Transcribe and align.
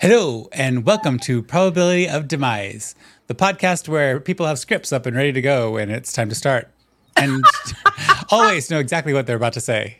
Hello, 0.00 0.48
and 0.52 0.86
welcome 0.86 1.18
to 1.18 1.42
Probability 1.42 2.08
of 2.08 2.28
Demise, 2.28 2.94
the 3.26 3.34
podcast 3.34 3.88
where 3.88 4.20
people 4.20 4.46
have 4.46 4.60
scripts 4.60 4.92
up 4.92 5.06
and 5.06 5.16
ready 5.16 5.32
to 5.32 5.40
go, 5.40 5.76
and 5.76 5.90
it's 5.90 6.12
time 6.12 6.28
to 6.28 6.36
start. 6.36 6.70
And 7.16 7.44
always 8.30 8.70
know 8.70 8.78
exactly 8.78 9.12
what 9.12 9.26
they're 9.26 9.34
about 9.34 9.54
to 9.54 9.60
say. 9.60 9.96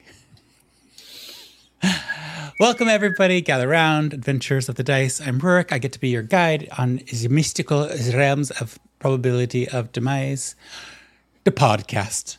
Welcome, 2.61 2.87
everybody. 2.87 3.40
Gather 3.40 3.66
round. 3.66 4.14
Adventures 4.14 4.69
of 4.69 4.76
the 4.76 4.84
Dice. 4.84 5.21
I'm 5.21 5.40
Rurik. 5.40 5.72
I 5.72 5.79
get 5.79 5.90
to 5.94 5.99
be 5.99 6.10
your 6.10 6.22
guide 6.22 6.69
on 6.78 7.01
the 7.10 7.26
mystical 7.28 7.90
realms 8.15 8.53
of 8.53 8.78
Probability 9.01 9.69
of 9.69 9.90
Demise, 9.90 10.54
the 11.42 11.51
podcast. 11.51 12.37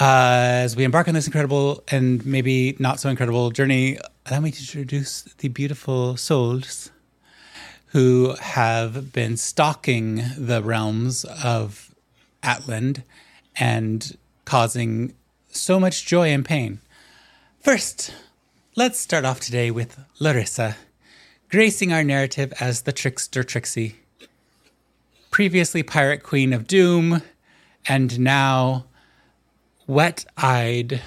Uh, 0.00 0.64
as 0.64 0.76
we 0.76 0.84
embark 0.84 1.08
on 1.08 1.14
this 1.14 1.26
incredible 1.26 1.84
and 1.88 2.24
maybe 2.24 2.74
not 2.78 3.00
so 3.00 3.10
incredible 3.10 3.50
journey, 3.50 3.98
allow 4.30 4.40
me 4.40 4.52
to 4.52 4.60
introduce 4.60 5.22
the 5.38 5.48
beautiful 5.48 6.16
souls 6.16 6.92
who 7.86 8.36
have 8.40 9.12
been 9.12 9.36
stalking 9.36 10.22
the 10.38 10.62
realms 10.62 11.24
of 11.24 11.92
Atland 12.40 13.02
and 13.56 14.16
causing 14.44 15.14
so 15.48 15.80
much 15.80 16.06
joy 16.06 16.28
and 16.28 16.44
pain. 16.44 16.78
First, 17.58 18.14
let's 18.76 19.00
start 19.00 19.24
off 19.24 19.40
today 19.40 19.72
with 19.72 19.98
Larissa, 20.20 20.76
gracing 21.48 21.92
our 21.92 22.04
narrative 22.04 22.52
as 22.60 22.82
the 22.82 22.92
trickster 22.92 23.42
Trixie. 23.42 23.96
Previously 25.32 25.82
Pirate 25.82 26.22
Queen 26.22 26.52
of 26.52 26.68
Doom, 26.68 27.22
and 27.88 28.20
now 28.20 28.84
wet 29.88 30.24
eyed 30.36 31.02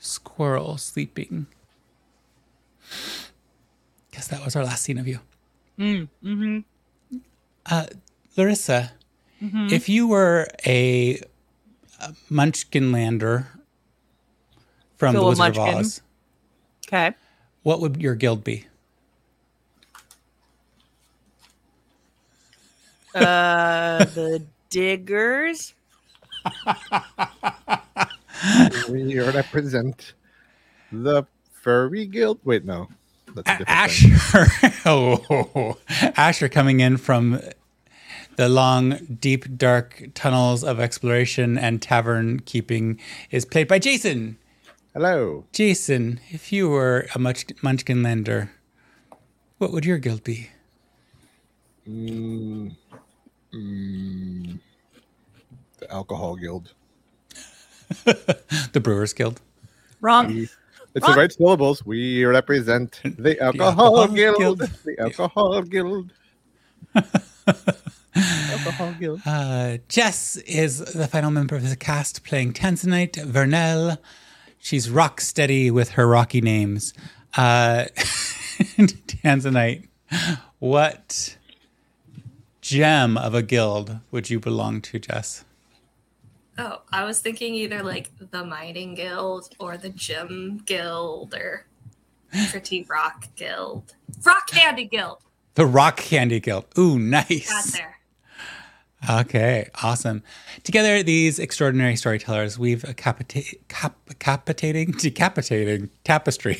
squirrel 0.00 0.78
sleeping. 0.78 1.46
Guess 4.12 4.28
that 4.28 4.44
was 4.44 4.56
our 4.56 4.64
last 4.64 4.82
scene 4.82 4.98
of 4.98 5.06
you. 5.06 5.20
Mm, 5.78 6.08
mm-hmm. 6.24 7.18
Uh, 7.66 7.86
Larissa, 8.36 8.92
if 9.40 9.88
you 9.88 10.06
were 10.08 10.48
a, 10.66 11.20
a 12.00 12.12
Munchkinlander 12.30 13.46
from 14.96 15.14
Phil 15.14 15.22
the 15.22 15.28
Wizard 15.28 15.58
of 15.58 15.76
Oz, 15.76 16.00
Okay. 16.86 17.14
what 17.62 17.80
would 17.80 18.00
your 18.00 18.14
guild 18.14 18.44
be? 18.44 18.66
Uh, 23.14 24.04
the 24.04 24.42
diggers. 24.70 25.74
We 28.88 29.18
represent 29.18 30.14
the 30.92 31.26
furry 31.66 32.06
guild. 32.06 32.38
Wait, 32.44 32.64
no, 32.64 32.88
that's 33.34 33.48
a 33.48 33.54
A- 33.54 33.58
different 33.58 33.90
thing. 33.90 34.12
Asher, 34.12 34.72
oh, 34.86 35.76
Asher 36.16 36.48
coming 36.48 36.78
in 36.78 36.96
from 36.96 37.40
the 38.36 38.48
long, 38.48 38.98
deep, 39.20 39.56
dark 39.58 40.04
tunnels 40.14 40.62
of 40.62 40.78
exploration 40.78 41.58
and 41.58 41.82
tavern 41.82 42.38
keeping 42.40 43.00
is 43.32 43.44
played 43.44 43.66
by 43.66 43.80
Jason. 43.80 44.38
Hello. 44.94 45.44
Jason, 45.52 46.20
if 46.30 46.52
you 46.52 46.68
were 46.68 47.06
a 47.14 47.18
Munch- 47.18 47.46
Munchkinlander, 47.62 48.48
what 49.58 49.72
would 49.72 49.84
your 49.84 49.98
guild 49.98 50.22
be? 50.22 50.50
Mm, 51.88 52.76
mm, 53.52 54.58
the 55.78 55.90
alcohol 55.92 56.36
guild. 56.36 56.72
The 58.72 58.80
Brewers 58.80 59.12
Guild. 59.12 59.40
Wrong. 60.00 60.48
It's 60.96 61.06
the 61.06 61.12
right 61.12 61.30
syllables. 61.30 61.84
We 61.84 62.24
represent 62.24 63.00
the 63.04 63.38
alcohol, 63.40 64.00
alcohol 64.00 64.08
guild. 64.08 64.38
guild. 64.38 64.58
The 64.58 64.98
alcohol 64.98 65.62
guild. 65.62 66.12
alcohol 68.16 68.94
guild. 68.98 69.20
Uh, 69.26 69.76
Jess 69.88 70.38
is 70.38 70.78
the 70.78 71.06
final 71.06 71.30
member 71.30 71.54
of 71.54 71.68
the 71.68 71.76
cast 71.76 72.24
playing 72.24 72.54
Tanzanite 72.54 73.12
Vernell. 73.26 73.98
She's 74.58 74.88
rock 74.88 75.20
steady 75.20 75.70
with 75.70 75.90
her 75.90 76.08
rocky 76.08 76.40
names. 76.40 76.94
Uh, 77.36 77.84
Tanzanite, 78.78 79.86
what 80.60 81.36
gem 82.62 83.18
of 83.18 83.34
a 83.34 83.42
guild 83.42 83.98
would 84.10 84.30
you 84.30 84.40
belong 84.40 84.80
to, 84.80 84.98
Jess? 84.98 85.44
Oh, 86.58 86.82
I 86.90 87.04
was 87.04 87.20
thinking 87.20 87.54
either 87.54 87.82
like 87.82 88.10
the 88.30 88.44
Mining 88.44 88.94
Guild 88.94 89.54
or 89.58 89.76
the 89.76 89.90
Gym 89.90 90.62
Guild 90.64 91.34
or 91.34 91.66
Pretty 92.50 92.86
Rock 92.88 93.26
Guild. 93.36 93.94
Rock 94.24 94.48
Candy 94.48 94.84
Guild. 94.86 95.18
The 95.54 95.66
Rock 95.66 95.98
Candy 95.98 96.40
Guild. 96.40 96.66
Ooh, 96.78 96.98
nice. 96.98 97.50
Got 97.50 97.64
there. 97.72 97.96
Okay, 99.08 99.68
awesome. 99.82 100.22
Together, 100.64 101.02
these 101.02 101.38
extraordinary 101.38 101.96
storytellers 101.96 102.58
weave 102.58 102.82
a 102.84 102.94
capita- 102.94 103.56
cap- 103.68 103.98
capitating, 104.18 104.92
decapitating 104.92 105.90
tapestry 106.02 106.58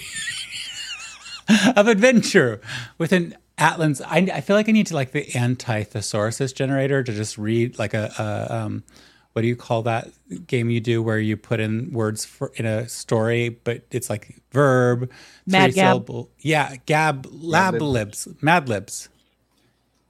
of 1.76 1.88
adventure 1.88 2.60
with 2.98 3.12
an 3.12 3.36
Atlan's. 3.58 4.00
I, 4.02 4.18
I 4.32 4.40
feel 4.42 4.54
like 4.54 4.68
I 4.68 4.72
need 4.72 4.86
to 4.88 4.94
like 4.94 5.12
the 5.12 5.34
anti-thesaurus 5.34 6.52
generator 6.52 7.02
to 7.02 7.12
just 7.12 7.38
read 7.38 7.78
like 7.78 7.94
a, 7.94 8.12
a 8.18 8.54
um, 8.54 8.84
what 9.36 9.42
do 9.42 9.48
you 9.48 9.54
call 9.56 9.82
that 9.82 10.08
game 10.46 10.70
you 10.70 10.80
do 10.80 11.02
where 11.02 11.18
you 11.18 11.36
put 11.36 11.60
in 11.60 11.92
words 11.92 12.24
for 12.24 12.50
in 12.54 12.64
a 12.64 12.88
story, 12.88 13.50
but 13.50 13.82
it's 13.90 14.08
like 14.08 14.40
verb, 14.50 15.10
Mad 15.46 15.72
three 15.72 15.74
Gab. 15.74 15.90
syllable. 15.92 16.30
Yeah, 16.40 16.76
gab, 16.86 17.28
lab 17.30 17.74
Mad 17.74 17.82
libs, 17.82 18.28
mad 18.40 18.66
libs. 18.70 19.10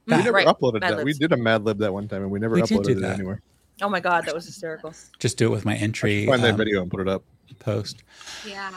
We 0.05 0.15
never 0.15 0.31
Right, 0.31 0.47
uploaded 0.47 0.79
Mad 0.79 0.99
that. 0.99 1.03
We 1.03 1.11
did 1.11 1.33
a 1.33 1.37
Mad 1.37 1.65
Lib 1.65 1.79
that 1.79 1.91
one 1.91 2.07
time, 2.07 2.21
and 2.21 2.31
we 2.31 2.39
never 2.39 2.55
We 2.55 2.61
did 2.61 2.77
uploaded 2.77 2.83
do 2.85 2.91
it 2.91 3.01
that. 3.01 3.15
anywhere. 3.15 3.41
Oh 3.81 3.89
my 3.89 3.99
god, 3.99 4.23
that 4.27 4.33
was 4.33 4.45
hysterical. 4.45 4.93
Just 5.19 5.37
do 5.37 5.47
it 5.47 5.49
with 5.49 5.65
my 5.65 5.75
entry 5.75 6.25
Find 6.25 6.41
that 6.41 6.51
um, 6.51 6.57
video 6.57 6.81
and 6.81 6.89
put 6.89 7.01
it 7.01 7.09
up. 7.09 7.21
post. 7.59 8.03
Yeah. 8.47 8.71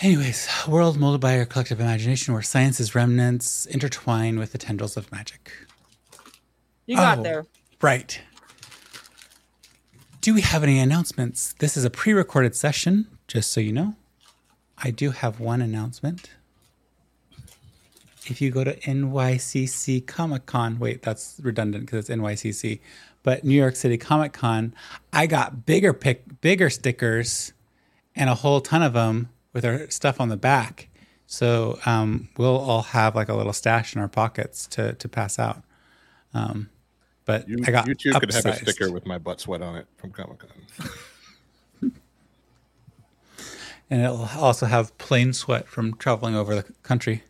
Anyways, 0.00 0.48
a 0.66 0.70
world 0.70 0.96
molded 0.98 1.20
by 1.20 1.38
our 1.38 1.44
collective 1.44 1.78
imagination 1.78 2.32
where 2.32 2.42
science's 2.42 2.94
remnants 2.94 3.66
intertwine 3.66 4.38
with 4.38 4.52
the 4.52 4.58
tendrils 4.58 4.96
of 4.96 5.12
magic. 5.12 5.52
You 6.86 6.96
got 6.96 7.18
Oh. 7.18 7.22
there. 7.22 7.46
Right. 7.82 8.18
Do 10.20 10.34
we 10.34 10.40
have 10.40 10.64
any 10.64 10.80
announcements? 10.80 11.54
This 11.54 11.76
is 11.76 11.84
a 11.84 11.90
pre 11.90 12.12
recorded 12.12 12.56
session, 12.56 13.06
just 13.28 13.52
so 13.52 13.60
you 13.60 13.72
know. 13.72 13.94
I 14.76 14.90
do 14.90 15.10
have 15.10 15.38
one 15.38 15.62
announcement. 15.62 16.30
If 18.26 18.40
you 18.40 18.50
go 18.50 18.64
to 18.64 18.76
NYCC 18.80 20.06
Comic 20.06 20.44
Con, 20.46 20.78
wait, 20.78 21.02
that's 21.02 21.40
redundant 21.42 21.86
because 21.86 22.10
it's 22.10 22.20
NYCC, 22.20 22.80
but 23.22 23.44
New 23.44 23.54
York 23.54 23.76
City 23.76 23.96
Comic 23.96 24.32
Con, 24.32 24.74
I 25.12 25.26
got 25.26 25.64
bigger 25.64 25.92
pick, 25.92 26.40
bigger 26.40 26.68
stickers 26.68 27.52
and 28.14 28.28
a 28.28 28.34
whole 28.34 28.60
ton 28.60 28.82
of 28.82 28.92
them 28.92 29.30
with 29.52 29.64
our 29.64 29.88
stuff 29.88 30.20
on 30.20 30.28
the 30.28 30.36
back. 30.36 30.88
So 31.26 31.78
um, 31.86 32.28
we'll 32.36 32.58
all 32.58 32.82
have 32.82 33.14
like 33.14 33.28
a 33.28 33.34
little 33.34 33.52
stash 33.52 33.94
in 33.94 34.00
our 34.00 34.08
pockets 34.08 34.66
to 34.68 34.94
to 34.94 35.08
pass 35.08 35.38
out. 35.38 35.62
Um, 36.34 36.70
but 37.28 37.46
You, 37.46 37.58
I 37.66 37.70
got 37.70 37.86
you 37.86 37.94
two 37.94 38.10
could 38.14 38.32
have 38.32 38.46
a 38.46 38.54
sticker 38.54 38.90
with 38.90 39.04
my 39.04 39.18
butt 39.18 39.38
sweat 39.38 39.60
on 39.60 39.76
it 39.76 39.86
from 39.98 40.12
Comic 40.12 40.38
Con. 40.38 40.50
and 43.90 44.00
it'll 44.02 44.28
also 44.38 44.64
have 44.64 44.96
plain 44.96 45.34
sweat 45.34 45.68
from 45.68 45.94
traveling 45.98 46.34
over 46.34 46.54
the 46.54 46.62
country. 46.82 47.22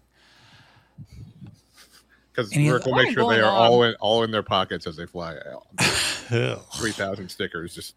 Because 2.31 2.53
Any- 2.53 2.70
Rick 2.70 2.84
will 2.84 2.92
What 2.92 3.06
make 3.06 3.12
sure 3.14 3.28
they 3.28 3.41
are 3.41 3.50
on? 3.50 3.56
all 3.56 3.82
in 3.82 3.94
all 3.97 4.22
in 4.22 4.31
their 4.31 4.44
pockets 4.44 4.87
as 4.87 4.94
they 4.97 5.04
fly 5.06 5.34
out. 5.53 5.66
Three 6.76 6.92
thousand 6.92 7.28
stickers 7.28 7.75
just 7.75 7.97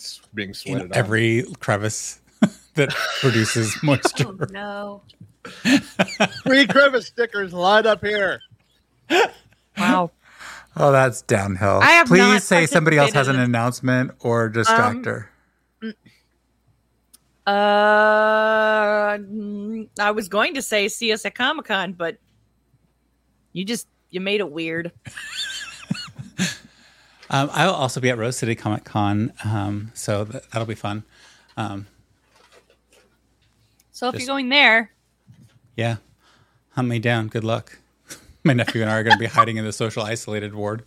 s- 0.00 0.20
being 0.34 0.48
In 0.48 0.54
sweated 0.54 0.82
on. 0.90 0.98
every 0.98 1.44
crevice 1.60 2.20
that 2.74 2.90
produces 3.20 3.72
Oh 3.76 3.86
moisture. 3.86 4.48
no. 4.50 5.02
Three 6.42 6.66
crevice 6.66 7.06
stickers 7.06 7.52
lined 7.52 7.86
up 7.86 8.04
here. 8.04 8.40
Wow. 9.78 10.10
Oh, 10.76 10.92
that's 10.92 11.22
downhill. 11.22 11.80
I 11.82 11.90
have 11.92 12.06
Please 12.06 12.18
not 12.18 12.42
say 12.42 12.66
somebody 12.66 12.98
else 12.98 13.12
has 13.12 13.26
an 13.28 13.38
announcement 13.38 14.12
or 14.20 14.48
distract 14.48 14.98
Um, 14.98 15.04
her. 15.04 15.30
Uh, 17.46 19.18
I 19.98 20.10
was 20.12 20.28
going 20.28 20.54
to 20.54 20.62
say 20.62 20.88
see 20.88 21.12
us 21.12 21.24
at 21.24 21.34
Comic 21.34 21.64
Con, 21.66 21.92
but 21.94 22.18
you 23.52 23.64
just 23.64 23.88
you 24.10 24.20
made 24.20 24.40
it 24.40 24.50
weird. 24.50 24.92
Um, 27.30 27.50
I'll 27.52 27.74
also 27.74 28.00
be 28.00 28.08
at 28.08 28.16
Rose 28.16 28.38
City 28.38 28.54
Comic 28.54 28.84
Con, 28.84 29.34
um, 29.44 29.90
so 29.92 30.24
th- 30.24 30.42
that'll 30.50 30.64
be 30.64 30.74
fun. 30.74 31.04
Um, 31.58 31.86
So 33.92 34.08
if 34.08 34.14
Just- 34.14 34.22
you're 34.26 34.32
going 34.34 34.48
there, 34.48 34.92
yeah, 35.76 35.96
hunt 36.70 36.88
me 36.88 36.98
down. 36.98 37.28
Good 37.28 37.44
luck. 37.44 37.80
My 38.48 38.54
nephew 38.54 38.80
and 38.80 38.90
I 38.90 38.96
are 38.96 39.02
going 39.02 39.12
to 39.14 39.20
be 39.20 39.26
hiding 39.26 39.58
in 39.58 39.66
the 39.66 39.74
social 39.74 40.02
isolated 40.02 40.54
ward. 40.54 40.82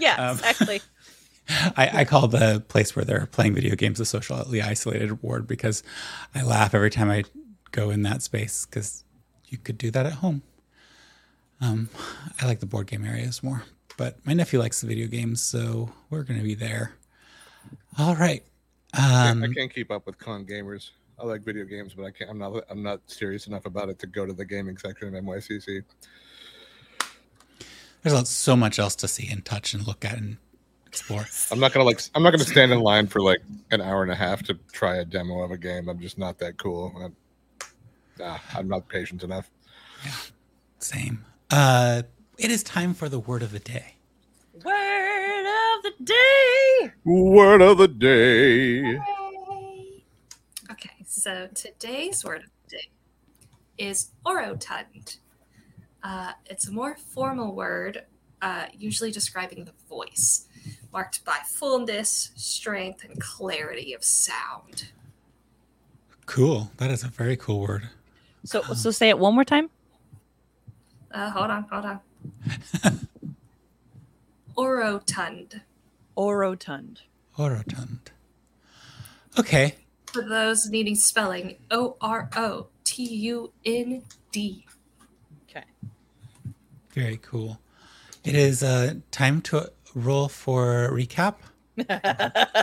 yeah, 0.00 0.16
Um, 0.16 0.36
exactly. 0.36 0.80
I, 1.76 2.00
I 2.00 2.04
call 2.04 2.26
the 2.26 2.64
place 2.66 2.96
where 2.96 3.04
they're 3.04 3.26
playing 3.26 3.54
video 3.54 3.76
games 3.76 3.98
the 3.98 4.04
socially 4.04 4.60
isolated 4.60 5.22
ward 5.22 5.46
because 5.46 5.84
I 6.34 6.42
laugh 6.42 6.74
every 6.74 6.90
time 6.90 7.12
I 7.12 7.22
go 7.70 7.90
in 7.90 8.02
that 8.02 8.22
space 8.22 8.66
because 8.66 9.04
you 9.46 9.58
could 9.58 9.78
do 9.78 9.92
that 9.92 10.06
at 10.06 10.14
home. 10.14 10.42
Um, 11.60 11.88
I 12.42 12.46
like 12.46 12.58
the 12.58 12.66
board 12.66 12.88
game 12.88 13.04
areas 13.04 13.44
more, 13.44 13.62
but 13.96 14.16
my 14.26 14.32
nephew 14.32 14.58
likes 14.58 14.80
the 14.80 14.88
video 14.88 15.06
games, 15.06 15.40
so 15.40 15.92
we're 16.10 16.24
going 16.24 16.40
to 16.40 16.44
be 16.44 16.56
there. 16.56 16.94
All 17.96 18.16
right. 18.16 18.42
Um, 18.92 19.44
I 19.44 19.48
can't 19.54 19.72
keep 19.72 19.92
up 19.92 20.04
with 20.04 20.18
con 20.18 20.44
gamers. 20.44 20.90
I 21.16 21.26
like 21.26 21.42
video 21.42 21.64
games, 21.64 21.94
but 21.94 22.06
I 22.06 22.10
can't. 22.10 22.28
I'm 22.28 22.38
not. 22.38 22.64
I'm 22.68 22.82
not 22.82 23.02
serious 23.06 23.46
enough 23.46 23.66
about 23.66 23.88
it 23.88 24.00
to 24.00 24.08
go 24.08 24.26
to 24.26 24.32
the 24.32 24.44
gaming 24.44 24.76
section 24.78 25.14
of 25.14 25.22
NYCC. 25.22 25.84
There's 28.04 28.14
lots- 28.14 28.30
so 28.30 28.54
much 28.54 28.78
else 28.78 28.94
to 28.96 29.08
see 29.08 29.28
and 29.28 29.44
touch 29.44 29.74
and 29.74 29.86
look 29.86 30.04
at 30.04 30.18
and 30.18 30.36
explore. 30.86 31.26
I'm 31.50 31.58
not 31.58 31.72
gonna 31.72 31.86
like. 31.86 32.00
I'm 32.14 32.22
not 32.22 32.30
gonna 32.30 32.44
stand 32.44 32.70
in 32.70 32.80
line 32.80 33.08
for 33.08 33.20
like 33.20 33.40
an 33.72 33.80
hour 33.80 34.02
and 34.02 34.12
a 34.12 34.14
half 34.14 34.42
to 34.44 34.54
try 34.72 34.96
a 34.96 35.04
demo 35.04 35.42
of 35.42 35.50
a 35.50 35.56
game. 35.58 35.88
I'm 35.88 35.98
just 35.98 36.18
not 36.18 36.38
that 36.38 36.58
cool. 36.58 36.92
I'm, 37.02 37.16
ah, 38.22 38.40
I'm 38.54 38.68
not 38.68 38.88
patient 38.88 39.24
enough. 39.24 39.50
Same. 40.78 41.24
Uh, 41.50 42.02
it 42.38 42.50
is 42.50 42.62
time 42.62 42.92
for 42.94 43.08
the 43.08 43.18
word 43.18 43.42
of 43.42 43.52
the 43.52 43.58
day. 43.58 43.94
Word 44.64 45.46
of 45.46 45.82
the 45.82 45.92
day. 46.04 46.92
Word 47.04 47.62
of 47.62 47.78
the 47.78 47.88
day. 47.88 48.98
Okay, 50.70 51.04
so 51.06 51.48
today's 51.54 52.22
word 52.22 52.44
of 52.44 52.50
the 52.68 52.76
day 52.76 52.88
is 53.78 54.10
orotund. 54.26 55.18
Uh, 56.04 56.32
it's 56.44 56.68
a 56.68 56.70
more 56.70 56.96
formal 56.96 57.54
word, 57.54 58.04
uh, 58.42 58.66
usually 58.76 59.10
describing 59.10 59.64
the 59.64 59.72
voice, 59.88 60.46
marked 60.92 61.24
by 61.24 61.38
fullness, 61.46 62.30
strength, 62.36 63.02
and 63.04 63.18
clarity 63.18 63.94
of 63.94 64.04
sound. 64.04 64.90
Cool. 66.26 66.70
That 66.76 66.90
is 66.90 67.02
a 67.02 67.08
very 67.08 67.36
cool 67.38 67.60
word. 67.60 67.88
So 68.44 68.60
so 68.60 68.90
say 68.90 69.08
it 69.08 69.18
one 69.18 69.34
more 69.34 69.44
time. 69.44 69.70
Uh, 71.10 71.30
hold 71.30 71.50
on, 71.50 71.62
hold 71.70 71.84
on. 71.86 72.00
orotund. 74.56 75.60
Orotund. 76.16 76.98
Orotund. 77.38 77.98
Okay. 79.38 79.74
For 80.06 80.22
those 80.22 80.68
needing 80.68 80.94
spelling, 80.96 81.56
O 81.70 81.96
R 82.00 82.28
O 82.36 82.66
T 82.84 83.02
U 83.02 83.52
N 83.64 84.02
D. 84.32 84.66
Very 86.94 87.18
cool. 87.22 87.58
It 88.22 88.36
is 88.36 88.62
uh, 88.62 88.94
time 89.10 89.42
to 89.42 89.72
roll 89.94 90.28
for 90.28 90.88
recap. 90.92 91.34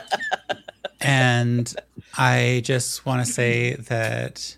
and 1.02 1.76
I 2.18 2.62
just 2.64 3.06
want 3.06 3.26
to 3.26 3.32
say 3.32 3.76
that 3.76 4.56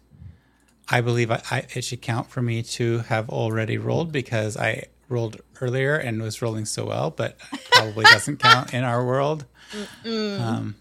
I 0.90 1.02
believe 1.02 1.32
I, 1.32 1.42
I, 1.50 1.66
it 1.74 1.84
should 1.84 2.04
count 2.04 2.30
for 2.30 2.44
me 2.44 2.62
to 2.64 3.00
have 3.00 3.30
already 3.30 3.80
rolled 3.80 4.12
because 4.12 4.56
I 4.58 4.84
rolled 5.10 5.42
earlier 5.60 5.96
and 5.96 6.22
was 6.22 6.42
rolling 6.42 6.66
so 6.66 6.86
well, 6.86 7.10
but 7.10 7.38
probably 7.72 8.06
doesn't 8.06 8.38
count 8.38 8.76
in 8.76 8.84
our 8.84 9.04
world. 9.04 9.46
Um, 10.06 10.76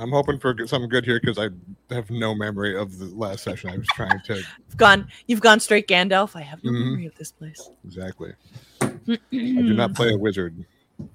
I'm 0.00 0.10
hoping 0.10 0.38
for 0.38 0.56
something 0.66 0.88
good 0.88 1.04
here 1.04 1.20
because 1.22 1.38
I 1.38 1.50
have 1.94 2.10
no 2.10 2.34
memory 2.34 2.74
of 2.74 2.98
the 2.98 3.04
last 3.14 3.44
session. 3.44 3.68
I 3.68 3.76
was 3.76 3.86
trying 3.88 4.18
to 4.22 4.34
You've 4.36 4.76
gone 4.78 5.06
you've 5.26 5.40
gone 5.42 5.60
straight 5.60 5.86
Gandalf. 5.86 6.34
I 6.34 6.40
have 6.40 6.64
no 6.64 6.72
Mhm. 6.72 6.84
memory 6.86 7.06
of 7.06 7.14
this 7.16 7.30
place. 7.30 7.68
exactly. 7.84 8.32
I 8.80 8.88
do 9.30 9.74
not 9.74 9.94
play 9.94 10.10
a 10.12 10.16
wizard, 10.16 10.64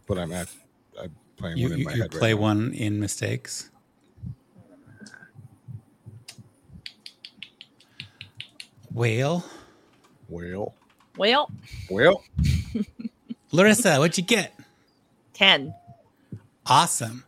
but 0.07 0.19
I'm 0.19 0.31
at. 0.31 0.49
I'm 1.01 1.15
playing 1.35 1.57
you 1.57 1.65
one 1.65 1.73
in 1.73 1.79
you, 1.79 1.85
my 1.85 1.93
you 1.95 2.01
head 2.03 2.11
play 2.11 2.33
right 2.33 2.39
now. 2.39 2.43
one 2.43 2.73
in 2.73 2.99
mistakes. 2.99 3.71
Whale. 8.93 9.43
Well, 10.29 10.73
Well, 11.17 11.49
well, 11.89 12.23
Larissa, 13.51 13.97
what'd 13.99 14.17
you 14.17 14.23
get? 14.23 14.57
ten. 15.33 15.73
Awesome. 16.65 17.24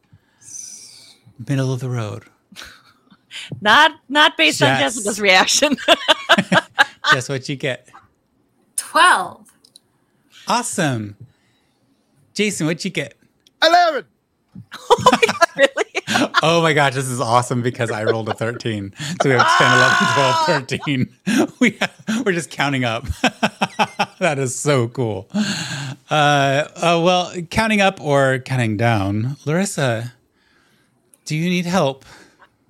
Middle 1.48 1.74
of 1.74 1.80
the 1.80 1.89
road. 1.89 2.24
Not 3.62 3.92
not 4.10 4.36
based 4.38 4.62
on 4.63 4.69
Yes. 4.69 4.95
Jessica's 4.95 5.19
reaction. 5.22 5.75
Guess 7.12 7.30
what 7.30 7.48
you 7.48 7.56
get? 7.56 7.88
12. 8.78 9.48
Awesome. 10.48 11.16
Jason, 12.34 12.66
what'd 12.68 12.84
you 12.84 12.89
get? 12.92 13.16
eleven. 13.63 14.06
Oh 14.89 15.10
my 15.12 15.19
god, 15.28 15.48
really? 15.57 16.34
Oh 16.42 16.62
my 16.63 16.74
gosh, 16.74 16.95
this 16.95 17.07
is 17.07 17.19
awesome 17.22 17.62
because 17.62 17.92
I 17.92 18.04
rolled 18.06 18.28
a 18.30 18.34
13. 18.34 18.92
So 19.22 19.30
we 19.30 19.36
have 19.36 19.48
10, 19.57 20.57
11, 20.57 20.68
12, 20.75 21.06
13. 21.28 21.50
We 21.60 21.72
have, 21.80 22.25
we're 22.25 22.31
just 22.31 22.50
counting 22.50 22.84
up. 22.86 23.06
that 24.19 24.39
is 24.39 24.56
so 24.57 24.88
cool. 24.88 25.28
Uh, 26.10 26.68
uh, 26.75 27.01
well, 27.04 27.34
counting 27.51 27.81
up 27.81 28.01
or 28.01 28.39
counting 28.39 28.78
down. 28.78 29.38
Larissa, 29.45 30.13
do 31.27 31.35
you 31.35 31.50
need 31.50 31.65
help? 31.65 32.06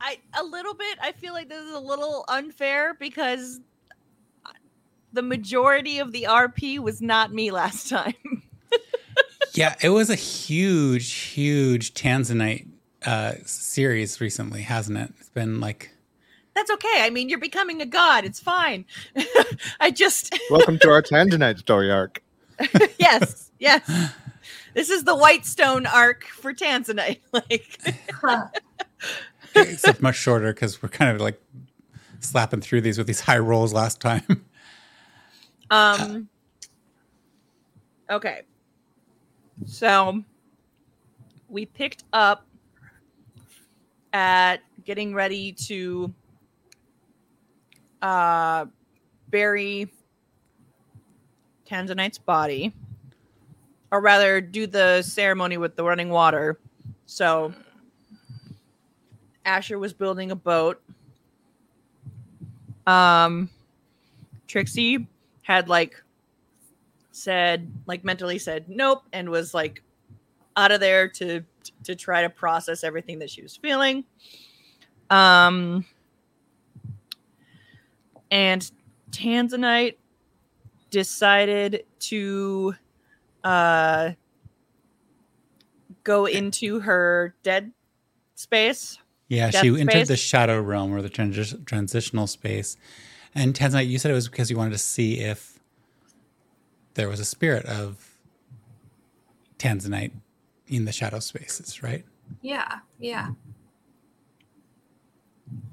I 0.02 0.18
a 0.38 0.44
little 0.44 0.74
bit. 0.74 0.98
I 1.02 1.14
feel 1.14 1.34
like 1.34 1.48
this 1.48 1.64
is 1.64 1.74
a 1.74 1.80
little 1.80 2.26
unfair 2.28 2.94
because 2.96 3.62
the 5.14 5.22
majority 5.22 6.00
of 6.00 6.12
the 6.12 6.26
RP 6.30 6.80
was 6.80 7.02
not 7.02 7.34
me 7.34 7.52
last 7.52 7.88
time. 7.90 8.14
Yeah, 9.54 9.74
it 9.82 9.90
was 9.90 10.12
a 10.12 10.16
huge, 10.16 11.12
huge 11.14 11.96
Tanzanite 11.96 12.68
uh, 13.04 13.34
series 13.44 14.22
recently, 14.22 14.62
hasn't 14.62 15.00
it? 15.00 15.12
It's 15.20 15.30
been 15.30 15.60
like 15.60 15.90
That's 16.54 16.70
okay. 16.70 16.98
I 17.00 17.10
mean, 17.10 17.28
you're 17.28 17.40
becoming 17.40 17.82
a 17.82 17.88
god. 17.88 18.24
It's 18.24 18.40
fine. 18.40 18.86
I 19.80 19.90
just 19.90 20.38
Welcome 20.52 20.78
to 20.80 20.92
our 20.92 21.02
Tanzanite 21.02 21.58
story 21.58 21.90
arc. 21.90 22.22
yes, 23.00 23.50
yes. 23.58 23.82
This 24.78 24.92
is 24.92 25.04
the 25.06 25.16
Whitestone 25.16 25.88
arc 25.88 26.24
for 26.26 26.54
Tanzanite. 26.54 27.22
Like 27.34 27.66
except 29.56 30.04
much 30.04 30.18
shorter 30.18 30.54
because 30.54 30.84
we're 30.84 30.90
kind 30.90 31.10
of 31.16 31.20
like 31.20 31.42
slapping 32.20 32.62
through 32.62 32.82
these 32.82 33.00
with 33.00 33.08
these 33.08 33.22
high 33.22 33.40
rolls 33.40 33.74
last 33.74 34.00
time. 34.00 34.24
Um. 35.70 36.30
Okay. 38.10 38.44
So 39.66 40.24
we 41.50 41.66
picked 41.66 42.06
up 42.14 42.46
at 44.14 44.62
getting 44.86 45.14
ready 45.14 45.52
to 45.52 46.14
uh 48.02 48.68
bury 49.30 49.92
Tanzanite's 51.70 52.18
body, 52.20 52.74
or 53.92 54.02
rather, 54.02 54.42
do 54.42 54.68
the 54.68 55.02
ceremony 55.02 55.58
with 55.58 55.76
the 55.76 55.84
running 55.84 56.10
water. 56.10 56.60
So 57.06 57.54
Asher 59.46 59.80
was 59.80 59.94
building 59.94 60.32
a 60.32 60.36
boat. 60.36 60.82
Um, 62.86 63.50
Trixie 64.48 65.08
had 65.42 65.70
like 65.70 66.02
said 67.12 67.72
like 67.88 68.04
mentally 68.04 68.38
said 68.38 68.66
nope 68.68 69.04
and 69.12 69.30
was 69.30 69.54
like 69.54 69.82
out 70.56 70.72
of 70.72 70.80
there 70.80 71.08
to 71.08 71.44
to 71.84 71.96
try 71.96 72.22
to 72.22 72.30
process 72.30 72.84
everything 72.84 73.18
that 73.20 73.30
she 73.30 73.42
was 73.42 73.58
feeling 73.58 74.04
um 75.10 75.84
and 78.30 78.72
tanzanite 79.10 79.96
decided 80.92 81.86
to 81.98 82.76
uh 83.44 84.12
go 86.04 86.26
into 86.26 86.80
her 86.82 87.36
dead 87.44 87.72
space 88.36 88.98
Yeah, 89.28 89.50
Death 89.52 89.62
she 89.62 89.68
entered 89.70 89.92
space? 89.92 90.08
the 90.08 90.18
shadow 90.18 90.62
realm 90.62 90.94
or 90.94 91.02
the 91.02 91.10
transi- 91.10 91.66
transitional 91.66 92.28
space. 92.28 92.78
And 93.36 93.54
Tanzanite, 93.54 93.88
you 93.88 93.98
said 94.00 94.12
it 94.12 94.14
was 94.16 94.30
because 94.30 94.50
you 94.50 94.58
wanted 94.58 94.72
to 94.72 94.78
see 94.78 95.20
if 95.20 95.60
there 96.96 97.08
was 97.10 97.20
a 97.20 97.26
spirit 97.26 97.66
of 97.66 98.16
Tanzanite 99.60 100.12
in 100.68 100.86
the 100.86 100.92
shadow 100.92 101.20
spaces, 101.20 101.84
right? 101.84 102.06
Yeah, 102.42 102.80
yeah. 103.00 103.30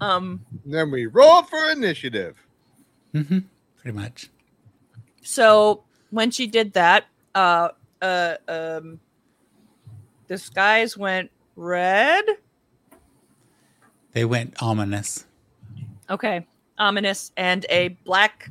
um 0.00 0.44
Then 0.64 0.90
we 0.90 1.06
roll 1.06 1.42
for 1.42 1.70
initiative. 1.70 2.36
Mm-hmm. 3.14 3.38
Pretty 3.80 3.96
much. 3.96 4.30
So 5.22 5.84
when 6.10 6.30
she 6.30 6.46
did 6.46 6.72
that, 6.74 7.06
uh, 7.34 7.68
uh, 8.02 8.34
um, 8.48 9.00
the 10.28 10.38
skies 10.38 10.96
went 10.96 11.30
red. 11.56 12.24
They 14.12 14.24
went 14.24 14.54
ominous. 14.62 15.26
Okay, 16.10 16.46
ominous, 16.78 17.32
and 17.36 17.66
a 17.70 17.88
black 18.04 18.50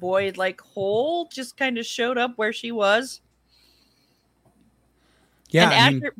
void-like 0.00 0.60
hole 0.60 1.26
just 1.32 1.56
kind 1.56 1.78
of 1.78 1.86
showed 1.86 2.18
up 2.18 2.32
where 2.36 2.52
she 2.52 2.72
was. 2.72 3.20
Yeah, 5.50 5.70
and 5.70 5.74
I 5.74 5.90
mean, 5.90 6.02
Asher, 6.02 6.14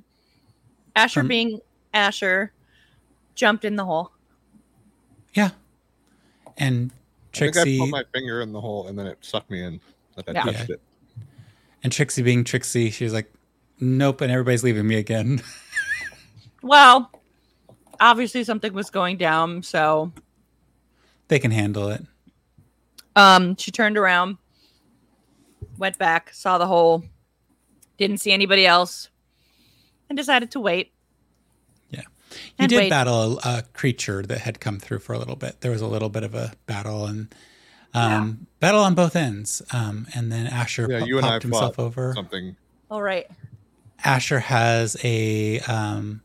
Asher 0.96 1.20
from- 1.20 1.28
being 1.28 1.60
Asher, 1.94 2.52
jumped 3.34 3.64
in 3.64 3.76
the 3.76 3.84
hole. 3.84 4.12
yeah. 5.34 5.50
And 6.58 6.92
I 7.34 7.38
think 7.38 7.56
I 7.56 7.64
put 7.78 7.88
my 7.88 8.04
finger 8.12 8.42
in 8.42 8.52
the 8.52 8.60
hole 8.60 8.88
and 8.88 8.98
then 8.98 9.06
it 9.06 9.16
sucked 9.22 9.50
me 9.50 9.62
in. 9.62 9.80
Like 10.16 10.28
I 10.28 10.32
Yeah. 10.32 10.42
touched 10.44 10.68
it. 10.70 10.82
And 11.82 11.92
Trixie 11.92 12.22
being 12.22 12.44
Trixie, 12.44 12.90
she's 12.90 13.12
like, 13.12 13.32
"Nope," 13.80 14.20
and 14.20 14.30
everybody's 14.30 14.64
leaving 14.64 14.86
me 14.86 14.96
again. 14.96 15.42
Well, 16.64 17.10
obviously 17.98 18.44
something 18.44 18.72
was 18.72 18.88
going 18.88 19.16
down, 19.16 19.64
so 19.64 20.12
they 21.26 21.40
can 21.40 21.50
handle 21.50 21.88
it. 21.88 22.04
um 23.16 23.56
she 23.56 23.72
turned 23.72 23.98
around, 23.98 24.38
went 25.76 25.98
back, 25.98 26.32
saw 26.32 26.58
the 26.58 26.68
hole, 26.68 27.02
didn't 27.98 28.18
see 28.18 28.30
anybody 28.30 28.64
else, 28.64 29.08
and 30.08 30.16
decided 30.16 30.52
to 30.52 30.60
wait. 30.60 30.92
Yeah, 31.90 32.02
you 32.60 32.68
did 32.68 32.76
wait. 32.76 32.90
battle 32.90 33.40
a, 33.40 33.58
a 33.58 33.62
creature 33.72 34.22
that 34.22 34.38
had 34.38 34.60
come 34.60 34.78
through 34.78 35.00
for 35.00 35.14
a 35.14 35.18
little 35.18 35.34
bit. 35.36 35.62
There 35.62 35.72
was 35.72 35.80
a 35.82 35.88
little 35.88 36.10
bit 36.10 36.22
of 36.22 36.34
a 36.36 36.52
battle 36.66 37.06
and 37.06 37.34
um, 37.94 38.46
battle 38.60 38.80
on 38.80 38.94
both 38.94 39.16
ends. 39.16 39.62
Um, 39.72 40.06
and 40.14 40.30
then 40.32 40.46
Asher 40.46 40.86
Yeah, 40.90 41.00
po- 41.00 41.06
you 41.06 41.16
and 41.18 41.26
I 41.26 41.30
popped 41.30 41.42
himself 41.44 41.78
over. 41.78 42.12
Something. 42.14 42.56
All 42.90 43.02
right. 43.02 43.26
Asher 44.04 44.40
has 44.40 44.96
a, 45.04 45.60
um, 45.60 46.22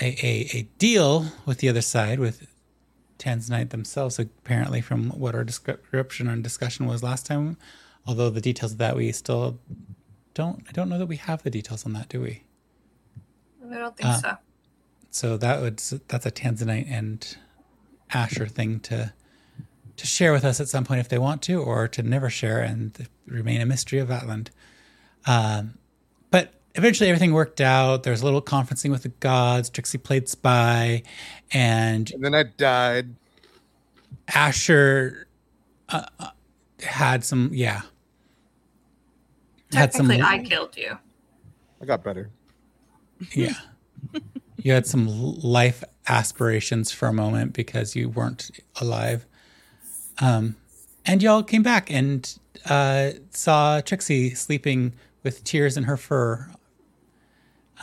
a, 0.00 0.06
a 0.26 0.48
a 0.58 0.62
deal 0.78 1.26
with 1.46 1.58
the 1.58 1.68
other 1.68 1.82
side 1.82 2.18
with 2.18 2.46
Tanzanite 3.18 3.70
themselves. 3.70 4.18
Apparently, 4.18 4.80
from 4.80 5.10
what 5.10 5.34
our 5.34 5.44
description 5.44 6.26
and 6.28 6.42
discussion 6.42 6.86
was 6.86 7.02
last 7.02 7.26
time, 7.26 7.56
although 8.06 8.30
the 8.30 8.40
details 8.40 8.72
of 8.72 8.78
that 8.78 8.96
we 8.96 9.12
still 9.12 9.60
don't. 10.34 10.64
I 10.68 10.72
don't 10.72 10.88
know 10.88 10.98
that 10.98 11.06
we 11.06 11.16
have 11.16 11.42
the 11.42 11.50
details 11.50 11.84
on 11.86 11.92
that, 11.92 12.08
do 12.08 12.20
we? 12.20 12.42
I 13.70 13.78
don't 13.78 13.96
think 13.96 14.08
Uh, 14.08 14.20
so. 14.20 14.36
So 15.12 15.36
that 15.36 15.60
would 15.60 15.78
that's 16.08 16.26
a 16.26 16.30
Tanzanite 16.30 16.90
and 16.90 17.36
Asher 18.12 18.46
thing 18.46 18.80
to 18.80 19.12
to 20.00 20.06
share 20.06 20.32
with 20.32 20.46
us 20.46 20.60
at 20.60 20.68
some 20.68 20.82
point 20.82 20.98
if 20.98 21.10
they 21.10 21.18
want 21.18 21.42
to, 21.42 21.60
or 21.60 21.86
to 21.86 22.02
never 22.02 22.30
share 22.30 22.60
and 22.60 23.06
remain 23.26 23.60
a 23.60 23.66
mystery 23.66 23.98
of 23.98 24.08
Atland. 24.08 24.48
Um, 25.26 25.76
but 26.30 26.54
eventually 26.74 27.10
everything 27.10 27.34
worked 27.34 27.60
out. 27.60 28.02
There 28.02 28.10
was 28.10 28.22
a 28.22 28.24
little 28.24 28.40
conferencing 28.40 28.90
with 28.90 29.02
the 29.02 29.10
gods. 29.10 29.68
Trixie 29.68 29.98
played 29.98 30.26
spy, 30.26 31.02
and 31.52 32.10
And 32.12 32.24
then 32.24 32.34
I 32.34 32.44
died. 32.44 33.14
Asher 34.34 35.28
uh, 35.90 36.06
uh, 36.18 36.30
had 36.82 37.22
some 37.22 37.50
yeah. 37.52 37.82
Had 39.74 39.92
some 39.92 40.08
Technically, 40.08 40.38
I 40.38 40.42
killed 40.42 40.78
you. 40.78 40.96
I 41.82 41.84
got 41.84 42.02
better. 42.02 42.30
yeah. 43.34 43.52
You 44.56 44.72
had 44.72 44.86
some 44.86 45.06
life 45.42 45.84
aspirations 46.08 46.90
for 46.90 47.06
a 47.06 47.12
moment 47.12 47.52
because 47.52 47.94
you 47.94 48.08
weren't 48.08 48.50
alive. 48.80 49.26
Um, 50.20 50.56
and 51.06 51.22
y'all 51.22 51.42
came 51.42 51.62
back 51.62 51.90
and 51.90 52.38
uh, 52.68 53.12
saw 53.30 53.80
Trixie 53.80 54.34
sleeping 54.34 54.94
with 55.22 55.44
tears 55.44 55.76
in 55.76 55.84
her 55.84 55.96
fur. 55.96 56.50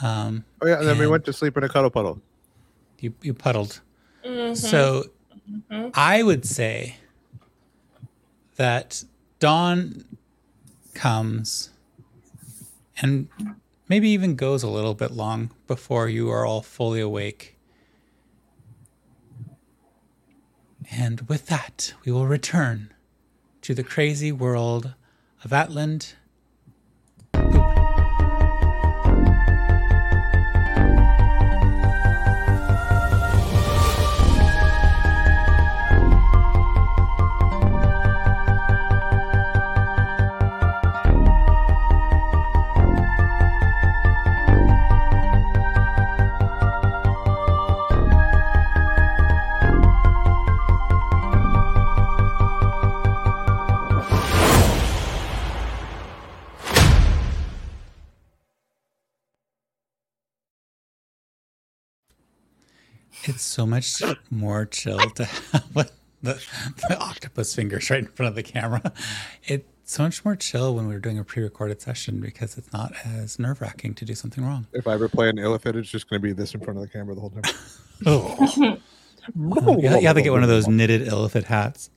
Um, 0.02 0.46
Oh 0.62 0.68
yeah, 0.68 0.80
and 0.80 0.88
then 0.88 0.98
we 0.98 1.08
went 1.08 1.26
to 1.26 1.34
sleep 1.34 1.58
in 1.58 1.64
a 1.64 1.70
cuddle 1.70 1.90
puddle. 1.90 2.22
you, 3.00 3.14
you 3.22 3.34
puddled. 3.34 3.82
Mm-hmm. 4.24 4.56
So 4.56 5.06
I 5.94 6.24
would 6.24 6.46
say 6.46 6.98
that 8.58 9.04
dawn 9.40 10.04
comes 10.94 11.70
and 13.02 13.28
maybe 13.88 14.10
even 14.10 14.36
goes 14.36 14.64
a 14.64 14.70
little 14.70 14.94
bit 14.94 15.12
long 15.12 15.52
before 15.68 16.10
you 16.10 16.30
are 16.30 16.46
all 16.46 16.62
fully 16.62 17.00
awake. 17.00 17.57
And 20.92 21.22
with 21.22 21.48
that, 21.48 21.94
we 22.06 22.12
will 22.12 22.28
return 22.28 22.94
to 23.62 23.74
the 23.74 23.84
crazy 23.84 24.32
world 24.32 24.94
of 25.44 25.52
Atland. 25.52 26.14
It's 63.24 63.42
so 63.42 63.66
much 63.66 64.02
more 64.30 64.66
chill 64.66 65.00
to 65.00 65.26
have 65.26 65.74
the, 66.22 66.42
the 66.90 66.98
octopus 67.00 67.54
fingers 67.54 67.90
right 67.90 68.00
in 68.00 68.08
front 68.08 68.30
of 68.30 68.36
the 68.36 68.44
camera. 68.44 68.94
It's 69.44 69.66
so 69.86 70.04
much 70.04 70.24
more 70.26 70.36
chill 70.36 70.76
when 70.76 70.88
we're 70.88 71.00
doing 71.00 71.20
a 71.20 71.24
pre-recorded 71.24 71.82
session 71.82 72.20
because 72.20 72.58
it's 72.58 72.72
not 72.74 72.94
as 73.06 73.40
nerve-wracking 73.40 73.96
to 73.96 74.06
do 74.06 74.16
something 74.16 74.44
wrong. 74.46 74.68
If 74.74 74.88
I 74.88 74.94
ever 74.94 75.08
play 75.10 75.30
an 75.30 75.38
illithid, 75.38 75.76
it's 75.76 75.90
just 75.90 76.10
going 76.10 76.22
to 76.22 76.28
be 76.28 76.34
this 76.34 76.54
in 76.54 76.62
front 76.62 76.78
of 76.78 76.84
the 76.84 76.90
camera 76.90 77.16
the 77.16 77.22
whole 77.22 77.32
time. 77.32 77.44
Oh. 78.06 78.38
you 79.36 79.90
have 79.90 80.16
to 80.16 80.22
get 80.22 80.32
one 80.32 80.44
of 80.44 80.50
those 80.50 80.68
knitted 80.68 81.08
illithid 81.08 81.46
hats. 81.46 81.90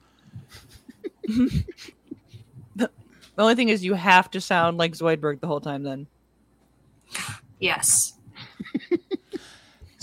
The 3.40 3.44
only 3.44 3.54
thing 3.54 3.70
is 3.70 3.84
you 3.84 3.94
have 3.94 4.30
to 4.32 4.40
sound 4.40 4.76
like 4.76 4.92
Zoidberg 4.92 5.40
the 5.40 5.46
whole 5.46 5.60
time 5.62 5.82
then. 5.82 6.06
Yes. 7.58 8.12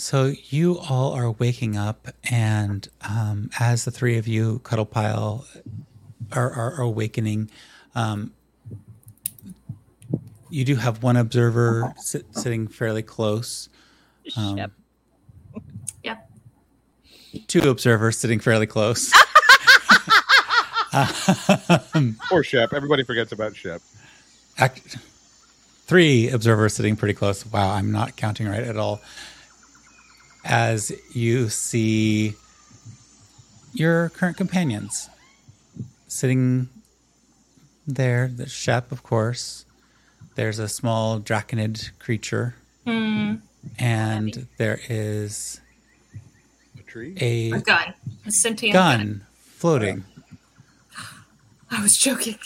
So 0.09 0.31
you 0.45 0.79
all 0.79 1.11
are 1.11 1.31
waking 1.31 1.75
up, 1.75 2.07
and 2.31 2.87
um, 3.01 3.49
as 3.59 3.83
the 3.83 3.91
three 3.91 4.17
of 4.17 4.25
you, 4.25 4.59
Cuddle 4.59 4.85
Pile, 4.85 5.45
are, 6.31 6.49
are, 6.49 6.75
are 6.75 6.81
awakening, 6.83 7.51
um, 7.93 8.31
you 10.49 10.63
do 10.63 10.77
have 10.77 11.03
one 11.03 11.17
observer 11.17 11.93
sit, 11.97 12.25
sitting 12.31 12.69
fairly 12.69 13.01
close. 13.01 13.67
Um, 14.37 14.55
Yep. 14.57 14.71
Yep. 16.05 16.31
Two 17.47 17.69
observers 17.69 18.17
sitting 18.17 18.39
fairly 18.39 18.65
close. 18.65 19.11
um, 20.93 22.15
Poor 22.29 22.43
Shep. 22.43 22.71
Everybody 22.71 23.03
forgets 23.03 23.33
about 23.33 23.57
Shep. 23.57 23.81
act, 24.57 24.99
three 25.85 26.29
observers 26.29 26.75
sitting 26.75 26.95
pretty 26.95 27.13
close. 27.13 27.45
Wow, 27.45 27.73
I'm 27.73 27.91
not 27.91 28.15
counting 28.15 28.47
right 28.47 28.63
at 28.63 28.77
all. 28.77 29.01
As 30.49 30.93
you 31.13 31.49
see 31.49 32.35
your 33.73 34.09
current 34.09 34.37
companions 34.37 35.09
sitting 36.07 36.69
there, 37.85 38.29
the 38.33 38.47
Shep, 38.47 38.91
of 38.93 39.03
course. 39.03 39.65
There's 40.35 40.59
a 40.59 40.69
small 40.69 41.19
draconid 41.19 41.89
creature, 41.99 42.55
Hmm. 42.85 43.35
and 43.77 44.47
there 44.57 44.79
is 44.87 45.59
A 46.77 46.81
tree? 46.83 47.15
a 47.19 47.51
A 47.51 47.59
gun. 47.61 47.93
A 48.25 48.31
sentient 48.31 48.73
gun. 48.73 48.97
gun 48.99 49.25
floating. 49.55 50.05
I 51.71 51.81
was 51.81 51.97
joking. 51.97 52.37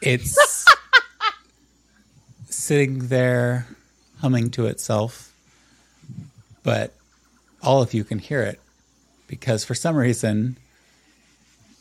It's 0.00 0.64
sitting 2.48 3.08
there 3.08 3.66
humming 4.20 4.50
to 4.52 4.66
itself, 4.66 5.32
but 6.62 6.94
all 7.64 7.82
of 7.82 7.94
you 7.94 8.04
can 8.04 8.18
hear 8.18 8.42
it 8.42 8.60
because 9.26 9.64
for 9.64 9.74
some 9.74 9.96
reason 9.96 10.56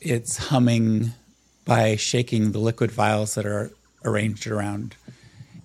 it's 0.02 0.38
humming 0.50 1.12
by 1.66 1.96
shaking 1.96 2.52
the 2.52 2.60
liquid 2.60 2.92
vials 2.92 3.36
that 3.36 3.46
are 3.46 3.72
arranged 4.04 4.48
around 4.48 4.96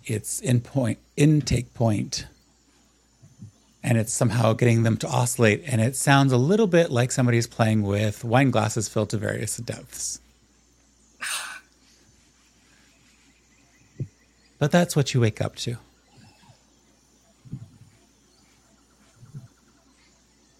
its 0.04 0.40
in 0.40 0.60
point, 0.60 0.98
intake 1.16 1.72
point 1.74 2.26
and 3.82 3.96
it's 3.96 4.12
somehow 4.12 4.52
getting 4.52 4.82
them 4.82 4.96
to 4.96 5.08
oscillate 5.08 5.62
and 5.66 5.80
it 5.80 5.96
sounds 5.96 6.32
a 6.32 6.36
little 6.36 6.66
bit 6.66 6.90
like 6.90 7.12
somebody's 7.12 7.46
playing 7.46 7.82
with 7.82 8.24
wine 8.24 8.50
glasses 8.50 8.88
filled 8.88 9.10
to 9.10 9.16
various 9.16 9.56
depths 9.58 10.20
But 14.58 14.72
that's 14.72 14.96
what 14.96 15.14
you 15.14 15.20
wake 15.20 15.40
up 15.40 15.54
to. 15.56 15.76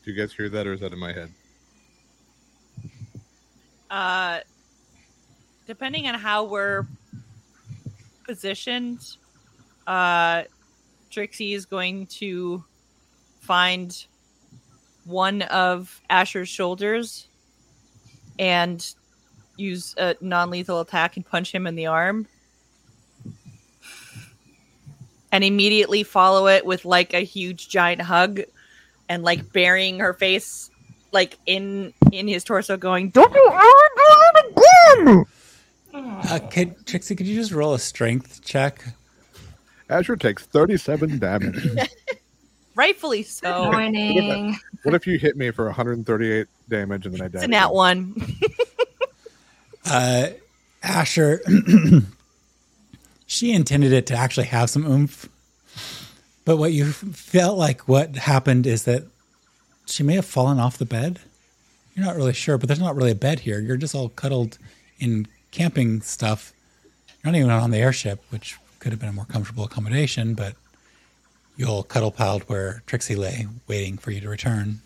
You 0.08 0.14
guys 0.14 0.32
hear 0.32 0.48
that, 0.48 0.66
or 0.66 0.72
is 0.72 0.80
that 0.80 0.94
in 0.94 0.98
my 0.98 1.12
head? 1.12 1.30
Uh, 3.90 4.40
depending 5.66 6.08
on 6.08 6.14
how 6.14 6.44
we're 6.44 6.86
positioned, 8.24 9.16
uh, 9.86 10.44
Trixie 11.10 11.52
is 11.52 11.66
going 11.66 12.06
to 12.06 12.64
find 13.40 14.06
one 15.04 15.42
of 15.42 16.00
Asher's 16.08 16.48
shoulders 16.48 17.28
and 18.38 18.94
use 19.58 19.94
a 19.98 20.16
non-lethal 20.22 20.80
attack 20.80 21.16
and 21.16 21.26
punch 21.26 21.54
him 21.54 21.66
in 21.66 21.74
the 21.74 21.84
arm. 21.84 22.26
And 25.32 25.44
immediately 25.44 26.02
follow 26.02 26.46
it 26.46 26.64
with 26.64 26.86
like 26.86 27.12
a 27.12 27.20
huge 27.20 27.68
giant 27.68 28.00
hug 28.00 28.40
and 29.08 29.22
like 29.22 29.52
burying 29.52 29.98
her 30.00 30.12
face 30.12 30.70
like 31.12 31.38
in 31.46 31.92
in 32.12 32.28
his 32.28 32.44
torso 32.44 32.76
going, 32.76 33.10
Don't 33.10 33.32
you 33.32 33.48
ever 33.48 33.62
do 33.96 34.02
it 34.06 34.56
again! 35.06 35.24
Uh, 35.94 36.38
could, 36.50 36.86
Trixie, 36.86 37.16
could 37.16 37.26
you 37.26 37.36
just 37.36 37.52
roll 37.52 37.74
a 37.74 37.78
strength 37.78 38.44
check? 38.44 38.84
Asher 39.88 40.16
takes 40.16 40.44
37 40.44 41.18
damage. 41.18 41.66
Rightfully 42.74 43.22
Good 43.22 43.28
so. 43.28 43.64
morning. 43.64 44.56
what 44.82 44.94
if 44.94 45.06
you 45.06 45.18
hit 45.18 45.36
me 45.36 45.50
for 45.50 45.64
138 45.64 46.46
damage 46.68 47.06
and 47.06 47.14
then 47.14 47.22
I 47.22 47.28
die? 47.28 47.38
It's 47.38 47.44
a 47.44 47.48
nat 47.48 47.68
one. 47.72 48.14
Uh, 49.90 50.28
Asher, 50.82 51.40
she 53.26 53.52
intended 53.54 53.90
it 53.90 54.04
to 54.06 54.14
actually 54.14 54.46
have 54.48 54.68
some 54.68 54.84
oomph. 54.84 55.30
But 56.48 56.56
what 56.56 56.72
you 56.72 56.92
felt 56.92 57.58
like 57.58 57.86
what 57.88 58.16
happened 58.16 58.66
is 58.66 58.84
that 58.84 59.02
she 59.84 60.02
may 60.02 60.14
have 60.14 60.24
fallen 60.24 60.58
off 60.58 60.78
the 60.78 60.86
bed. 60.86 61.20
You're 61.94 62.06
not 62.06 62.16
really 62.16 62.32
sure, 62.32 62.56
but 62.56 62.68
there's 62.68 62.80
not 62.80 62.96
really 62.96 63.10
a 63.10 63.14
bed 63.14 63.40
here. 63.40 63.60
You're 63.60 63.76
just 63.76 63.94
all 63.94 64.08
cuddled 64.08 64.56
in 64.98 65.26
camping 65.50 66.00
stuff. 66.00 66.54
You're 67.22 67.32
not 67.32 67.38
even 67.38 67.50
on 67.50 67.70
the 67.70 67.76
airship, 67.76 68.24
which 68.30 68.56
could 68.78 68.92
have 68.92 68.98
been 68.98 69.10
a 69.10 69.12
more 69.12 69.26
comfortable 69.26 69.64
accommodation, 69.64 70.32
but 70.32 70.54
you 71.58 71.66
all 71.66 71.82
cuddle 71.82 72.10
piled 72.10 72.44
where 72.44 72.82
Trixie 72.86 73.14
lay, 73.14 73.46
waiting 73.66 73.98
for 73.98 74.10
you 74.10 74.22
to 74.22 74.28
return. 74.30 74.80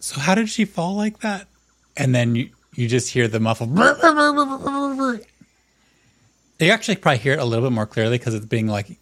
So 0.00 0.20
how 0.20 0.34
did 0.34 0.48
she 0.48 0.64
fall 0.64 0.96
like 0.96 1.18
that? 1.20 1.48
And 1.98 2.14
then 2.14 2.34
you, 2.34 2.48
you 2.74 2.88
just 2.88 3.10
hear 3.10 3.28
the 3.28 3.40
muffled. 3.40 3.76
You 6.64 6.72
actually 6.72 6.96
probably 6.96 7.18
hear 7.18 7.34
it 7.34 7.40
a 7.40 7.44
little 7.44 7.68
bit 7.68 7.74
more 7.74 7.86
clearly 7.86 8.16
because 8.16 8.32
it's 8.32 8.46
being 8.46 8.66
like 8.66 8.98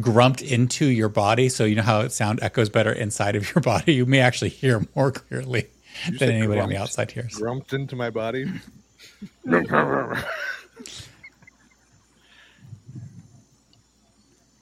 grumped 0.00 0.42
into 0.42 0.86
your 0.86 1.08
body. 1.08 1.48
So 1.48 1.64
you 1.64 1.76
know 1.76 1.82
how 1.82 2.08
sound 2.08 2.40
echoes 2.42 2.68
better 2.68 2.92
inside 2.92 3.36
of 3.36 3.54
your 3.54 3.62
body. 3.62 3.94
You 3.94 4.06
may 4.06 4.18
actually 4.18 4.48
hear 4.50 4.84
more 4.96 5.12
clearly 5.12 5.68
you 6.06 6.18
than 6.18 6.30
anybody 6.32 6.60
on 6.60 6.68
the 6.68 6.76
outside 6.76 7.12
hears. 7.12 7.34
Grumped 7.34 7.72
into 7.72 7.94
my 7.94 8.10
body. 8.10 8.46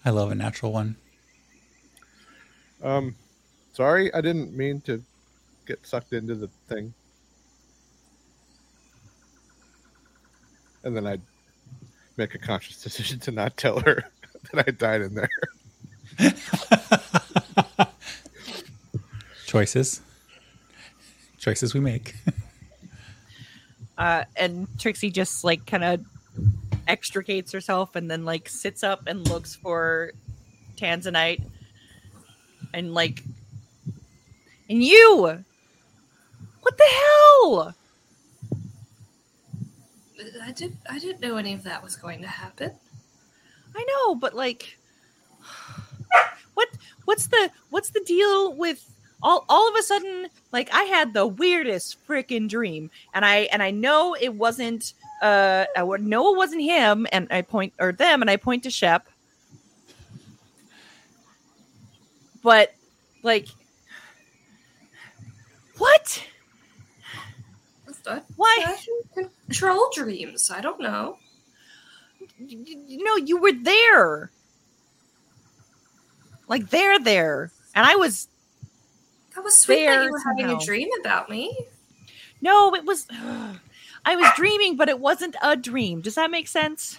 I 0.05 0.11
love 0.11 0.31
a 0.31 0.35
natural 0.35 0.73
one. 0.73 0.97
Um, 2.83 3.15
sorry, 3.73 4.13
I 4.13 4.21
didn't 4.21 4.55
mean 4.55 4.81
to 4.83 5.03
get 5.67 5.87
sucked 5.87 6.13
into 6.13 6.35
the 6.35 6.49
thing. 6.69 6.93
And 10.85 10.97
then 10.97 11.07
I'd 11.07 11.23
make 12.17 12.35
a 12.35 12.39
conscious 12.39 12.83
decision 12.83 13.19
to 13.21 13.31
not 13.31 13.57
tell 13.57 13.81
her 13.81 14.05
that 14.53 14.69
I 14.69 14.71
died 14.71 15.03
in 15.03 15.15
there. 15.15 15.31
Choices. 19.47 20.01
Choices 21.39 21.75
we 21.75 21.81
make. 21.81 22.15
Uh, 23.99 24.25
and 24.37 24.67
Trixie 24.79 25.11
just 25.11 25.45
like 25.45 25.67
kind 25.67 25.85
of 25.85 26.05
extricates 26.89 27.53
herself 27.53 27.95
and 27.95 28.11
then 28.11 28.25
like 28.25 28.49
sits 28.49 28.83
up 28.83 29.07
and 29.07 29.29
looks 29.29 29.55
for 29.55 30.13
Tanzanite 30.77 31.43
and 32.75 32.95
like 32.95 33.23
and 34.69 34.83
you 34.83 35.45
what 36.63 36.77
the 36.79 36.85
hell 36.85 37.75
I 40.43 40.53
did. 40.53 40.77
I 40.89 40.99
didn't 40.99 41.21
know 41.21 41.37
any 41.37 41.53
of 41.55 41.63
that 41.65 41.83
was 41.83 41.97
going 41.97 42.21
to 42.23 42.29
happen. 42.29 42.73
I 43.75 43.85
know 43.85 44.15
but 44.15 44.35
like 44.35 44.79
what 46.55 46.69
what's 47.05 47.27
the 47.27 47.51
what's 47.71 47.91
the 47.91 48.01
deal 48.01 48.55
with 48.55 48.89
all 49.23 49.45
all 49.49 49.69
of 49.69 49.77
a 49.77 49.83
sudden 49.83 50.27
like 50.53 50.69
I 50.73 50.83
had 50.85 51.15
the 51.15 51.27
weirdest 51.27 51.97
freaking 52.07 52.49
dream 52.49 52.91
and 53.15 53.25
I 53.25 53.49
and 53.53 53.63
I 53.63 53.71
know 53.71 54.17
it 54.21 54.35
wasn't 54.35 54.95
uh 55.23 55.67
I 55.77 55.83
know 55.83 56.35
it 56.35 56.37
wasn't 56.37 56.63
him 56.63 57.07
and 57.13 57.29
I 57.31 57.43
point 57.43 57.73
or 57.79 57.93
them 57.93 58.21
and 58.21 58.31
I 58.31 58.37
point 58.37 58.65
to 58.65 58.71
Shep 58.71 59.09
but 62.43 62.75
like 63.23 63.47
what 65.79 66.25
I- 68.07 68.23
why 68.37 68.65
I 68.67 69.25
control 69.47 69.89
dreams. 69.95 70.51
I 70.51 70.61
don't 70.61 70.81
know. 70.81 71.19
No 72.39 73.17
you 73.17 73.37
were 73.39 73.53
there 73.53 74.31
like 76.49 76.71
there 76.71 76.99
there 76.99 77.51
and 77.75 77.87
i 77.87 77.95
was 77.97 78.29
That 79.35 79.43
was 79.45 79.61
sweet 79.61 79.87
that 79.87 80.05
you 80.05 80.11
were 80.13 80.19
having 80.21 80.47
somehow. 80.47 80.61
a 80.63 80.65
dream 80.65 80.89
about 81.01 81.29
me. 81.31 81.57
no 82.41 82.75
it 82.75 82.85
was 82.85 83.07
i 84.05 84.17
was 84.17 84.29
dreaming 84.37 84.77
but 84.77 84.89
it 84.89 84.99
wasn't 85.01 85.35
a 85.43 85.57
dream 85.57 86.01
does 86.01 86.15
that 86.17 86.31
make 86.31 86.49
sense 86.49 86.99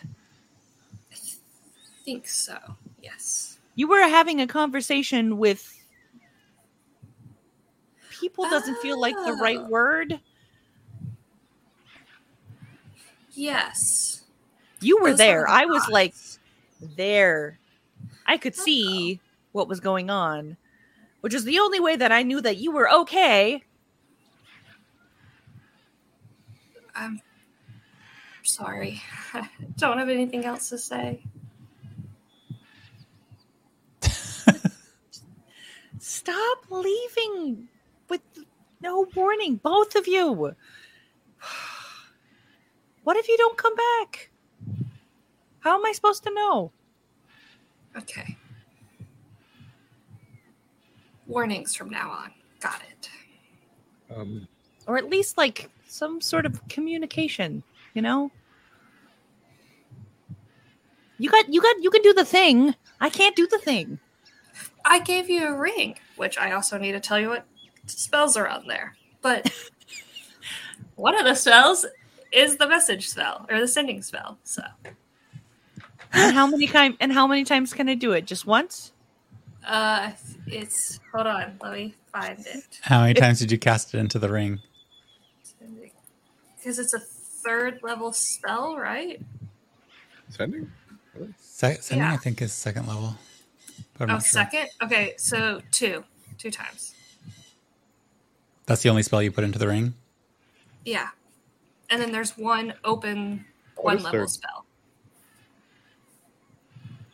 I 1.11 1.17
think 2.05 2.27
so. 2.27 2.57
Yes. 3.01 3.57
you 3.75 3.87
were 3.87 4.01
having 4.01 4.41
a 4.41 4.47
conversation 4.47 5.37
with 5.37 5.73
people 8.11 8.43
doesn't 8.49 8.77
feel 8.79 8.99
like 8.99 9.15
the 9.15 9.33
right 9.41 9.57
Oh. 9.59 9.67
word 9.67 10.19
Yes. 13.33 14.23
you 14.81 14.99
were 15.01 15.11
Those 15.11 15.17
there 15.19 15.47
i 15.47 15.65
was 15.65 15.87
like 15.89 16.13
there 16.95 17.57
i 18.27 18.37
could 18.37 18.55
see 18.55 19.19
what 19.51 19.67
was 19.67 19.79
going 19.79 20.09
on 20.09 20.57
which 21.21 21.33
is 21.33 21.43
the 21.43 21.59
only 21.59 21.79
way 21.79 21.95
that 21.95 22.11
i 22.11 22.23
knew 22.23 22.41
that 22.41 22.57
you 22.57 22.71
were 22.71 22.89
okay 22.89 23.63
I'm 26.95 27.21
sorry. 28.43 29.01
I 29.33 29.49
don't 29.77 29.97
have 29.97 30.09
anything 30.09 30.45
else 30.45 30.69
to 30.69 30.77
say. 30.77 31.23
Stop 35.99 36.57
leaving 36.69 37.67
with 38.09 38.21
no 38.81 39.07
warning, 39.15 39.55
both 39.55 39.95
of 39.95 40.07
you. 40.07 40.55
What 43.03 43.17
if 43.17 43.27
you 43.27 43.37
don't 43.37 43.57
come 43.57 43.75
back? 43.75 44.29
How 45.59 45.77
am 45.77 45.85
I 45.85 45.91
supposed 45.91 46.23
to 46.23 46.33
know? 46.33 46.71
Okay. 47.97 48.37
Warnings 51.27 51.75
from 51.75 51.89
now 51.89 52.11
on. 52.11 52.31
Got 52.59 52.81
it. 52.89 53.09
Um, 54.15 54.47
Or 54.87 54.97
at 54.97 55.09
least 55.09 55.37
like 55.37 55.69
some 55.87 56.21
sort 56.21 56.45
of 56.45 56.65
communication, 56.67 57.63
you 57.93 58.01
know? 58.01 58.31
You 61.17 61.29
got 61.29 61.47
you 61.53 61.61
got 61.61 61.81
you 61.81 61.89
can 61.89 62.01
do 62.01 62.13
the 62.13 62.25
thing. 62.25 62.75
I 62.99 63.09
can't 63.09 63.35
do 63.35 63.47
the 63.47 63.59
thing. 63.59 63.99
I 64.83 64.99
gave 64.99 65.29
you 65.29 65.47
a 65.47 65.55
ring, 65.57 65.95
which 66.17 66.37
I 66.37 66.51
also 66.51 66.77
need 66.77 66.91
to 66.93 66.99
tell 66.99 67.19
you 67.19 67.29
what 67.29 67.45
spells 67.85 68.35
are 68.35 68.47
on 68.47 68.67
there. 68.67 68.95
But 69.21 69.49
one 70.95 71.17
of 71.17 71.23
the 71.23 71.35
spells 71.35 71.85
is 72.33 72.57
the 72.57 72.67
message 72.67 73.07
spell 73.09 73.45
or 73.49 73.59
the 73.59 73.67
sending 73.67 74.01
spell. 74.01 74.37
So 74.43 74.63
And 76.13 76.33
how 76.35 76.47
many 76.47 76.67
time 76.67 76.97
and 76.99 77.11
how 77.11 77.27
many 77.27 77.43
times 77.43 77.73
can 77.73 77.89
I 77.89 77.95
do 77.95 78.11
it? 78.13 78.25
Just 78.25 78.45
once? 78.45 78.91
uh 79.65 80.11
it's 80.47 80.99
hold 81.13 81.25
on, 81.27 81.57
let 81.61 81.73
me 81.73 81.95
find 82.11 82.39
it. 82.45 82.79
How 82.81 83.01
many 83.01 83.13
times 83.13 83.39
did 83.39 83.51
you 83.51 83.57
cast 83.57 83.93
it 83.93 83.97
into 83.99 84.19
the 84.19 84.29
ring? 84.29 84.59
Because 86.57 86.79
it's 86.79 86.93
a 86.93 86.99
third 86.99 87.79
level 87.83 88.13
spell, 88.13 88.77
right? 88.77 89.21
sending? 90.29 90.71
Se- 91.39 91.77
sending, 91.81 92.05
Yeah. 92.07 92.13
I 92.13 92.17
think, 92.17 92.41
is 92.41 92.51
second 92.53 92.87
level. 92.87 93.15
But 93.97 94.09
I'm 94.09 94.15
Oh, 94.15 94.19
sure. 94.19 94.27
second? 94.27 94.69
Okay, 94.81 95.13
so 95.17 95.61
two. 95.71 96.03
Two 96.37 96.49
times. 96.49 96.95
That's 98.65 98.81
the 98.81 98.89
only 98.89 99.03
spell 99.03 99.21
you 99.21 99.31
put 99.31 99.43
into 99.43 99.59
the 99.59 99.67
ring. 99.67 99.93
Yeah. 100.85 101.09
And 101.93 102.01
then 102.01 102.11
there's 102.11 102.35
one 102.35 102.73
open 102.83 103.45
Oh, 103.77 103.83
one 103.83 103.95
it's 103.97 104.03
level 104.03 104.21
third. 104.21 104.29
spell. 104.31 104.65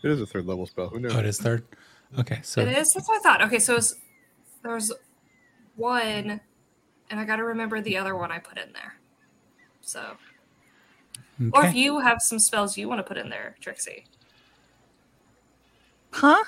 It 0.04 0.10
is 0.12 0.22
a 0.22 0.26
third 0.26 0.46
level 0.46 0.66
spell. 0.68 0.88
Who 0.88 1.00
knows? 1.02 1.14
Oh, 1.14 1.20
it 1.20 1.26
is 1.26 1.38
third. 1.38 1.66
Okay, 2.18 2.40
so 2.44 2.62
It 2.62 2.70
is? 2.70 2.90
That's 2.96 3.06
what 3.10 3.20
I 3.20 3.22
thought. 3.22 3.42
Okay, 3.42 3.60
so 3.60 3.76
it's, 3.76 3.96
there's 4.64 4.90
one, 5.76 6.40
and 7.10 7.20
I 7.20 7.26
got 7.26 7.36
to 7.36 7.44
remember 7.44 7.82
the 7.82 7.98
other 7.98 8.16
one 8.16 8.32
I 8.32 8.40
put 8.40 8.58
in 8.58 8.72
there. 8.72 8.96
So, 9.82 10.16
or 11.52 11.66
if 11.66 11.76
you 11.76 12.00
have 12.00 12.22
some 12.22 12.40
spells 12.40 12.78
you 12.78 12.88
want 12.88 13.00
to 13.00 13.04
put 13.04 13.18
in 13.18 13.30
there, 13.30 13.58
Trixie. 13.60 14.06
Huh? 16.12 16.42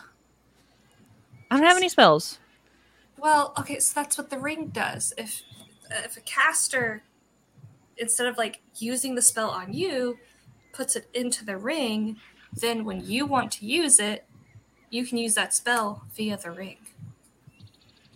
I 1.50 1.58
don't 1.58 1.68
have 1.68 1.76
any 1.78 1.90
spells. 1.90 2.40
Well, 3.18 3.54
okay, 3.60 3.80
so 3.80 4.00
that's 4.00 4.18
what 4.18 4.30
the 4.30 4.40
ring 4.40 4.68
does. 4.68 5.14
If 5.18 5.42
if 5.90 6.16
a 6.16 6.22
caster 6.22 7.04
instead 8.02 8.28
of 8.28 8.38
like 8.38 8.60
using 8.80 9.16
the 9.16 9.22
spell 9.22 9.50
on 9.50 9.72
you, 9.72 10.18
puts 10.74 10.98
it 10.98 11.08
into 11.14 11.46
the 11.46 11.56
ring, 11.56 12.18
then 12.54 12.84
when 12.84 13.06
you 13.06 13.26
want 13.26 13.52
to 13.54 13.66
use 13.66 14.00
it, 14.00 14.26
you 14.90 15.06
can 15.06 15.18
use 15.18 15.36
that 15.36 15.54
spell 15.54 16.04
via 16.16 16.36
the 16.36 16.52
ring. 16.52 16.78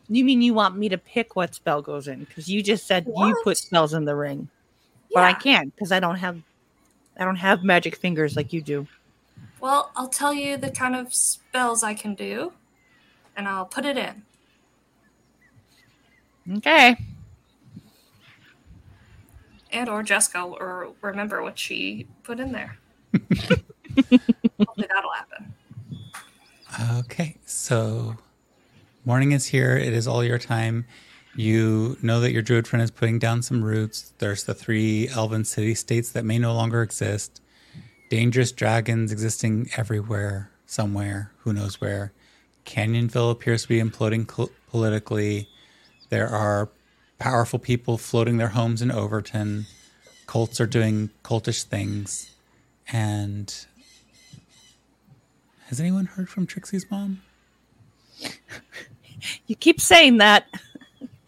You 0.09 0.25
mean 0.25 0.41
you 0.41 0.53
want 0.53 0.77
me 0.77 0.89
to 0.89 0.97
pick 0.97 1.35
what 1.35 1.55
spell 1.55 1.81
goes 1.81 2.07
in? 2.07 2.19
Because 2.19 2.49
you 2.49 2.61
just 2.61 2.85
said 2.85 3.07
you 3.07 3.41
put 3.43 3.57
spells 3.57 3.93
in 3.93 4.05
the 4.05 4.15
ring, 4.15 4.49
but 5.13 5.23
I 5.23 5.33
can't 5.33 5.73
because 5.73 5.91
I 5.91 5.99
don't 5.99 6.17
have, 6.17 6.41
I 7.17 7.23
don't 7.23 7.37
have 7.37 7.63
magic 7.63 7.95
fingers 7.95 8.35
like 8.35 8.51
you 8.51 8.61
do. 8.61 8.87
Well, 9.61 9.91
I'll 9.95 10.09
tell 10.09 10.33
you 10.33 10.57
the 10.57 10.69
kind 10.69 10.95
of 10.95 11.13
spells 11.13 11.81
I 11.81 11.93
can 11.93 12.13
do, 12.13 12.53
and 13.35 13.47
I'll 13.47 13.65
put 13.65 13.85
it 13.85 13.97
in. 13.97 14.23
Okay. 16.57 16.97
And 19.75 19.89
or 19.89 20.03
Jessica 20.03 20.47
will 20.47 20.57
or 20.57 20.93
remember 21.01 21.43
what 21.43 21.59
she 21.59 22.07
put 22.23 22.39
in 22.39 22.53
there. 22.53 22.77
Hopefully 23.13 24.87
that'll 24.89 25.11
happen. 25.11 25.53
Okay, 26.99 27.35
so 27.45 28.15
morning 29.03 29.33
is 29.33 29.47
here. 29.47 29.75
It 29.75 29.91
is 29.91 30.07
all 30.07 30.23
your 30.23 30.39
time. 30.39 30.85
You 31.35 31.97
know 32.01 32.21
that 32.21 32.31
your 32.31 32.41
druid 32.41 32.69
friend 32.69 32.81
is 32.81 32.89
putting 32.89 33.19
down 33.19 33.41
some 33.41 33.61
roots. 33.61 34.13
There's 34.19 34.45
the 34.45 34.53
three 34.53 35.09
elven 35.09 35.43
city 35.43 35.75
states 35.75 36.09
that 36.13 36.23
may 36.23 36.39
no 36.39 36.53
longer 36.53 36.81
exist. 36.81 37.41
Dangerous 38.09 38.53
dragons 38.53 39.11
existing 39.11 39.69
everywhere, 39.75 40.51
somewhere, 40.65 41.33
who 41.39 41.51
knows 41.51 41.81
where. 41.81 42.13
Canyonville 42.65 43.29
appears 43.29 43.63
to 43.63 43.67
be 43.67 43.81
imploding 43.81 44.25
col- 44.25 44.51
politically. 44.69 45.49
There 46.07 46.29
are 46.29 46.69
powerful 47.19 47.59
people 47.59 47.97
floating 47.97 48.37
their 48.37 48.49
homes 48.49 48.81
in 48.81 48.91
Overton. 48.91 49.65
Cults 50.27 50.59
are 50.59 50.65
doing 50.67 51.09
cultish 51.23 51.63
things. 51.63 52.35
And 52.91 53.53
has 55.67 55.79
anyone 55.79 56.05
heard 56.05 56.29
from 56.29 56.45
Trixie's 56.47 56.89
mom? 56.91 57.21
You 59.47 59.55
keep 59.55 59.81
saying 59.81 60.17
that. 60.17 60.45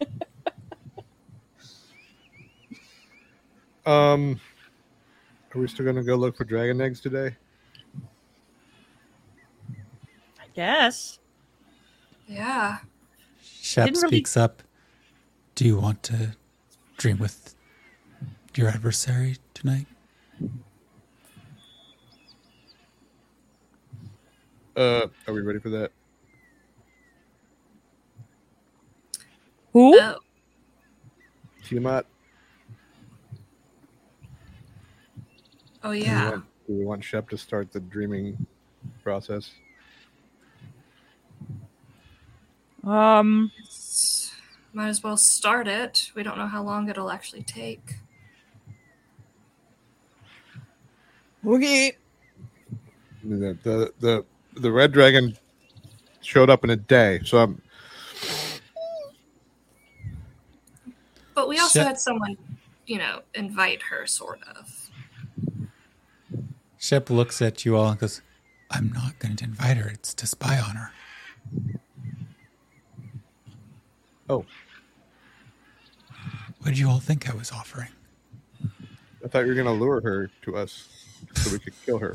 Um, 3.86 4.38
are 5.54 5.60
we 5.60 5.66
still 5.66 5.86
gonna 5.86 6.04
go 6.04 6.14
look 6.14 6.36
for 6.36 6.44
dragon 6.44 6.78
eggs 6.80 7.00
today? 7.00 7.34
I 10.38 10.44
guess. 10.54 11.18
Yeah. 12.26 12.78
Shep 13.42 13.86
Didn't 13.86 14.02
really- 14.02 14.08
speaks 14.18 14.36
up. 14.36 14.62
Do 15.58 15.64
you 15.64 15.76
want 15.76 16.04
to 16.04 16.36
dream 16.98 17.18
with 17.18 17.56
your 18.54 18.68
adversary 18.68 19.38
tonight? 19.54 19.86
Uh, 24.76 25.08
are 25.26 25.34
we 25.34 25.40
ready 25.40 25.58
for 25.58 25.70
that? 25.70 25.90
Who? 29.72 29.98
Oh, 29.98 30.18
Tiamat? 31.64 32.06
oh 35.82 35.90
Do 35.92 35.98
we 35.98 36.02
yeah. 36.04 36.30
want, 36.30 36.44
do 36.68 36.72
we 36.74 36.84
want 36.84 37.02
Shep 37.02 37.28
to 37.30 37.36
start 37.36 37.72
the 37.72 37.80
dreaming 37.80 38.46
process? 39.02 39.50
Um. 42.84 43.50
It's- 43.58 44.27
Might 44.78 44.90
as 44.90 45.02
well 45.02 45.16
start 45.16 45.66
it. 45.66 46.12
We 46.14 46.22
don't 46.22 46.38
know 46.38 46.46
how 46.46 46.62
long 46.62 46.88
it'll 46.88 47.10
actually 47.10 47.42
take. 47.42 47.96
Okay. 51.44 51.96
The 53.24 53.58
the 53.64 53.92
the, 53.98 54.24
the 54.54 54.70
red 54.70 54.92
dragon 54.92 55.36
showed 56.20 56.48
up 56.48 56.62
in 56.62 56.70
a 56.70 56.76
day, 56.76 57.18
so 57.24 57.38
I'm 57.38 57.60
But 61.34 61.48
we 61.48 61.58
also 61.58 61.80
Shit. 61.80 61.86
had 61.88 61.98
someone, 61.98 62.36
you 62.86 62.98
know, 62.98 63.22
invite 63.34 63.82
her, 63.90 64.06
sort 64.06 64.38
of. 64.44 64.90
Shep 66.78 67.10
looks 67.10 67.42
at 67.42 67.64
you 67.64 67.74
all 67.74 67.90
and 67.90 67.98
goes, 67.98 68.22
I'm 68.70 68.92
not 68.92 69.18
going 69.18 69.34
to 69.34 69.44
invite 69.44 69.78
her. 69.78 69.88
It's 69.88 70.14
to 70.14 70.24
spy 70.28 70.56
on 70.60 70.76
her. 70.76 70.92
oh, 74.30 74.44
What 76.68 76.72
did 76.74 76.80
you 76.80 76.90
all 76.90 77.00
think 77.00 77.30
I 77.30 77.34
was 77.34 77.50
offering? 77.50 77.88
I 79.24 79.28
thought 79.28 79.46
you 79.46 79.46
were 79.46 79.54
gonna 79.54 79.72
lure 79.72 80.02
her 80.02 80.30
to 80.42 80.56
us 80.58 80.86
so 81.34 81.50
we 81.50 81.58
could 81.58 81.72
kill 81.86 81.96
her. 81.96 82.14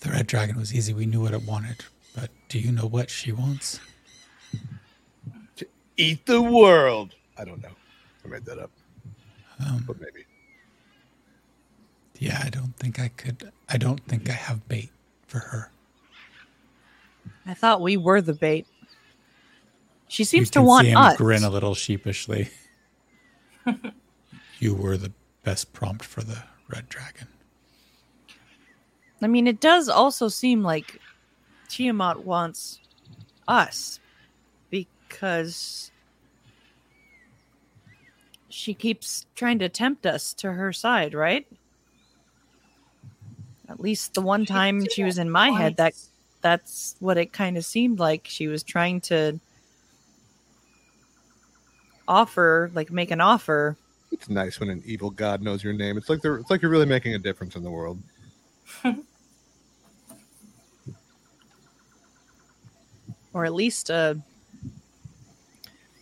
The 0.00 0.08
red 0.08 0.26
dragon 0.26 0.56
was 0.56 0.74
easy. 0.74 0.94
We 0.94 1.04
knew 1.04 1.20
what 1.20 1.34
it 1.34 1.42
wanted. 1.42 1.84
But 2.14 2.30
do 2.48 2.58
you 2.58 2.72
know 2.72 2.86
what 2.86 3.10
she 3.10 3.30
wants? 3.30 3.78
To 5.56 5.66
eat 5.98 6.24
the 6.24 6.40
world. 6.40 7.14
I 7.36 7.44
don't 7.44 7.62
know. 7.62 7.72
I 8.24 8.28
made 8.28 8.46
that 8.46 8.58
up, 8.58 8.70
Um, 9.60 9.84
but 9.86 10.00
maybe. 10.00 10.24
yeah, 12.18 12.40
I 12.42 12.48
don't 12.48 12.74
think 12.78 12.98
I 12.98 13.08
could. 13.08 13.52
I 13.68 13.76
don't 13.76 14.00
think 14.06 14.30
I 14.30 14.32
have 14.32 14.66
bait 14.66 14.88
for 15.26 15.40
her. 15.40 15.70
I 17.44 17.52
thought 17.52 17.82
we 17.82 17.98
were 17.98 18.22
the 18.22 18.32
bait. 18.32 18.66
She 20.08 20.24
seems 20.24 20.46
you 20.46 20.52
to 20.52 20.58
can 20.60 20.64
want 20.66 20.86
see 20.86 20.92
him 20.92 20.96
us. 20.96 21.18
grin 21.18 21.44
a 21.44 21.50
little 21.50 21.74
sheepishly. 21.74 22.48
you 24.58 24.74
were 24.74 24.96
the 24.96 25.12
best 25.44 25.72
prompt 25.72 26.04
for 26.04 26.22
the 26.22 26.42
red 26.68 26.88
dragon. 26.88 27.28
I 29.20 29.26
mean, 29.26 29.46
it 29.46 29.60
does 29.60 29.88
also 29.88 30.28
seem 30.28 30.62
like 30.62 31.00
Tiamat 31.68 32.24
wants 32.24 32.80
us 33.48 34.00
because 34.70 35.90
she 38.48 38.74
keeps 38.74 39.26
trying 39.34 39.58
to 39.58 39.68
tempt 39.68 40.06
us 40.06 40.32
to 40.34 40.52
her 40.52 40.72
side, 40.72 41.14
right? 41.14 41.46
At 43.68 43.80
least 43.80 44.14
the 44.14 44.22
one 44.22 44.46
time 44.46 44.86
she 44.90 45.04
was 45.04 45.18
in 45.18 45.30
my 45.30 45.50
head, 45.50 45.76
that 45.76 45.94
that's 46.40 46.96
what 47.00 47.18
it 47.18 47.32
kind 47.32 47.56
of 47.56 47.64
seemed 47.64 47.98
like. 47.98 48.26
She 48.26 48.46
was 48.48 48.62
trying 48.62 49.00
to 49.02 49.38
offer, 52.08 52.70
like 52.74 52.90
make 52.90 53.10
an 53.12 53.20
offer. 53.20 53.76
It's 54.10 54.28
nice 54.28 54.58
when 54.58 54.70
an 54.70 54.82
evil 54.84 55.10
god 55.10 55.42
knows 55.42 55.62
your 55.62 55.74
name. 55.74 55.96
It's 55.98 56.08
like 56.08 56.22
they're 56.22 56.38
it's 56.38 56.50
like 56.50 56.62
you're 56.62 56.70
really 56.70 56.86
making 56.86 57.14
a 57.14 57.18
difference 57.18 57.54
in 57.54 57.62
the 57.62 57.70
world. 57.70 57.98
or 63.32 63.44
at 63.44 63.54
least 63.54 63.90
a 63.90 64.18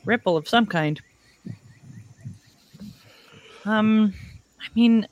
ripple 0.05 0.37
of 0.37 0.49
some 0.49 0.66
kind. 0.66 1.01
Um, 3.66 4.14
I 4.61 4.66
mean, 4.75 5.07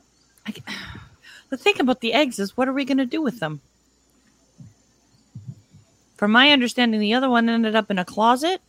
I, 0.47 0.55
the 1.51 1.57
thing 1.57 1.81
about 1.81 2.01
the 2.01 2.13
eggs 2.13 2.39
is, 2.39 2.57
what 2.57 2.69
are 2.69 2.73
we 2.73 2.85
going 2.85 2.99
to 2.99 3.07
do 3.07 3.21
with 3.21 3.41
them? 3.41 3.61
From 6.17 6.31
my 6.31 6.51
understanding, 6.51 7.01
the 7.01 7.15
other 7.15 7.29
one 7.29 7.49
ended 7.49 7.75
up 7.75 7.91
in 7.91 7.99
a 7.99 8.05
closet. 8.05 8.63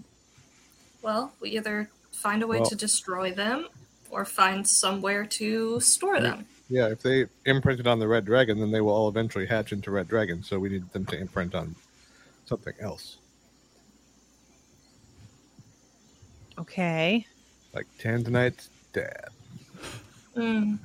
Well, 1.03 1.31
we 1.39 1.51
either 1.51 1.89
find 2.15 2.41
a 2.43 2.47
way 2.47 2.57
Well- 2.59 2.69
to 2.69 2.75
destroy 2.75 3.31
them 3.31 3.67
or 4.09 4.25
find 4.25 4.67
somewhere 4.67 5.25
to 5.25 5.79
store 5.79 6.19
them. 6.19 6.45
Yeah, 6.69 6.87
if 6.87 7.01
they 7.03 7.27
imprinted 7.45 7.85
on 7.85 7.99
the 7.99 8.07
red 8.07 8.25
dragon, 8.25 8.59
then 8.59 8.71
they 8.71 8.81
will 8.81 8.93
all 8.93 9.07
eventually 9.09 9.45
hatch 9.45 9.71
into 9.71 9.91
red 9.91 10.07
dragons. 10.07 10.47
So 10.47 10.57
we 10.57 10.69
need 10.69 10.91
them 10.93 11.05
to 11.07 11.17
imprint 11.17 11.53
on 11.53 11.75
something 12.45 12.73
else, 12.79 13.17
Okay, 16.57 17.25
like 17.73 17.85
Tanzanite's 17.99 18.69
dad. 18.93 19.29
Mm. 20.35 20.79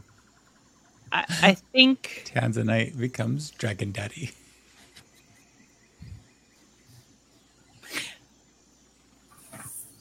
I, 1.13 1.25
I 1.43 1.55
think 1.55 2.25
Tanzanite 2.27 2.99
becomes 2.99 3.51
Dragon 3.53 3.93
Daddy. 3.93 4.33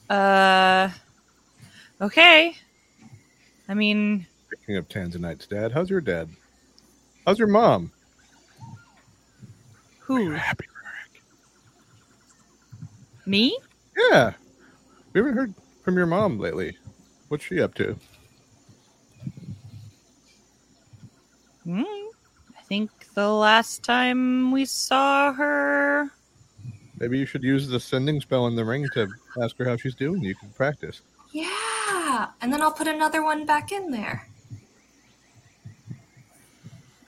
uh, 0.08 0.88
okay. 2.00 2.56
I 3.68 3.74
mean, 3.74 4.26
Speaking 4.46 4.76
of 4.76 4.88
Tanzanite's 4.88 5.46
dad, 5.46 5.72
how's 5.72 5.90
your 5.90 6.00
dad? 6.00 6.28
How's 7.26 7.38
your 7.38 7.48
mom? 7.48 7.92
who? 10.00 10.32
Happy. 10.32 10.66
Me? 13.26 13.56
Yeah, 13.96 14.32
we 15.12 15.20
haven't 15.20 15.36
heard 15.36 15.54
from 15.84 15.96
your 15.96 16.06
mom 16.06 16.40
lately. 16.40 16.76
What's 17.28 17.44
she 17.44 17.60
up 17.60 17.74
to? 17.74 17.96
Hmm. 21.62 21.82
I 22.58 22.62
think 22.66 22.90
the 23.14 23.28
last 23.28 23.84
time 23.84 24.50
we 24.50 24.64
saw 24.64 25.32
her. 25.32 26.10
Maybe 26.98 27.18
you 27.18 27.26
should 27.26 27.44
use 27.44 27.68
the 27.68 27.78
sending 27.78 28.20
spell 28.20 28.48
in 28.48 28.56
the 28.56 28.64
ring 28.64 28.88
to 28.94 29.08
ask 29.40 29.56
her 29.58 29.64
how 29.64 29.76
she's 29.76 29.94
doing. 29.94 30.22
You 30.22 30.34
can 30.34 30.50
practice. 30.50 31.02
Yeah. 32.20 32.26
Yeah, 32.26 32.32
and 32.42 32.52
then 32.52 32.60
I'll 32.60 32.72
put 32.72 32.86
another 32.86 33.22
one 33.22 33.46
back 33.46 33.72
in 33.72 33.90
there. 33.90 34.26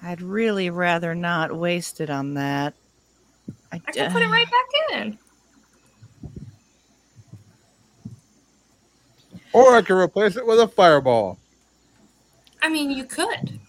I'd 0.03 0.23
really 0.23 0.71
rather 0.71 1.15
not 1.15 1.55
waste 1.55 2.01
it 2.01 2.11
on 2.11 2.35
that. 2.35 2.75
I 3.71 3.79
can 3.79 4.13
put 4.13 4.23
it 4.23 4.29
right 4.29 4.47
back 4.51 4.67
in. 5.01 5.19
Or 9.53 9.77
I 9.77 9.83
can 9.83 9.97
replace 9.97 10.37
it 10.37 10.47
with 10.47 10.59
a 10.61 10.67
fireball. 10.67 11.39
I 12.63 12.69
mean, 12.69 12.91
you 12.91 13.05
could. 13.05 13.61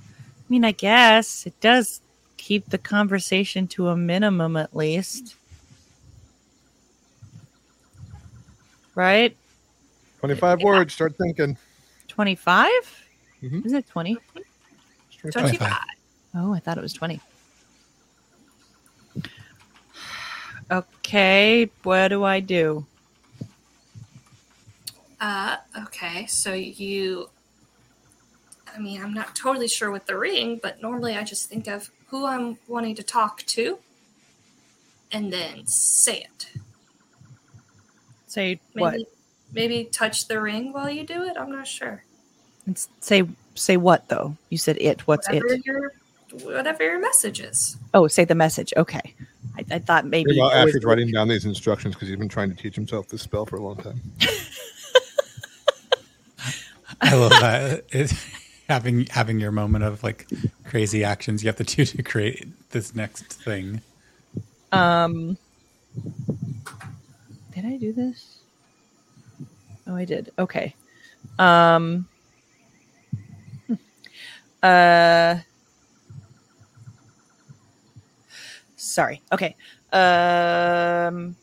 I 0.00 0.48
mean, 0.48 0.64
I 0.64 0.72
guess 0.72 1.46
it 1.46 1.60
does 1.60 2.00
keep 2.36 2.70
the 2.70 2.78
conversation 2.78 3.66
to 3.68 3.88
a 3.88 3.96
minimum 3.96 4.56
at 4.56 4.74
least. 4.74 5.36
Right? 8.94 9.36
25 10.20 10.60
Yeah. 10.60 10.66
words. 10.66 10.94
Start 10.94 11.16
thinking. 11.16 11.56
25? 12.08 12.70
Mhm. 13.42 13.66
Is 13.66 13.72
it 13.72 13.86
20? 13.88 14.16
25. 15.30 15.72
Oh, 16.34 16.52
I 16.52 16.58
thought 16.60 16.78
it 16.78 16.82
was 16.82 16.92
20. 16.92 17.20
Okay, 20.70 21.70
what 21.82 22.08
do 22.08 22.24
I 22.24 22.40
do? 22.40 22.86
Uh, 25.20 25.56
okay, 25.82 26.26
so 26.26 26.52
you. 26.52 27.30
I 28.74 28.78
mean, 28.78 29.00
I'm 29.00 29.14
not 29.14 29.36
totally 29.36 29.68
sure 29.68 29.90
with 29.90 30.06
the 30.06 30.18
ring, 30.18 30.58
but 30.62 30.82
normally 30.82 31.16
I 31.16 31.22
just 31.22 31.48
think 31.48 31.68
of 31.68 31.90
who 32.08 32.26
I'm 32.26 32.58
wanting 32.66 32.96
to 32.96 33.02
talk 33.02 33.42
to 33.46 33.78
and 35.12 35.32
then 35.32 35.66
say 35.66 36.20
it. 36.22 36.48
Say 38.34 38.58
Maybe, 38.74 38.80
what? 38.82 39.00
maybe 39.52 39.84
touch 39.84 40.26
the 40.26 40.40
ring 40.40 40.72
while 40.72 40.90
you 40.90 41.06
do 41.06 41.22
it. 41.22 41.36
I'm 41.38 41.52
not 41.52 41.68
sure. 41.68 42.02
It's- 42.66 42.88
Say 42.98 43.22
say 43.54 43.76
what 43.76 44.08
though? 44.08 44.36
You 44.50 44.58
said 44.58 44.76
it. 44.80 45.06
What's 45.06 45.28
whatever 45.28 45.52
it? 45.52 45.64
your 45.64 45.92
whatever 46.42 46.82
your 46.82 46.98
message 46.98 47.38
is. 47.38 47.76
Oh, 47.94 48.08
say 48.08 48.24
the 48.24 48.34
message. 48.34 48.74
Okay. 48.76 49.14
I, 49.56 49.64
I 49.70 49.78
thought 49.78 50.04
maybe. 50.04 50.32
Meanwhile, 50.32 50.50
it 50.50 50.64
was- 50.64 50.74
Asher's 50.74 50.84
writing 50.84 51.12
down 51.12 51.28
these 51.28 51.44
instructions 51.44 51.94
because 51.94 52.08
he's 52.08 52.16
been 52.16 52.28
trying 52.28 52.50
to 52.50 52.56
teach 52.56 52.74
himself 52.74 53.06
this 53.06 53.22
spell 53.22 53.46
for 53.46 53.54
a 53.54 53.62
long 53.62 53.76
time. 53.76 54.00
I 57.00 57.14
love 57.14 57.30
that. 57.30 57.84
It's 57.90 58.14
having 58.68 59.06
having 59.06 59.38
your 59.38 59.52
moment 59.52 59.84
of 59.84 60.02
like 60.02 60.26
crazy 60.64 61.04
actions 61.04 61.44
you 61.44 61.48
have 61.48 61.56
to 61.56 61.62
do 61.64 61.84
to 61.84 62.02
create 62.02 62.48
this 62.72 62.96
next 62.96 63.32
thing. 63.44 63.80
Um, 64.72 65.38
did 67.54 67.64
I 67.64 67.76
do 67.76 67.92
this? 67.92 68.38
Oh, 69.86 69.94
I 69.94 70.04
did. 70.04 70.32
Okay. 70.38 70.74
Um, 71.38 72.08
hmm. 73.66 73.74
uh, 74.62 75.38
sorry. 78.76 79.22
Okay. 79.32 79.54
Um, 79.92 81.36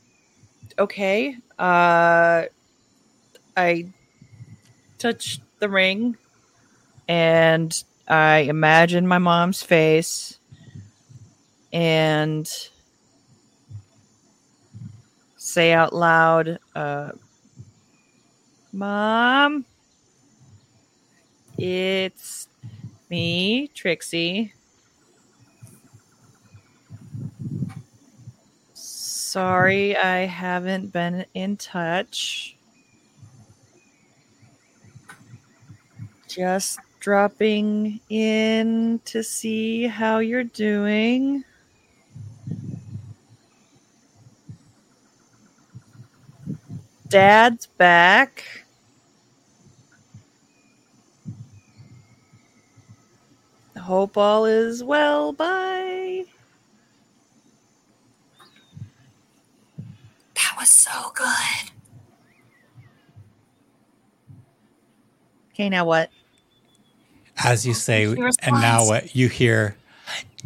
okay. 0.78 1.38
Uh, 1.58 2.44
I 3.56 3.88
touched 4.98 5.42
the 5.60 5.70
ring 5.70 6.18
and 7.08 7.84
I 8.08 8.40
imagine 8.40 9.08
my 9.08 9.18
mom's 9.18 9.62
face 9.62 10.40
and 11.72 12.50
say 15.52 15.74
out 15.74 15.94
loud, 15.94 16.60
uh, 16.76 17.12
Mom, 18.72 19.66
it's 21.58 22.48
me, 23.10 23.68
Trixie. 23.74 24.54
Sorry, 28.74 29.98
I 29.98 30.20
haven't 30.26 30.94
been 30.94 31.26
in 31.34 31.58
touch. 31.58 32.56
Just 36.30 36.80
dropping 37.02 38.00
in 38.10 39.02
to 39.04 39.22
see 39.22 39.88
how 39.88 40.20
you're 40.20 40.46
doing. 40.46 41.44
Dad's 47.12 47.66
back. 47.66 48.46
Hope 53.78 54.16
all 54.16 54.46
is 54.46 54.82
well. 54.82 55.34
Bye. 55.34 56.24
That 60.36 60.56
was 60.58 60.70
so 60.70 61.12
good. 61.14 61.72
Okay, 65.54 65.68
now 65.68 65.84
what? 65.84 66.10
As 67.44 67.68
you 67.68 67.74
say, 67.74 68.06
and 68.06 68.54
now 68.54 68.86
what 68.86 69.14
you 69.16 69.28
hear, 69.28 69.76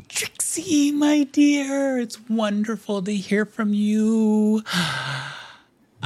Trixie, 0.10 0.92
my 0.92 1.26
dear, 1.26 2.00
it's 2.00 2.20
wonderful 2.28 3.04
to 3.04 3.14
hear 3.14 3.46
from 3.46 3.76
you. 3.76 4.64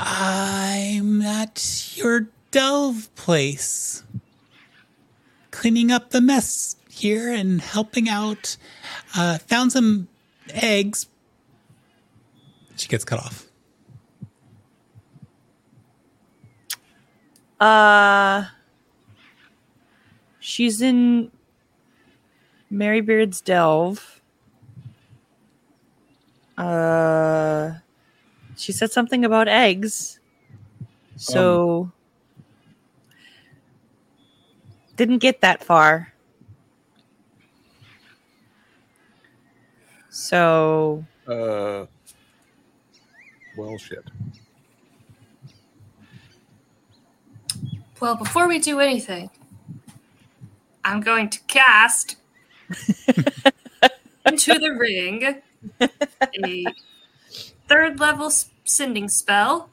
I'm 0.02 1.22
at 1.22 1.94
your 1.98 2.30
delve 2.52 3.14
place, 3.16 4.04
cleaning 5.52 5.92
up 5.92 6.12
the 6.12 6.22
mess 6.22 6.76
here 6.90 7.32
and 7.32 7.62
helping 7.62 8.08
out. 8.10 8.58
Uh, 9.16 9.38
found 9.40 9.72
some 9.72 10.08
eggs. 10.52 11.08
She 12.76 12.88
gets 12.88 13.04
cut 13.04 13.20
off. 13.20 13.46
Uh 17.60 18.46
she's 20.40 20.82
in 20.82 21.30
Marybeard's 22.72 23.42
Delve. 23.42 24.22
Uh 26.58 27.74
she 28.60 28.74
said 28.74 28.92
something 28.92 29.24
about 29.24 29.48
eggs. 29.48 30.20
So 31.16 31.92
didn't 34.98 35.20
get 35.20 35.42
that 35.42 35.64
far. 35.64 36.14
So 40.10 41.06
Uh, 41.28 41.86
well, 43.58 43.78
shit. 43.78 44.04
Well, 48.02 48.16
before 48.16 48.48
we 48.48 48.60
do 48.60 48.80
anything, 48.80 49.30
I'm 50.84 51.02
going 51.02 51.30
to 51.30 51.40
cast 51.48 52.18
into 54.26 54.54
the 54.60 54.76
ring 54.78 55.42
a 55.82 56.66
third 57.70 58.00
level 58.00 58.32
sending 58.66 59.08
spell. 59.08 59.70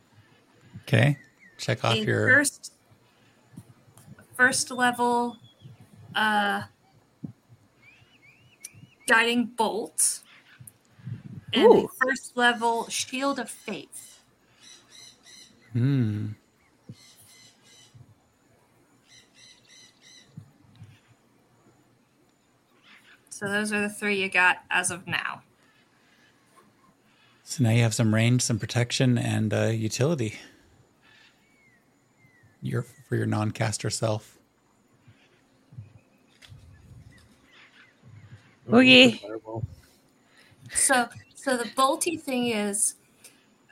Okay. 0.82 1.18
Check 1.58 1.84
off 1.84 1.94
a 1.94 1.98
your. 2.04 2.28
first 2.28 2.72
first 4.36 4.70
level 4.70 5.38
uh 6.14 6.62
guiding 9.08 9.46
bolt 9.46 10.20
and 11.54 11.72
a 11.72 11.88
first 11.98 12.36
level 12.36 12.86
shield 12.88 13.38
of 13.38 13.48
faith 13.48 14.20
Hmm. 15.72 16.32
so 23.30 23.48
those 23.48 23.72
are 23.72 23.80
the 23.80 23.88
three 23.88 24.20
you 24.22 24.28
got 24.28 24.58
as 24.70 24.90
of 24.90 25.06
now 25.06 25.42
So 27.56 27.64
now 27.64 27.70
you 27.70 27.80
have 27.84 27.94
some 27.94 28.14
range, 28.14 28.42
some 28.42 28.58
protection, 28.58 29.16
and 29.16 29.54
uh, 29.54 29.68
utility. 29.68 30.34
Your 32.60 32.82
for 32.82 33.16
your 33.16 33.24
non-caster 33.24 33.88
self. 33.88 34.36
Oogie. 38.70 39.22
So 40.70 41.08
so 41.34 41.56
the 41.56 41.64
bolty 41.64 42.20
thing 42.20 42.48
is 42.48 42.96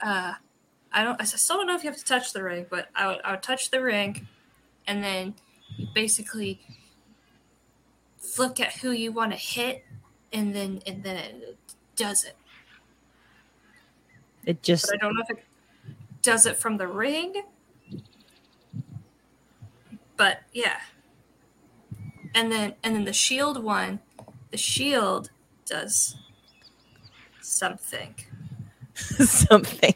uh 0.01 0.33
i 0.93 1.05
don't 1.05 1.21
i 1.21 1.25
still 1.25 1.57
don't 1.57 1.67
know 1.67 1.75
if 1.75 1.85
you 1.85 1.91
have 1.91 1.99
to 1.99 2.05
touch 2.05 2.33
the 2.33 2.43
ring 2.43 2.67
but 2.71 2.89
i 2.95 3.09
would, 3.09 3.19
I 3.25 3.33
would 3.33 3.43
touch 3.43 3.71
the 3.71 3.83
ring 3.83 4.29
and 4.87 5.03
then 5.03 5.35
you 5.77 5.89
basically 5.93 6.61
look 8.39 8.61
at 8.61 8.75
who 8.75 8.93
you 8.93 9.11
want 9.11 9.33
to 9.33 9.39
hit 9.39 9.85
and 10.33 10.55
then 10.55 10.83
and 10.87 11.03
then 11.03 11.17
it 11.17 11.59
does 11.97 12.25
it 12.25 12.37
it 14.47 14.63
just 14.63 14.87
but 14.87 14.95
i 14.95 14.97
don't 14.99 15.15
know 15.15 15.23
if 15.29 15.31
it 15.31 15.45
does 16.25 16.47
it 16.47 16.57
from 16.57 16.79
the 16.79 16.89
ring. 16.89 17.35
But 20.17 20.41
yeah. 20.53 20.79
And 22.35 22.51
then 22.51 22.75
and 22.83 22.97
then 22.97 23.05
the 23.05 23.13
shield 23.13 23.63
one, 23.63 24.01
the 24.51 24.57
shield 24.57 25.31
does 25.67 26.17
something. 27.41 28.15
Something. 28.95 29.95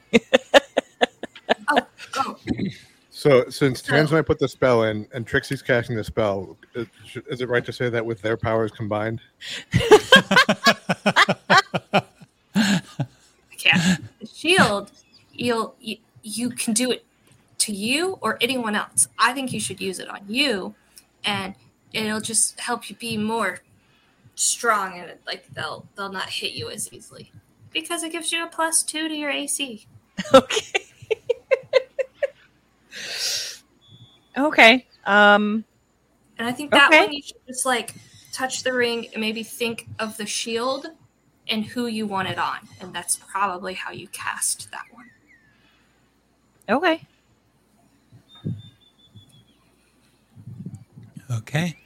Oh, 1.69 1.79
oh, 2.17 2.37
So 3.11 3.49
since 3.49 3.83
So- 3.83 3.93
Tanzanite 3.93 4.27
put 4.27 4.39
the 4.39 4.49
spell 4.49 4.83
in 4.83 5.07
and 5.15 5.27
Trixie's 5.27 5.63
casting 5.63 5.97
the 5.97 6.05
spell, 6.05 6.57
uh, 6.77 6.81
is, 6.81 6.89
is 7.31 7.41
it 7.41 7.49
right 7.49 7.65
to 7.65 7.73
say 7.73 7.89
that 7.91 8.05
with 8.05 8.21
their 8.23 8.37
powers 8.37 8.71
combined? 8.73 9.21
I 12.55 12.83
can't. 13.57 14.05
Shield, 14.35 14.93
you'll 15.33 15.75
you, 15.81 15.97
you 16.23 16.51
can 16.51 16.75
do 16.75 16.91
it 16.91 17.05
to 17.59 17.73
you 17.73 18.19
or 18.21 18.39
anyone 18.41 18.75
else. 18.75 19.09
I 19.19 19.33
think 19.33 19.53
you 19.53 19.61
should 19.61 19.81
use 19.81 19.99
it 19.99 20.09
on 20.09 20.21
you, 20.29 20.75
and 21.25 21.55
it'll 21.93 22.21
just 22.21 22.61
help 22.61 22.89
you 22.91 22.97
be 22.97 23.17
more 23.17 23.61
strong 24.35 24.97
and 24.99 25.13
like 25.27 25.53
they'll 25.53 25.85
they'll 25.97 26.13
not 26.13 26.31
hit 26.31 26.53
you 26.53 26.71
as 26.71 26.93
easily 26.93 27.33
because 27.73 28.05
it 28.05 28.13
gives 28.13 28.31
you 28.31 28.45
a 28.45 28.47
plus 28.47 28.83
two 28.85 29.09
to 29.09 29.15
your 29.15 29.31
AC. 29.31 29.87
okay. 30.35 30.81
okay. 34.37 34.87
Um. 35.05 35.65
And 36.39 36.47
I 36.47 36.53
think 36.53 36.71
that 36.71 36.87
Okay. 36.87 37.01
one 37.01 37.13
you 37.13 37.23
should 37.23 37.37
just 37.49 37.67
like 37.67 37.95
touch 38.33 38.63
the 38.63 38.73
ring 38.73 39.09
and 39.13 39.21
maybe 39.21 39.43
think 39.43 39.89
of 39.99 40.17
the 40.17 40.27
shield 40.27 40.87
and 41.49 41.65
who 41.65 41.87
you 41.87 42.07
want 42.07 42.29
it 42.29 42.39
on, 42.39 42.59
and 42.81 42.95
that's 42.95 43.17
probably 43.17 43.75
how 43.75 43.91
you 43.91 44.09
cast 44.09 44.71
that 44.71 44.85
one. 44.93 45.11
Okay. 46.69 47.07
Okay. 51.31 51.77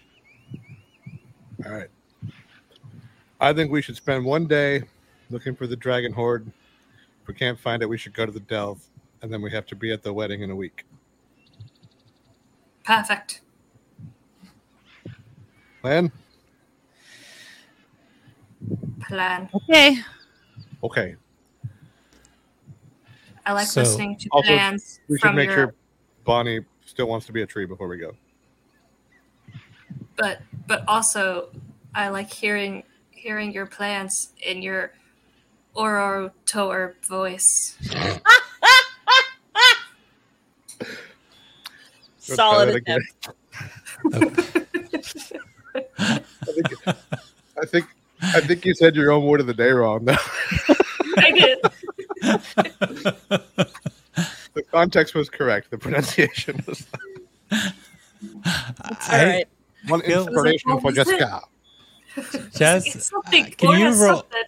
All 1.65 1.73
right. 1.73 1.89
I 3.41 3.53
think 3.53 3.73
we 3.73 3.83
should 3.83 3.97
spend 3.97 4.25
one 4.25 4.47
day 4.47 4.85
looking 5.31 5.55
for 5.55 5.67
the 5.67 5.77
dragon 5.77 6.13
hoard. 6.13 6.47
If 7.23 7.29
we 7.29 7.35
can't 7.35 7.59
find 7.59 7.83
it, 7.83 7.89
we 7.89 7.99
should 7.99 8.15
go 8.15 8.27
to 8.27 8.33
the 8.33 8.41
delve, 8.41 8.81
and 9.21 9.33
then 9.33 9.43
we 9.43 9.51
have 9.51 9.67
to 9.67 9.77
be 9.77 9.93
at 9.93 10.03
the 10.03 10.13
wedding 10.13 10.43
in 10.43 10.51
a 10.51 10.57
week. 10.57 10.85
Perfect. 12.85 13.41
Plan? 15.81 16.13
Plan. 19.07 19.49
Okay. 19.55 19.99
Okay. 20.83 21.17
I 23.45 23.53
like 23.53 23.67
So- 23.67 23.81
listening 23.81 24.17
to 24.19 24.29
Also, 24.31 24.49
plans 24.49 25.01
We 25.09 25.17
should 25.19 25.23
from 25.23 25.37
make 25.37 25.49
your, 25.49 25.57
sure 25.57 25.75
Bonnie 26.25 26.61
still 26.87 27.07
wants 27.09 27.27
to 27.27 27.33
be 27.33 27.43
a 27.43 27.47
tree 27.47 27.67
before 27.67 27.89
we 27.89 27.99
go. 27.99 28.13
but 30.17 30.43
but 30.67 30.85
also 30.87 31.49
I 31.95 32.09
like 32.09 32.33
hearing 32.33 32.85
hearing 33.11 33.53
your 33.53 33.67
plans 33.67 34.33
in 34.43 34.63
your 34.63 34.93
orator 35.75 36.97
voice. 37.09 37.77
Solid 42.19 42.77
again. 42.77 43.01
attempt. 43.21 43.39
I 45.99 46.53
think, 46.53 46.69
I 47.61 47.67
think 47.67 47.87
I 48.35 48.41
think 48.41 48.65
you 48.65 48.75
said 48.75 48.95
your 48.97 49.13
own 49.13 49.25
word 49.27 49.41
of 49.41 49.47
the 49.47 49.55
day 49.55 49.71
wrong. 49.71 50.05
though. 50.05 50.17
I 51.19 51.31
did. 51.31 51.59
the 54.55 54.63
context 54.71 55.15
was 55.15 55.29
correct. 55.29 55.71
The 55.71 55.79
pronunciation 55.79 56.63
was 56.67 56.87
All 57.53 57.61
I- 59.09 59.45
one 59.89 60.01
Feel- 60.03 60.27
inspiration 60.29 60.71
for 60.71 60.77
What 60.81 60.93
it? 60.93 60.97
Jessica. 60.97 61.43
Jess, 62.57 63.11
uh, 63.13 63.21
can 63.57 63.79
you 63.79 63.87
roll- 63.87 64.17
something. 64.19 64.43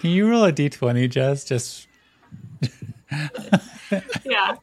Can 0.00 0.10
you 0.10 0.28
roll 0.30 0.44
a 0.44 0.52
d20, 0.52 1.08
Jess? 1.10 1.44
Just 1.44 1.86
Yeah. 4.24 4.56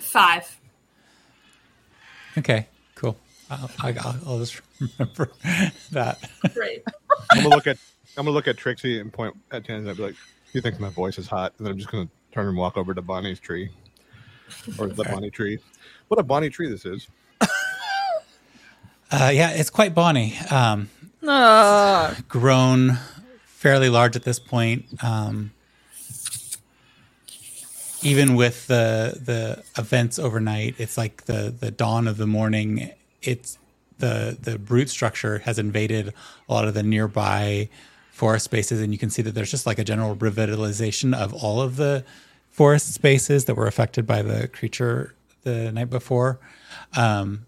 Five. 0.00 0.58
okay, 2.38 2.66
cool. 3.56 3.70
I'll, 3.80 3.98
I'll, 4.00 4.16
I'll 4.26 4.38
just 4.38 4.60
remember 4.80 5.30
that. 5.92 6.18
Great. 6.54 6.82
I'm 7.30 7.42
gonna 7.42 7.54
look 7.54 7.66
at 7.66 7.78
I'm 8.16 8.24
gonna 8.24 8.30
look 8.34 8.48
at 8.48 8.56
Trixie 8.56 9.00
and 9.00 9.12
point 9.12 9.34
at 9.50 9.64
Tans 9.64 9.80
and 9.80 9.88
I'll 9.90 9.94
be 9.96 10.02
like, 10.02 10.14
"You 10.52 10.60
think 10.60 10.78
my 10.80 10.90
voice 10.90 11.18
is 11.18 11.26
hot?" 11.26 11.52
And 11.58 11.66
then 11.66 11.72
I'm 11.72 11.78
just 11.78 11.90
gonna 11.90 12.08
turn 12.32 12.46
and 12.48 12.56
walk 12.56 12.76
over 12.76 12.94
to 12.94 13.02
Bonnie's 13.02 13.40
tree, 13.40 13.70
or 14.78 14.88
the 14.88 15.04
Bonnie 15.04 15.30
tree. 15.30 15.58
What 16.08 16.18
a 16.20 16.22
Bonnie 16.22 16.50
tree 16.50 16.68
this 16.70 16.84
is! 16.84 17.08
Uh, 19.10 19.30
yeah, 19.32 19.50
it's 19.50 19.70
quite 19.70 19.94
Bonnie. 19.94 20.36
Um, 20.50 20.88
Ah. 21.26 22.16
grown 22.28 22.98
fairly 23.46 23.88
large 23.90 24.16
at 24.16 24.24
this 24.24 24.38
point. 24.38 24.86
Um, 25.04 25.52
even 28.02 28.34
with 28.34 28.66
the 28.66 29.18
the 29.24 29.62
events 29.80 30.18
overnight, 30.18 30.74
it's 30.78 30.96
like 30.98 31.24
the 31.24 31.54
the 31.58 31.70
dawn 31.70 32.08
of 32.08 32.16
the 32.16 32.26
morning. 32.26 32.90
It's 33.22 33.58
the 33.98 34.36
the 34.40 34.58
root 34.58 34.90
structure 34.90 35.38
has 35.40 35.58
invaded 35.58 36.12
a 36.48 36.52
lot 36.52 36.66
of 36.66 36.74
the 36.74 36.82
nearby 36.82 37.68
forest 38.10 38.44
spaces, 38.44 38.80
and 38.80 38.92
you 38.92 38.98
can 38.98 39.10
see 39.10 39.22
that 39.22 39.32
there's 39.34 39.50
just 39.50 39.66
like 39.66 39.78
a 39.78 39.84
general 39.84 40.16
revitalization 40.16 41.14
of 41.14 41.32
all 41.32 41.60
of 41.60 41.76
the 41.76 42.04
forest 42.50 42.92
spaces 42.92 43.46
that 43.46 43.54
were 43.54 43.66
affected 43.66 44.06
by 44.06 44.22
the 44.22 44.48
creature 44.48 45.14
the 45.42 45.72
night 45.72 45.90
before, 45.90 46.38
um, 46.96 47.46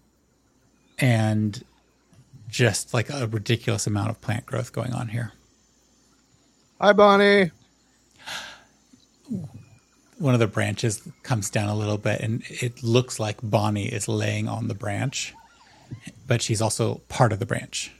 and 0.99 1.63
just 2.49 2.93
like 2.93 3.09
a 3.09 3.27
ridiculous 3.27 3.87
amount 3.87 4.09
of 4.09 4.19
plant 4.21 4.45
growth 4.45 4.71
going 4.73 4.93
on 4.93 5.09
here. 5.09 5.33
Hi, 6.79 6.93
Bonnie. 6.93 7.51
one 10.17 10.33
of 10.33 10.39
the 10.39 10.47
branches 10.47 11.07
comes 11.23 11.49
down 11.49 11.69
a 11.69 11.75
little 11.75 11.97
bit 11.97 12.21
and 12.21 12.43
it 12.49 12.83
looks 12.83 13.19
like 13.19 13.37
Bonnie 13.43 13.87
is 13.87 14.07
laying 14.07 14.47
on 14.47 14.67
the 14.67 14.73
branch, 14.73 15.33
but 16.27 16.41
she's 16.41 16.61
also 16.61 17.01
part 17.09 17.31
of 17.33 17.39
the 17.39 17.45
branch. 17.45 17.91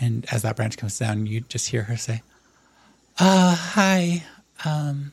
And 0.00 0.26
as 0.32 0.42
that 0.42 0.56
branch 0.56 0.76
comes 0.76 0.98
down, 0.98 1.26
you 1.26 1.42
just 1.42 1.68
hear 1.68 1.82
her 1.84 1.96
say, 1.96 2.22
Uh, 3.18 3.54
hi. 3.54 4.24
Um, 4.64 5.12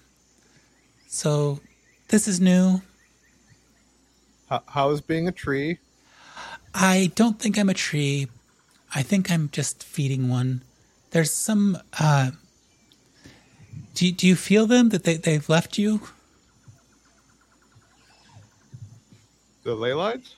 so 1.08 1.60
this 2.08 2.28
is 2.28 2.40
new. 2.40 2.82
How, 4.50 4.64
how 4.68 4.90
is 4.92 5.02
being 5.02 5.28
a 5.28 5.32
tree? 5.32 5.80
I 6.74 7.12
don't 7.16 7.40
think 7.40 7.58
I'm 7.58 7.70
a 7.70 7.74
tree. 7.74 8.28
I 8.96 9.02
think 9.04 9.30
I'm 9.30 9.50
just 9.52 9.84
feeding 9.84 10.30
one. 10.30 10.64
There's 11.12 11.32
some, 11.32 11.78
uh, 12.00 12.32
do, 13.96 14.06
you- 14.06 14.12
do 14.12 14.28
you 14.28 14.36
feel 14.36 14.66
them 14.66 14.90
that 14.90 15.04
they, 15.04 15.18
they've 15.18 15.48
left 15.50 15.78
you? 15.78 16.02
The 19.64 19.76
ley 19.76 19.94
lines? 19.94 20.36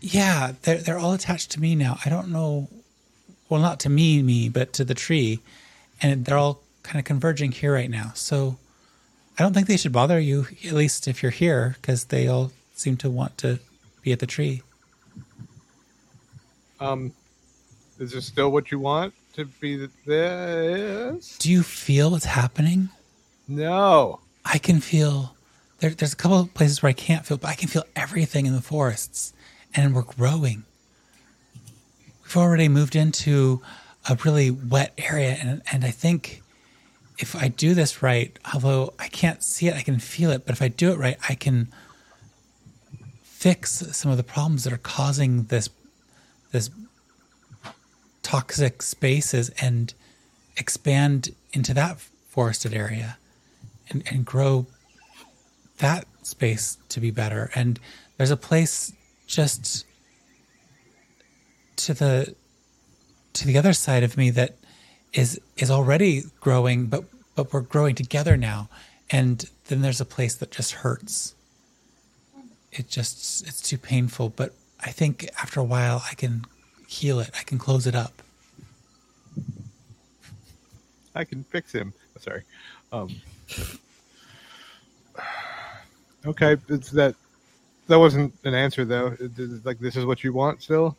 Yeah, 0.00 0.52
they're 0.62 0.78
they're 0.78 0.98
all 0.98 1.12
attached 1.12 1.50
to 1.52 1.60
me 1.60 1.74
now. 1.74 1.98
I 2.04 2.08
don't 2.08 2.28
know, 2.28 2.68
well, 3.48 3.60
not 3.60 3.80
to 3.80 3.88
me, 3.88 4.22
me, 4.22 4.48
but 4.48 4.72
to 4.74 4.84
the 4.84 4.94
tree, 4.94 5.40
and 6.00 6.24
they're 6.24 6.38
all 6.38 6.60
kind 6.82 6.98
of 6.98 7.04
converging 7.04 7.52
here 7.52 7.72
right 7.72 7.90
now. 7.90 8.12
So, 8.14 8.56
I 9.38 9.42
don't 9.42 9.52
think 9.52 9.66
they 9.66 9.76
should 9.76 9.92
bother 9.92 10.18
you, 10.18 10.46
at 10.64 10.72
least 10.72 11.08
if 11.08 11.22
you're 11.22 11.32
here, 11.32 11.76
because 11.80 12.04
they 12.04 12.28
all 12.28 12.52
seem 12.74 12.96
to 12.98 13.10
want 13.10 13.36
to 13.38 13.58
be 14.02 14.12
at 14.12 14.20
the 14.20 14.26
tree. 14.26 14.62
Um, 16.80 17.12
is 17.98 18.12
this 18.12 18.26
still 18.26 18.50
what 18.50 18.70
you 18.70 18.78
want 18.78 19.14
to 19.34 19.44
be? 19.44 19.88
This? 20.06 21.38
Do 21.38 21.50
you 21.50 21.62
feel 21.62 22.10
what's 22.12 22.24
happening? 22.24 22.90
No. 23.48 24.20
I 24.44 24.58
can 24.58 24.80
feel. 24.80 25.34
There, 25.80 25.90
there's 25.90 26.12
a 26.12 26.16
couple 26.16 26.38
of 26.38 26.54
places 26.54 26.82
where 26.82 26.90
I 26.90 26.94
can't 26.94 27.26
feel, 27.26 27.36
but 27.36 27.48
I 27.48 27.54
can 27.54 27.68
feel 27.68 27.84
everything 27.96 28.46
in 28.46 28.54
the 28.54 28.60
forests, 28.62 29.32
and 29.74 29.94
we're 29.94 30.02
growing. 30.02 30.64
We've 32.22 32.36
already 32.36 32.68
moved 32.68 32.96
into 32.96 33.62
a 34.08 34.18
really 34.24 34.50
wet 34.50 34.92
area, 34.98 35.36
and 35.40 35.62
and 35.72 35.84
I 35.84 35.90
think 35.90 36.42
if 37.18 37.34
I 37.34 37.48
do 37.48 37.74
this 37.74 38.02
right, 38.02 38.38
although 38.54 38.94
I 38.98 39.08
can't 39.08 39.42
see 39.42 39.66
it, 39.66 39.74
I 39.74 39.82
can 39.82 39.98
feel 39.98 40.30
it. 40.30 40.46
But 40.46 40.54
if 40.54 40.62
I 40.62 40.68
do 40.68 40.92
it 40.92 40.98
right, 40.98 41.16
I 41.28 41.34
can 41.34 41.68
fix 43.22 43.70
some 43.96 44.10
of 44.10 44.16
the 44.16 44.22
problems 44.22 44.64
that 44.64 44.72
are 44.72 44.78
causing 44.78 45.44
this 45.44 45.68
this 46.52 46.70
toxic 48.22 48.82
spaces 48.82 49.50
and 49.60 49.94
expand 50.56 51.30
into 51.52 51.72
that 51.72 52.00
forested 52.28 52.74
area 52.74 53.16
and, 53.90 54.02
and 54.10 54.24
grow 54.24 54.66
that 55.78 56.06
space 56.22 56.78
to 56.88 57.00
be 57.00 57.10
better. 57.10 57.50
And 57.54 57.78
there's 58.16 58.30
a 58.30 58.36
place 58.36 58.92
just 59.28 59.86
to 61.76 61.94
the 61.94 62.34
to 63.34 63.46
the 63.46 63.56
other 63.56 63.72
side 63.72 64.02
of 64.02 64.16
me 64.16 64.30
that 64.30 64.56
is 65.12 65.40
is 65.56 65.70
already 65.70 66.24
growing, 66.40 66.86
but 66.86 67.04
but 67.36 67.52
we're 67.52 67.60
growing 67.60 67.94
together 67.94 68.36
now. 68.36 68.68
And 69.10 69.48
then 69.68 69.80
there's 69.80 70.00
a 70.00 70.04
place 70.04 70.34
that 70.34 70.50
just 70.50 70.72
hurts. 70.72 71.34
It 72.72 72.88
just 72.88 73.46
it's 73.46 73.62
too 73.62 73.78
painful, 73.78 74.30
but 74.30 74.52
I 74.80 74.90
think 74.90 75.28
after 75.40 75.60
a 75.60 75.64
while 75.64 76.02
I 76.10 76.14
can 76.14 76.44
heal 76.88 77.20
it. 77.20 77.30
I 77.38 77.44
can 77.44 77.58
close 77.58 77.86
it 77.86 77.94
up. 77.94 78.22
I 81.14 81.24
can 81.24 81.44
fix 81.44 81.72
him. 81.72 81.92
Sorry. 82.18 82.42
Um, 82.92 83.14
okay, 86.26 86.56
it's 86.68 86.90
that. 86.90 87.14
That 87.88 87.98
wasn't 87.98 88.34
an 88.44 88.54
answer 88.54 88.84
though. 88.84 89.16
Like 89.64 89.78
this 89.78 89.96
is 89.96 90.04
what 90.04 90.22
you 90.22 90.32
want 90.32 90.62
still. 90.62 90.96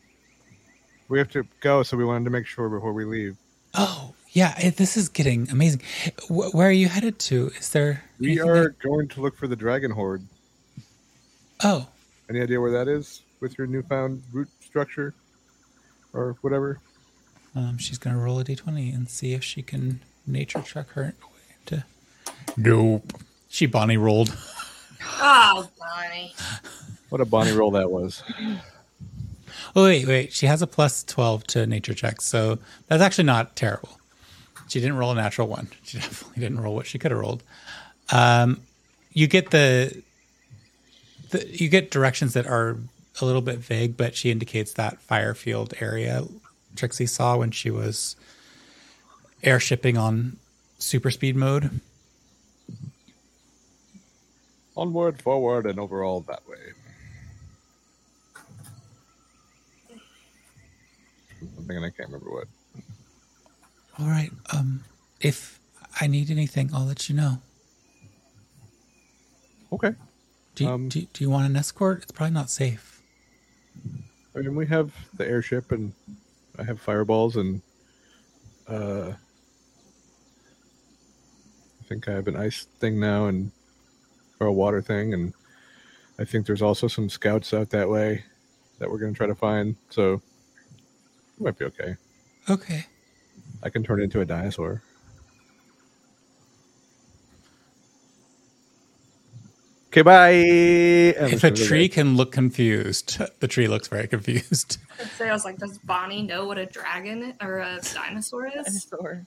We 1.07 1.17
have 1.19 1.29
to 1.31 1.45
go, 1.61 1.81
so 1.83 1.97
we 1.97 2.05
wanted 2.05 2.25
to 2.25 2.29
make 2.29 2.45
sure 2.45 2.69
before 2.69 2.93
we 2.93 3.03
leave. 3.05 3.35
Oh, 3.73 4.13
yeah, 4.31 4.53
it, 4.59 4.77
this 4.77 4.95
is 4.95 5.09
getting 5.09 5.49
amazing. 5.49 5.81
Wh- 6.27 6.53
where 6.53 6.67
are 6.67 6.71
you 6.71 6.87
headed 6.87 7.17
to? 7.19 7.47
Is 7.57 7.69
there 7.71 8.03
We 8.19 8.39
are 8.39 8.65
that- 8.65 8.79
going 8.79 9.07
to 9.09 9.21
look 9.21 9.35
for 9.35 9.47
the 9.47 9.55
dragon 9.55 9.89
hoard. 9.91 10.21
Oh, 11.63 11.87
Any 12.29 12.41
idea 12.41 12.61
where 12.61 12.71
that 12.71 12.87
is 12.87 13.21
with 13.39 13.57
your 13.57 13.65
newfound 13.67 14.21
root 14.31 14.49
structure, 14.61 15.13
or 16.13 16.35
whatever? 16.41 16.79
um, 17.55 17.79
she's 17.79 17.97
going 17.97 18.15
to 18.15 18.21
roll 18.21 18.39
a 18.39 18.43
d20 18.43 18.93
and 18.93 19.09
see 19.09 19.33
if 19.33 19.43
she 19.43 19.63
can 19.63 19.99
nature 20.27 20.61
check 20.61 20.89
her 20.91 21.01
way 21.23 21.55
into 21.65 21.83
Nope. 22.55 23.13
She 23.49 23.65
Bonnie 23.65 23.97
rolled. 23.97 24.35
Oh, 25.01 25.69
Bonnie. 25.79 26.33
What 27.09 27.21
a 27.21 27.25
Bonnie 27.25 27.51
roll 27.51 27.71
that 27.71 27.89
was. 27.89 28.23
Oh 29.75 29.83
wait, 29.83 30.07
wait. 30.07 30.33
She 30.33 30.45
has 30.45 30.61
a 30.61 30.67
plus 30.67 31.03
twelve 31.03 31.45
to 31.47 31.65
nature 31.65 31.93
checks, 31.93 32.25
so 32.25 32.59
that's 32.87 33.01
actually 33.01 33.25
not 33.25 33.55
terrible. 33.55 33.99
She 34.67 34.79
didn't 34.79 34.97
roll 34.97 35.11
a 35.11 35.15
natural 35.15 35.47
one. 35.47 35.69
She 35.83 35.97
definitely 35.97 36.41
didn't 36.41 36.59
roll 36.59 36.75
what 36.75 36.85
she 36.85 36.99
could 36.99 37.11
have 37.11 37.19
rolled. 37.19 37.43
Um, 38.11 38.61
you 39.11 39.27
get 39.27 39.51
the, 39.51 40.03
the 41.31 41.47
you 41.49 41.69
get 41.69 41.91
directions 41.91 42.33
that 42.33 42.47
are 42.47 42.77
a 43.21 43.25
little 43.25 43.41
bit 43.41 43.59
vague, 43.59 43.97
but 43.97 44.15
she 44.15 44.31
indicates 44.31 44.73
that 44.73 44.99
fire 45.01 45.33
field 45.33 45.73
area 45.79 46.23
Trixie 46.75 47.07
saw 47.07 47.37
when 47.37 47.51
she 47.51 47.69
was 47.71 48.15
airshipping 49.43 49.99
on 49.99 50.37
super 50.77 51.11
speed 51.11 51.35
mode. 51.35 51.79
Onward, 54.79 55.21
forward, 55.21 55.65
and 55.65 55.77
overall 55.77 56.21
that 56.21 56.47
way. 56.47 56.57
I'm 61.41 61.49
thinking 61.67 61.83
I 61.83 61.89
can't 61.89 62.07
remember 62.09 62.31
what. 62.31 62.47
All 63.99 64.07
right. 64.07 64.31
Um, 64.53 64.85
if 65.19 65.59
I 65.99 66.07
need 66.07 66.31
anything, 66.31 66.69
I'll 66.73 66.85
let 66.85 67.09
you 67.09 67.15
know. 67.15 67.39
Okay. 69.73 69.93
Do 70.55 70.63
you, 70.63 70.69
Um, 70.69 70.87
do, 70.87 71.01
do 71.11 71.25
you 71.25 71.29
want 71.29 71.45
an 71.45 71.57
escort? 71.57 72.03
It's 72.03 72.13
probably 72.13 72.33
not 72.33 72.49
safe. 72.49 73.01
I 74.33 74.39
mean, 74.39 74.55
we 74.55 74.65
have 74.67 74.93
the 75.13 75.27
airship, 75.27 75.73
and 75.73 75.91
I 76.57 76.63
have 76.63 76.79
fireballs, 76.79 77.35
and 77.35 77.61
uh, 78.69 79.11
I 81.81 81.83
think 81.89 82.07
I 82.07 82.13
have 82.13 82.29
an 82.29 82.37
ice 82.37 82.63
thing 82.79 82.97
now, 82.97 83.25
and 83.25 83.51
or 84.39 84.47
a 84.47 84.53
water 84.53 84.81
thing, 84.81 85.13
and 85.13 85.33
I 86.17 86.25
think 86.25 86.45
there's 86.45 86.61
also 86.61 86.87
some 86.87 87.09
scouts 87.09 87.53
out 87.53 87.69
that 87.71 87.89
way 87.89 88.23
that 88.79 88.89
we're 88.89 88.97
going 88.99 89.13
to 89.13 89.17
try 89.17 89.27
to 89.27 89.35
find. 89.35 89.75
So 89.89 90.13
it 90.13 91.41
might 91.41 91.57
be 91.57 91.65
okay. 91.65 91.95
Okay. 92.49 92.85
I 93.63 93.69
can 93.69 93.83
turn 93.83 94.01
into 94.01 94.21
a 94.21 94.25
dinosaur. 94.25 94.81
Okay, 99.87 100.03
bye. 100.03 100.29
And 100.29 101.33
If 101.33 101.43
I'm 101.43 101.51
a 101.53 101.55
tree 101.55 101.87
go. 101.87 101.95
can 101.95 102.15
look 102.15 102.31
confused, 102.31 103.19
the 103.39 103.47
tree 103.47 103.67
looks 103.67 103.87
very 103.87 104.07
confused. 104.07 104.77
I'd 104.99 105.07
say 105.07 105.29
I 105.29 105.33
was 105.33 105.45
like, 105.45 105.57
does 105.57 105.79
Bonnie 105.79 106.21
know 106.21 106.45
what 106.45 106.57
a 106.59 106.67
dragon 106.67 107.33
or 107.41 107.57
a 107.59 107.79
dinosaur 107.93 108.47
is? 108.47 108.53
Dinosaur. 108.65 109.25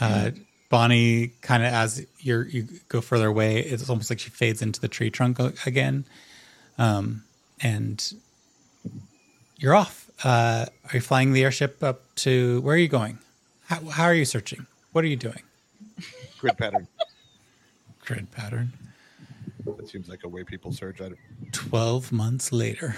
Uh, 0.00 0.30
Bonnie, 0.70 1.32
kind 1.42 1.62
of 1.64 1.72
as 1.72 2.06
you 2.20 2.42
you 2.42 2.66
go 2.88 3.00
further 3.02 3.26
away, 3.26 3.58
it's 3.58 3.90
almost 3.90 4.08
like 4.08 4.18
she 4.20 4.30
fades 4.30 4.62
into 4.62 4.80
the 4.80 4.88
tree 4.88 5.10
trunk 5.10 5.38
again, 5.66 6.04
um, 6.78 7.24
and 7.60 8.14
you're 9.58 9.74
off. 9.74 10.08
Uh, 10.24 10.66
are 10.84 10.94
you 10.94 11.00
flying 11.00 11.32
the 11.32 11.42
airship 11.44 11.82
up 11.82 12.02
to 12.14 12.60
where 12.62 12.74
are 12.74 12.78
you 12.78 12.88
going? 12.88 13.18
How, 13.66 13.80
how 13.90 14.04
are 14.04 14.14
you 14.14 14.24
searching? 14.24 14.66
What 14.92 15.04
are 15.04 15.08
you 15.08 15.16
doing? 15.16 15.42
grid 16.38 16.56
pattern. 16.56 16.88
Grid 18.04 18.30
pattern. 18.32 18.72
That 19.64 19.88
seems 19.88 20.08
like 20.08 20.24
a 20.24 20.28
way 20.28 20.42
people 20.42 20.72
search. 20.72 21.00
I 21.00 21.10
12 21.52 22.10
months 22.12 22.50
later 22.52 22.96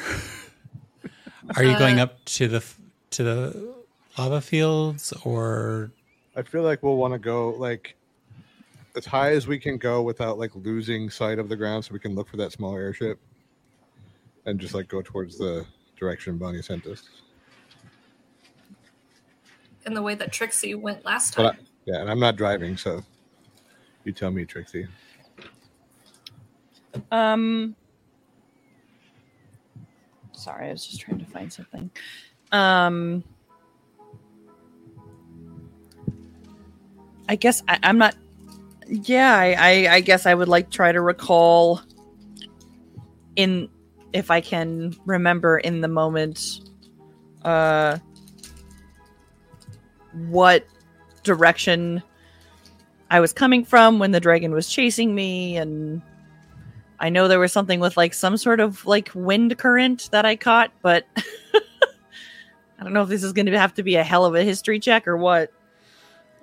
are 1.56 1.64
you 1.64 1.76
going 1.78 1.98
Uh, 2.00 2.04
up 2.04 2.24
to 2.24 2.48
the 2.48 2.64
to 3.10 3.22
the 3.24 3.74
lava 4.16 4.40
fields 4.40 5.12
or 5.24 5.90
I 6.34 6.42
feel 6.42 6.62
like 6.62 6.82
we'll 6.82 6.96
want 6.96 7.12
to 7.12 7.18
go 7.18 7.50
like 7.50 7.96
as 8.96 9.04
high 9.06 9.32
as 9.32 9.46
we 9.46 9.58
can 9.58 9.78
go 9.78 10.02
without 10.02 10.38
like 10.38 10.50
losing 10.54 11.10
sight 11.10 11.38
of 11.38 11.48
the 11.48 11.56
ground, 11.56 11.84
so 11.84 11.92
we 11.92 11.98
can 11.98 12.14
look 12.14 12.28
for 12.28 12.36
that 12.38 12.52
small 12.52 12.76
airship, 12.76 13.18
and 14.46 14.60
just 14.60 14.74
like 14.74 14.88
go 14.88 15.02
towards 15.02 15.38
the 15.38 15.66
direction 15.96 16.38
Bonnie 16.38 16.62
sent 16.62 16.86
us. 16.86 17.08
In 19.84 19.94
the 19.94 20.02
way 20.02 20.14
that 20.14 20.32
Trixie 20.32 20.74
went 20.74 21.04
last 21.04 21.36
But 21.36 21.52
time. 21.52 21.60
I, 21.60 21.66
yeah, 21.86 22.00
and 22.00 22.10
I'm 22.10 22.20
not 22.20 22.36
driving, 22.36 22.76
so 22.76 23.02
you 24.04 24.12
tell 24.12 24.30
me, 24.30 24.44
Trixie. 24.44 24.86
Um, 27.10 27.74
sorry, 30.32 30.68
I 30.68 30.72
was 30.72 30.86
just 30.86 31.00
trying 31.00 31.18
to 31.18 31.24
find 31.24 31.52
something. 31.52 31.90
Um, 32.52 33.24
I 37.28 37.36
guess 37.36 37.62
I, 37.68 37.78
I'm 37.82 37.98
not. 37.98 38.14
Yeah, 38.86 39.34
I, 39.34 39.54
I, 39.58 39.94
I 39.94 40.00
guess 40.00 40.26
I 40.26 40.34
would 40.34 40.48
like 40.48 40.70
try 40.70 40.92
to 40.92 41.00
recall 41.00 41.80
in 43.36 43.68
if 44.12 44.30
I 44.30 44.40
can 44.40 44.94
remember 45.06 45.58
in 45.58 45.80
the 45.80 45.88
moment, 45.88 46.60
uh, 47.44 47.98
what 50.28 50.66
direction 51.22 52.02
I 53.10 53.20
was 53.20 53.32
coming 53.32 53.64
from 53.64 53.98
when 53.98 54.10
the 54.10 54.20
dragon 54.20 54.52
was 54.52 54.68
chasing 54.68 55.14
me 55.14 55.56
and 55.56 56.02
I 57.00 57.08
know 57.08 57.26
there 57.26 57.40
was 57.40 57.52
something 57.52 57.80
with 57.80 57.96
like 57.96 58.14
some 58.14 58.36
sort 58.36 58.60
of 58.60 58.86
like 58.86 59.10
wind 59.14 59.58
current 59.58 60.08
that 60.12 60.24
I 60.24 60.36
caught, 60.36 60.70
but 60.82 61.04
I 62.78 62.84
don't 62.84 62.92
know 62.92 63.02
if 63.02 63.08
this 63.08 63.24
is 63.24 63.32
going 63.32 63.46
to 63.46 63.58
have 63.58 63.74
to 63.74 63.82
be 63.82 63.96
a 63.96 64.04
hell 64.04 64.24
of 64.24 64.34
a 64.34 64.44
history 64.44 64.78
check 64.78 65.08
or 65.08 65.16
what. 65.16 65.52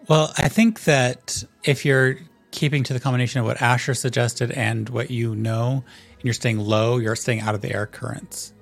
Well 0.07 0.33
i 0.37 0.47
think 0.47 0.83
that 0.83 1.43
if 1.63 1.85
you're 1.85 2.17
keeping 2.51 2.83
to 2.83 2.93
the 2.93 2.99
combination 2.99 3.39
of 3.39 3.45
what 3.45 3.61
asher 3.61 3.93
suggested 3.93 4.51
and 4.51 4.89
what 4.89 5.11
you 5.11 5.35
know 5.35 5.83
and 6.13 6.23
you're 6.23 6.33
staying 6.33 6.59
low 6.59 6.97
you're 6.97 7.15
staying 7.15 7.41
out 7.41 7.55
of 7.55 7.61
the 7.61 7.73
air 7.73 7.85
currents. 7.85 8.53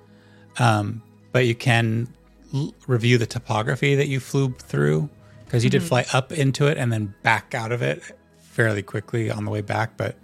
Um, 0.58 1.02
but 1.32 1.46
you 1.46 1.54
can 1.54 2.08
l- 2.52 2.74
review 2.86 3.16
the 3.18 3.26
topography 3.26 3.94
that 3.94 4.08
you 4.08 4.20
flew 4.20 4.52
through 4.58 5.08
because 5.44 5.64
you 5.64 5.70
did 5.70 5.82
fly 5.82 6.04
up 6.12 6.32
into 6.32 6.66
it 6.66 6.76
and 6.78 6.92
then 6.92 7.14
back 7.22 7.54
out 7.54 7.72
of 7.72 7.80
it 7.80 8.02
fairly 8.38 8.82
quickly 8.82 9.30
on 9.30 9.44
the 9.44 9.50
way 9.50 9.60
back 9.60 9.96
but 9.96 10.16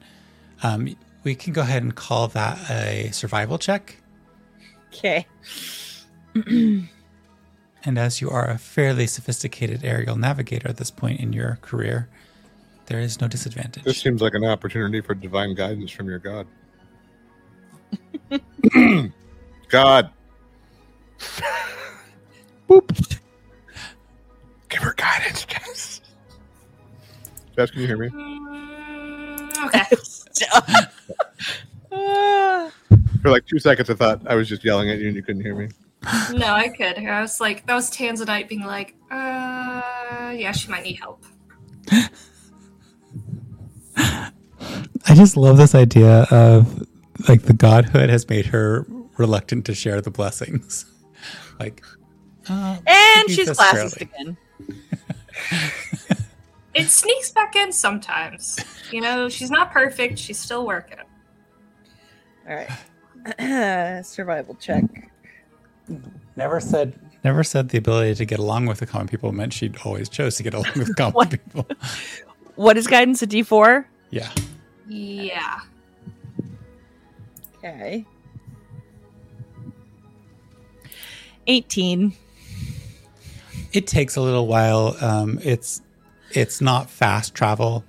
um, 0.62 0.94
we 1.22 1.34
can 1.34 1.52
go 1.52 1.62
ahead 1.62 1.82
and 1.82 1.94
call 1.94 2.28
that 2.28 2.70
a 2.70 3.10
survival 3.12 3.58
check. 3.58 3.96
Okay. 4.92 5.26
And 7.85 7.99
as 7.99 8.20
you 8.20 8.30
are 8.30 8.49
a 8.49 8.57
fairly 8.57 9.07
sophisticated 9.07 9.85
aerial 9.85 10.16
navigator 10.16 10.68
at 10.68 10.78
this 10.78 10.91
point 10.91 11.20
in 11.20 11.32
your 11.32 11.59
career, 11.61 12.09
there 12.87 13.01
is 13.01 13.20
no 13.20 13.28
disadvantage. 13.28 13.85
This 13.85 13.99
seems 13.99 14.22
like 14.22 14.35
an 14.35 14.45
opportunity 14.45 15.01
for 15.01 15.14
divine 15.14 15.55
guidance 15.55 15.91
from 15.91 16.09
your 16.09 16.18
god. 16.18 16.47
god. 19.68 20.11
Boop. 22.68 23.18
Give 24.70 24.82
her 24.82 24.95
guidance, 24.95 25.45
Jess. 25.45 26.01
Jess, 27.55 27.70
can 27.70 27.82
you 27.82 27.87
hear 27.87 27.99
me? 27.99 28.09
Mm, 28.09 29.66
okay. 29.66 29.85
For 33.22 33.30
like 33.30 33.47
two 33.47 33.59
seconds, 33.59 33.89
I 33.89 33.95
thought 33.95 34.20
I 34.26 34.35
was 34.35 34.49
just 34.49 34.64
yelling 34.64 34.91
at 34.91 34.99
you 34.99 35.07
and 35.07 35.16
you 35.16 35.22
couldn't 35.22 35.43
hear 35.43 35.55
me. 35.55 35.68
No, 36.32 36.46
I 36.46 36.68
could. 36.68 36.98
I 36.98 37.20
was 37.20 37.40
like, 37.40 37.66
that 37.66 37.74
was 37.74 37.90
Tanzanite 37.90 38.48
being 38.48 38.64
like, 38.64 38.94
uh, 39.11 40.32
yeah, 40.34 40.52
she 40.52 40.70
might 40.70 40.84
need 40.84 40.98
help. 41.00 41.24
I 45.07 45.14
just 45.14 45.36
love 45.36 45.57
this 45.57 45.74
idea 45.74 46.26
of 46.30 46.86
like 47.28 47.42
the 47.42 47.52
godhood 47.52 48.11
has 48.11 48.28
made 48.28 48.46
her 48.46 48.86
reluctant 49.16 49.66
to 49.66 49.74
share 49.74 50.00
the 50.00 50.11
blessings. 50.11 50.86
like, 51.61 51.82
uh, 52.48 52.78
and 52.86 53.30
she's 53.30 53.46
this 53.46 53.59
classist 53.59 54.00
again. 54.00 54.36
It 56.74 56.88
sneaks 56.88 57.30
back 57.30 57.55
in 57.55 57.72
sometimes. 57.72 58.59
You 58.90 59.00
know, 59.00 59.28
she's 59.28 59.50
not 59.50 59.70
perfect. 59.70 60.18
She's 60.18 60.38
still 60.38 60.66
working. 60.66 60.98
All 62.48 62.57
right. 62.57 64.02
Survival 64.05 64.57
check. 64.57 64.82
Never 66.37 66.61
said 66.61 66.99
never 67.22 67.43
said 67.43 67.70
the 67.70 67.78
ability 67.78 68.14
to 68.16 68.24
get 68.26 68.39
along 68.39 68.66
with 68.66 68.80
the 68.80 68.87
common 68.87 69.09
people 69.09 69.32
meant 69.32 69.53
she 69.53 69.72
always 69.85 70.09
chose 70.09 70.37
to 70.37 70.43
get 70.43 70.53
along 70.55 70.72
with 70.76 70.95
common 70.97 71.12
What? 71.14 71.30
people. 71.30 71.66
What 72.57 72.76
is 72.76 72.87
guidance? 72.87 73.22
A 73.22 73.26
D4? 73.26 73.85
Yeah. 74.11 74.30
Yeah. 74.87 75.61
Okay. 77.59 78.05
18. 81.47 82.12
It 83.72 83.87
takes 83.87 84.16
a 84.16 84.20
little 84.20 84.47
while. 84.47 84.97
Um, 85.01 85.39
it's 85.43 85.80
it's 86.30 86.61
not 86.61 86.91
fast 86.91 87.35
travel 87.35 87.85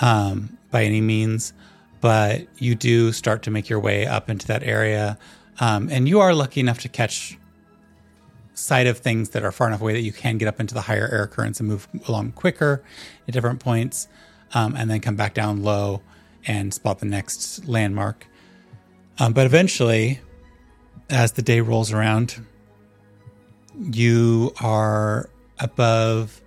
um, 0.00 0.56
by 0.70 0.84
any 0.84 1.00
means, 1.00 1.52
but 2.00 2.46
you 2.58 2.74
do 2.74 3.12
start 3.12 3.42
to 3.44 3.50
make 3.50 3.68
your 3.68 3.80
way 3.80 4.06
up 4.06 4.28
into 4.28 4.46
that 4.48 4.62
area, 4.62 5.18
um, 5.60 5.88
and 5.90 6.08
you 6.08 6.20
are 6.20 6.34
lucky 6.34 6.60
enough 6.60 6.78
to 6.80 6.88
catch 6.88 7.38
sight 8.60 8.86
of 8.86 8.98
things 8.98 9.30
that 9.30 9.42
are 9.42 9.52
far 9.52 9.66
enough 9.66 9.80
away 9.80 9.92
that 9.94 10.02
you 10.02 10.12
can 10.12 10.38
get 10.38 10.48
up 10.48 10.60
into 10.60 10.74
the 10.74 10.82
higher 10.82 11.08
air 11.10 11.26
currents 11.26 11.60
and 11.60 11.68
move 11.68 11.88
along 12.06 12.32
quicker 12.32 12.82
at 13.26 13.34
different 13.34 13.60
points, 13.60 14.08
um, 14.54 14.74
and 14.76 14.90
then 14.90 15.00
come 15.00 15.16
back 15.16 15.34
down 15.34 15.62
low 15.62 16.02
and 16.46 16.72
spot 16.72 16.98
the 16.98 17.06
next 17.06 17.66
landmark. 17.66 18.26
Um, 19.18 19.32
but 19.32 19.46
eventually, 19.46 20.20
as 21.08 21.32
the 21.32 21.42
day 21.42 21.60
rolls 21.60 21.92
around, 21.92 22.44
you 23.74 24.52
are 24.60 25.28
above 25.58 26.40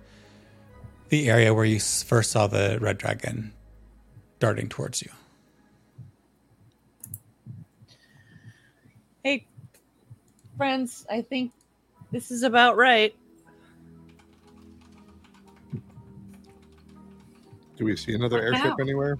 the 1.08 1.28
area 1.28 1.54
where 1.54 1.64
you 1.64 1.78
first 1.78 2.30
saw 2.30 2.46
the 2.46 2.78
red 2.80 2.98
dragon 2.98 3.52
darting 4.40 4.68
towards 4.68 5.02
you. 5.02 5.10
Hey, 9.22 9.46
friends, 10.56 11.06
I 11.10 11.22
think 11.22 11.52
this 12.14 12.30
is 12.30 12.44
about 12.44 12.76
right. 12.76 13.12
Do 17.76 17.84
we 17.84 17.96
see 17.96 18.14
another 18.14 18.36
Look 18.36 18.54
airship 18.54 18.66
out. 18.66 18.80
anywhere? 18.80 19.18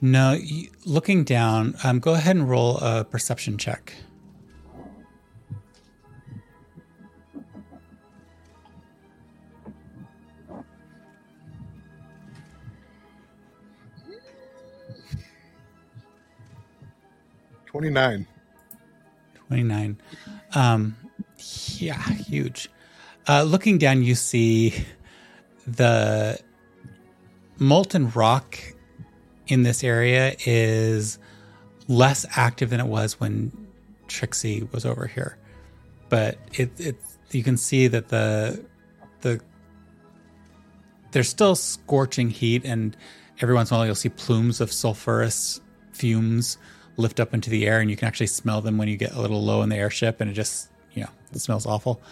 No, 0.00 0.32
you, 0.32 0.70
looking 0.86 1.22
down, 1.22 1.74
um, 1.84 2.00
go 2.00 2.14
ahead 2.14 2.36
and 2.36 2.48
roll 2.48 2.78
a 2.78 3.04
perception 3.04 3.58
check. 3.58 3.92
Twenty-nine. 17.66 18.26
29. 19.48 19.98
Um, 20.54 20.96
yeah, 21.78 22.00
huge. 22.00 22.70
Uh, 23.26 23.42
looking 23.42 23.78
down, 23.78 24.02
you 24.02 24.14
see 24.14 24.74
the 25.66 26.38
molten 27.58 28.10
rock 28.10 28.58
in 29.46 29.62
this 29.62 29.82
area 29.82 30.36
is 30.46 31.18
less 31.88 32.24
active 32.36 32.70
than 32.70 32.80
it 32.80 32.86
was 32.86 33.18
when 33.18 33.52
Trixie 34.06 34.68
was 34.72 34.84
over 34.84 35.06
here. 35.06 35.36
But 36.08 36.38
it, 36.52 36.70
it 36.78 36.96
you 37.30 37.42
can 37.42 37.56
see 37.56 37.88
that 37.88 38.08
the 38.08 38.64
the 39.20 39.40
there's 41.10 41.28
still 41.28 41.54
scorching 41.54 42.30
heat, 42.30 42.64
and 42.64 42.96
every 43.40 43.54
once 43.54 43.70
in 43.70 43.74
a 43.74 43.78
while 43.78 43.86
you'll 43.86 43.94
see 43.94 44.08
plumes 44.10 44.60
of 44.60 44.70
sulfurous 44.70 45.60
fumes 45.92 46.58
lift 46.98 47.20
up 47.20 47.32
into 47.32 47.48
the 47.48 47.66
air, 47.66 47.80
and 47.80 47.88
you 47.90 47.96
can 47.96 48.06
actually 48.06 48.26
smell 48.26 48.60
them 48.60 48.76
when 48.76 48.88
you 48.88 48.96
get 48.96 49.12
a 49.12 49.20
little 49.20 49.42
low 49.42 49.62
in 49.62 49.70
the 49.70 49.76
airship, 49.76 50.20
and 50.20 50.30
it 50.30 50.34
just 50.34 50.68
you 50.92 51.02
know 51.02 51.08
it 51.32 51.38
smells 51.38 51.64
awful. 51.64 52.02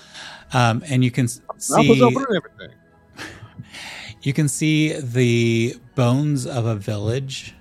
Um, 0.55 0.83
and 0.87 1.05
you 1.05 1.11
can 1.11 1.25
s- 1.27 1.41
Mouth 1.71 1.89
was 1.89 1.99
see 1.99 2.17
everything. 2.37 2.77
you 4.23 4.33
can 4.33 4.49
see 4.49 4.99
the 4.99 5.75
bones 5.95 6.47
of 6.47 6.65
a 6.65 6.77
village, 6.77 7.55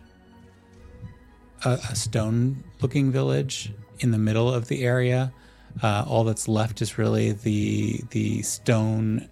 a, 1.66 1.72
a 1.90 1.96
stone-looking 1.96 3.12
village 3.12 3.74
in 4.00 4.12
the 4.12 4.18
middle 4.18 4.54
of 4.54 4.68
the 4.68 4.84
area. 4.84 5.34
Uh, 5.84 6.06
all 6.08 6.24
that's 6.24 6.48
left 6.48 6.82
is 6.82 6.98
really 6.98 7.34
the 7.34 8.02
the 8.12 8.42
stone, 8.44 9.28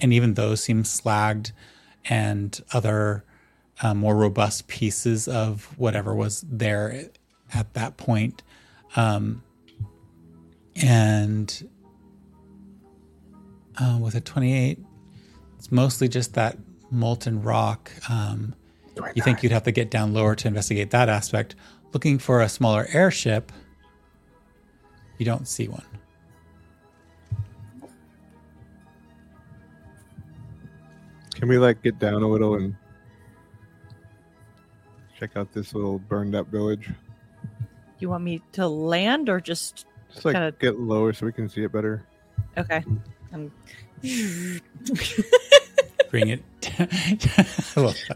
and 0.00 0.12
even 0.12 0.34
those 0.34 0.62
seem 0.62 0.82
slagged, 0.82 1.52
and 2.06 2.60
other 2.72 3.24
uh, 3.82 3.94
more 3.94 4.16
robust 4.16 4.68
pieces 4.68 5.28
of 5.28 5.64
whatever 5.78 6.14
was 6.14 6.44
there 6.48 7.10
at 7.52 7.74
that 7.74 7.96
point. 7.96 8.42
Um, 8.96 9.42
and 10.76 11.68
uh, 13.78 13.98
with 14.00 14.14
a 14.14 14.20
twenty-eight, 14.20 14.78
it's 15.58 15.70
mostly 15.70 16.08
just 16.08 16.34
that 16.34 16.58
molten 16.90 17.42
rock. 17.42 17.90
Um, 18.08 18.54
you 19.14 19.22
think 19.22 19.42
you'd 19.42 19.52
have 19.52 19.64
to 19.64 19.72
get 19.72 19.90
down 19.90 20.14
lower 20.14 20.34
to 20.34 20.48
investigate 20.48 20.90
that 20.90 21.08
aspect. 21.08 21.54
Looking 21.92 22.18
for 22.18 22.40
a 22.40 22.48
smaller 22.48 22.86
airship, 22.92 23.52
you 25.18 25.26
don't 25.26 25.46
see 25.46 25.68
one. 25.68 25.84
Can 31.34 31.48
we 31.48 31.58
like 31.58 31.82
get 31.82 31.98
down 31.98 32.22
a 32.22 32.28
little 32.28 32.54
and 32.54 32.74
check 35.18 35.36
out 35.36 35.52
this 35.52 35.74
little 35.74 35.98
burned 35.98 36.34
up 36.34 36.48
village? 36.48 36.90
You 37.98 38.10
want 38.10 38.24
me 38.24 38.42
to 38.52 38.66
land 38.68 39.28
or 39.28 39.40
just 39.40 39.86
Just 40.12 40.24
like 40.24 40.34
Kinda- 40.34 40.52
get 40.58 40.78
lower 40.78 41.12
so 41.12 41.26
we 41.26 41.32
can 41.32 41.48
see 41.48 41.62
it 41.64 41.72
better. 41.72 42.04
okay? 42.56 42.84
Um, 43.32 43.50
Bring 46.10 46.28
it. 46.28 46.42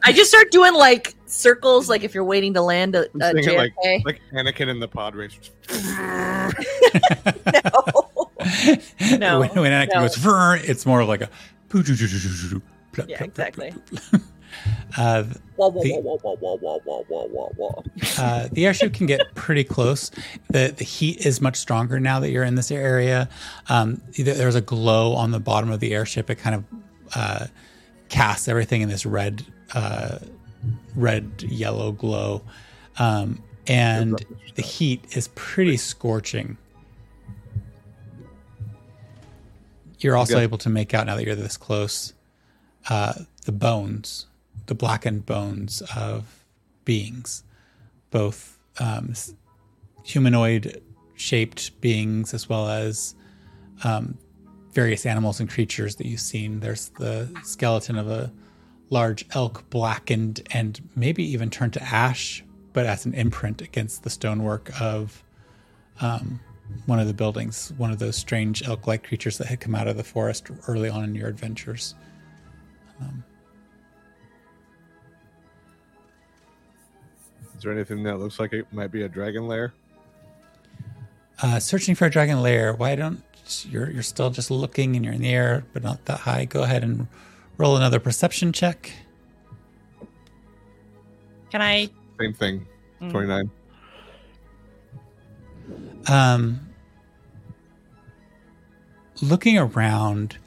I 0.05 0.12
just 0.12 0.30
start 0.30 0.51
doing 0.53 0.74
like 0.74 1.14
circles, 1.26 1.88
like 1.88 2.05
if 2.05 2.14
you're 2.14 2.24
waiting 2.24 2.55
to 2.55 2.62
land 2.62 2.94
a, 2.94 3.07
I'm 3.14 3.20
a 3.22 3.32
thinking, 3.32 3.57
like- 3.57 3.74
Like 4.05 4.20
Anakin 4.32 4.68
in 4.68 4.78
the 4.80 4.88
pod 4.88 5.14
race. 5.14 5.38
no. 9.11 9.18
No, 9.18 9.40
when, 9.40 9.51
when 9.51 9.72
Anakin 9.72 9.94
no. 9.94 10.01
goes, 10.03 10.16
"Vrr," 10.16 10.62
it's 10.68 10.86
more 10.86 11.05
like 11.05 11.20
a. 11.22 11.28
Yeah, 13.07 13.22
exactly. 13.22 13.72
Uh, 14.96 15.24
uh, 18.18 18.48
the 18.53 18.66
airship 18.66 18.94
can 18.94 19.07
get 19.07 19.34
pretty 19.34 19.64
close. 19.64 20.11
The 20.48 20.74
the 20.76 20.84
heat 20.84 21.24
is 21.26 21.40
much 21.40 21.57
stronger 21.57 22.01
now 22.01 22.20
that 22.20 22.30
you're 22.30 22.44
in 22.44 22.55
this 22.55 22.70
area. 22.70 23.28
Um, 23.68 24.01
there's 24.18 24.55
a 24.55 24.61
glow 24.61 25.14
on 25.14 25.30
the 25.30 25.40
bottom 25.40 25.70
of 25.70 25.80
the 25.80 25.92
airship. 25.94 26.30
It 26.30 26.36
kind 26.36 26.57
of 26.57 26.64
uh, 27.14 27.46
casts 28.09 28.48
everything 28.48 28.82
in 28.82 28.88
this 28.88 29.05
red, 29.05 29.44
uh, 29.74 30.18
red 30.94 31.42
yellow 31.42 31.92
glow, 31.92 32.42
um, 32.98 33.42
and 33.66 34.24
the 34.55 34.62
heat 34.62 35.05
is 35.16 35.28
pretty 35.34 35.76
scorching. 35.76 36.57
You're 39.98 40.16
also 40.16 40.34
Okay. 40.36 40.44
able 40.44 40.59
to 40.59 40.70
make 40.70 40.94
out 40.94 41.07
now 41.07 41.16
that 41.16 41.24
you're 41.26 41.34
this 41.34 41.59
close 41.59 42.14
uh, 42.88 43.12
the 43.44 43.53
bones, 43.53 44.26
the 44.70 44.74
blackened 44.76 45.26
bones 45.26 45.82
of 45.96 46.44
beings, 46.84 47.42
both 48.12 48.56
um, 48.78 49.12
humanoid 50.04 50.80
shaped 51.16 51.78
beings 51.80 52.32
as 52.32 52.48
well 52.48 52.68
as 52.68 53.16
um, 53.82 54.16
various 54.70 55.04
animals 55.04 55.40
and 55.40 55.50
creatures 55.50 55.96
that 55.96 56.06
you've 56.06 56.20
seen. 56.20 56.60
There's 56.60 56.90
the 56.90 57.28
skeleton 57.42 57.98
of 57.98 58.08
a 58.08 58.30
large 58.90 59.26
elk, 59.34 59.68
blackened 59.70 60.46
and 60.52 60.80
maybe 60.94 61.24
even 61.24 61.50
turned 61.50 61.72
to 61.72 61.82
ash, 61.82 62.44
but 62.72 62.86
as 62.86 63.04
an 63.04 63.14
imprint 63.14 63.60
against 63.62 64.04
the 64.04 64.10
stonework 64.10 64.70
of 64.80 65.24
um, 66.00 66.38
one 66.86 67.00
of 67.00 67.08
the 67.08 67.14
buildings, 67.14 67.72
one 67.76 67.90
of 67.90 67.98
those 67.98 68.14
strange 68.14 68.62
elk 68.68 68.86
like 68.86 69.02
creatures 69.02 69.36
that 69.38 69.48
had 69.48 69.58
come 69.58 69.74
out 69.74 69.88
of 69.88 69.96
the 69.96 70.04
forest 70.04 70.46
early 70.68 70.88
on 70.88 71.02
in 71.02 71.16
your 71.16 71.26
adventures. 71.26 71.96
Is 77.61 77.64
there 77.64 77.74
anything 77.74 78.02
that 78.04 78.18
looks 78.18 78.40
like 78.40 78.54
it 78.54 78.72
might 78.72 78.90
be 78.90 79.02
a 79.02 79.08
dragon 79.08 79.46
lair? 79.46 79.74
Uh, 81.42 81.61
searching 81.61 81.94
for 81.94 82.06
a 82.06 82.11
dragon 82.11 82.40
lair. 82.40 82.72
Why 82.72 82.94
don't 82.94 83.22
you're 83.68 83.90
you're 83.90 84.02
still 84.02 84.30
just 84.30 84.50
looking 84.50 84.96
and 84.96 85.04
you're 85.04 85.12
in 85.12 85.20
the 85.20 85.28
air, 85.28 85.66
but 85.74 85.82
not 85.82 86.02
that 86.06 86.20
high. 86.20 86.46
Go 86.46 86.62
ahead 86.62 86.82
and 86.82 87.06
roll 87.58 87.76
another 87.76 88.00
perception 88.00 88.54
check. 88.54 88.90
Can 91.50 91.61
I? 91.61 91.90
Same 92.18 92.32
thing. 92.32 92.66
Mm. 93.02 93.11
29. 93.11 93.50
Um, 96.08 96.61
looking 99.20 99.58
around, 99.58 100.38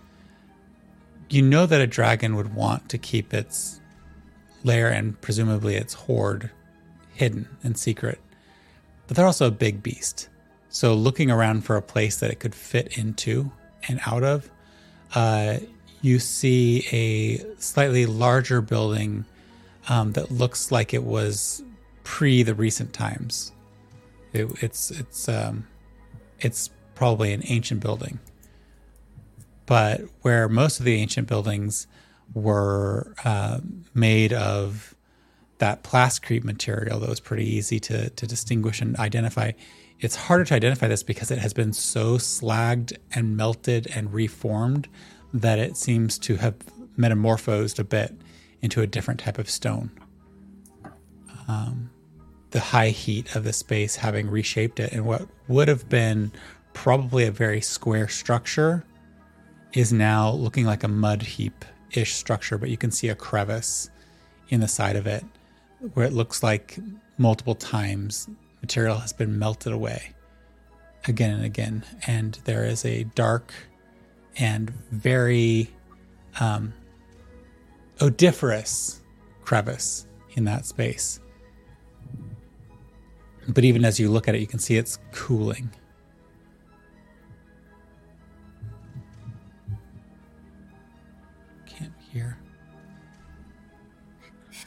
you 1.29 1.43
know 1.43 1.67
that 1.67 1.79
a 1.79 1.85
dragon 1.85 2.35
would 2.35 2.55
want 2.55 2.89
to 2.89 2.97
keep 2.97 3.35
its 3.35 3.81
lair 4.63 4.89
and 4.89 5.21
presumably 5.21 5.75
its 5.75 5.93
hoard 5.93 6.49
hidden 7.13 7.47
and 7.63 7.77
secret. 7.77 8.19
But 9.07 9.17
they're 9.17 9.25
also 9.25 9.47
a 9.47 9.51
big 9.51 9.83
beast. 9.83 10.29
So 10.69 10.93
looking 10.93 11.29
around 11.29 11.61
for 11.65 11.75
a 11.75 11.81
place 11.81 12.17
that 12.17 12.31
it 12.31 12.39
could 12.39 12.55
fit 12.55 12.97
into 12.97 13.51
and 13.87 13.99
out 14.05 14.23
of, 14.23 14.49
uh, 15.13 15.57
you 16.01 16.19
see 16.19 16.85
a 16.91 17.59
slightly 17.59 18.05
larger 18.05 18.61
building 18.61 19.25
um, 19.89 20.13
that 20.13 20.31
looks 20.31 20.71
like 20.71 20.93
it 20.93 21.03
was 21.03 21.63
pre 22.03 22.43
the 22.43 22.55
recent 22.55 22.93
times. 22.93 23.51
It, 24.33 24.47
it's 24.61 24.91
it's 24.91 25.29
um, 25.29 25.67
it's 26.39 26.69
probably 26.95 27.33
an 27.33 27.43
ancient 27.45 27.81
building, 27.81 28.19
but 29.65 30.01
where 30.21 30.49
most 30.49 30.79
of 30.79 30.85
the 30.85 30.95
ancient 30.95 31.27
buildings 31.27 31.87
were 32.33 33.13
uh, 33.23 33.59
made 33.93 34.33
of 34.33 34.92
that 35.59 35.83
plasticrete 35.83 36.43
material 36.43 36.99
that 36.99 37.09
was 37.09 37.19
pretty 37.19 37.45
easy 37.45 37.79
to 37.79 38.09
to 38.09 38.27
distinguish 38.27 38.81
and 38.81 38.95
identify. 38.97 39.51
It's 39.99 40.15
harder 40.15 40.43
to 40.45 40.55
identify 40.55 40.87
this 40.87 41.03
because 41.03 41.31
it 41.31 41.37
has 41.37 41.53
been 41.53 41.71
so 41.71 42.17
slagged 42.17 42.97
and 43.13 43.37
melted 43.37 43.87
and 43.95 44.13
reformed 44.13 44.89
that 45.33 45.59
it 45.59 45.77
seems 45.77 46.19
to 46.19 46.35
have 46.35 46.55
metamorphosed 46.97 47.79
a 47.79 47.83
bit 47.83 48.13
into 48.61 48.81
a 48.81 48.87
different 48.87 49.19
type 49.19 49.37
of 49.37 49.49
stone. 49.49 49.91
Um, 51.47 51.89
the 52.51 52.59
high 52.59 52.89
heat 52.89 53.35
of 53.35 53.43
the 53.43 53.53
space 53.53 53.95
having 53.95 54.29
reshaped 54.29 54.79
it, 54.79 54.91
and 54.91 55.05
what 55.05 55.27
would 55.47 55.67
have 55.67 55.87
been 55.89 56.31
probably 56.73 57.25
a 57.25 57.31
very 57.31 57.61
square 57.61 58.07
structure 58.07 58.83
is 59.73 59.93
now 59.93 60.31
looking 60.31 60.65
like 60.65 60.83
a 60.83 60.87
mud 60.87 61.21
heap 61.21 61.65
ish 61.91 62.13
structure, 62.13 62.57
but 62.57 62.69
you 62.69 62.77
can 62.77 62.91
see 62.91 63.09
a 63.09 63.15
crevice 63.15 63.89
in 64.49 64.59
the 64.59 64.67
side 64.67 64.95
of 64.95 65.07
it 65.07 65.23
where 65.93 66.05
it 66.05 66.13
looks 66.13 66.41
like 66.41 66.77
multiple 67.17 67.55
times 67.55 68.29
material 68.61 68.97
has 68.97 69.11
been 69.11 69.37
melted 69.37 69.73
away 69.73 70.13
again 71.07 71.31
and 71.31 71.45
again. 71.45 71.83
And 72.07 72.39
there 72.45 72.65
is 72.65 72.85
a 72.85 73.03
dark 73.03 73.53
and 74.37 74.69
very 74.91 75.69
um, 76.39 76.73
odiferous 77.99 78.99
crevice 79.43 80.07
in 80.31 80.45
that 80.45 80.65
space. 80.65 81.19
But 83.47 83.65
even 83.65 83.83
as 83.83 83.99
you 83.99 84.09
look 84.09 84.27
at 84.27 84.35
it, 84.35 84.41
you 84.41 84.47
can 84.47 84.59
see 84.59 84.77
it's 84.77 84.97
cooling. 85.11 85.69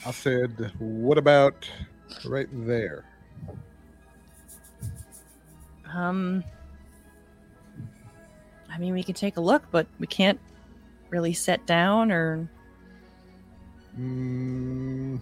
I 0.06 0.12
said, 0.12 0.70
what 0.78 1.18
about 1.18 1.68
right 2.24 2.48
there? 2.52 3.04
Um, 5.92 6.44
I 8.70 8.78
mean, 8.78 8.94
we 8.94 9.02
can 9.02 9.14
take 9.14 9.36
a 9.36 9.40
look, 9.40 9.64
but 9.72 9.88
we 9.98 10.06
can't 10.06 10.38
really 11.10 11.32
set 11.32 11.66
down 11.66 12.12
or. 12.12 12.48
Mm, 13.98 15.18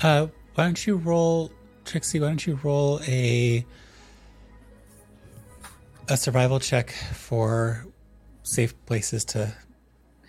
Uh, 0.00 0.28
why 0.54 0.64
don't 0.64 0.86
you 0.86 0.96
roll, 0.96 1.50
Trixie? 1.84 2.20
Why 2.20 2.28
don't 2.28 2.46
you 2.46 2.58
roll 2.62 3.00
a 3.06 3.66
a 6.08 6.16
survival 6.16 6.58
check 6.58 6.90
for 7.12 7.86
safe 8.44 8.74
places 8.86 9.24
to 9.26 9.52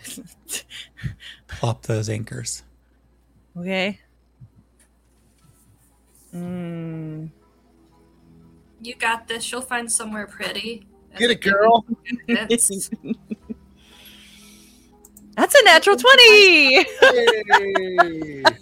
plop 1.47 1.84
those 1.84 2.09
anchors? 2.09 2.63
Okay. 3.58 3.99
Mm, 6.34 7.30
You 8.82 8.95
got 8.95 9.28
this. 9.28 9.52
You'll 9.52 9.62
find 9.62 9.91
somewhere 9.91 10.26
pretty. 10.28 10.86
Get 11.18 11.32
it, 11.32 11.41
girl. 11.41 11.86
That's 15.36 15.56
a 15.56 15.64
natural 15.66 15.95
20! 15.97 16.84
hey! 16.84 18.43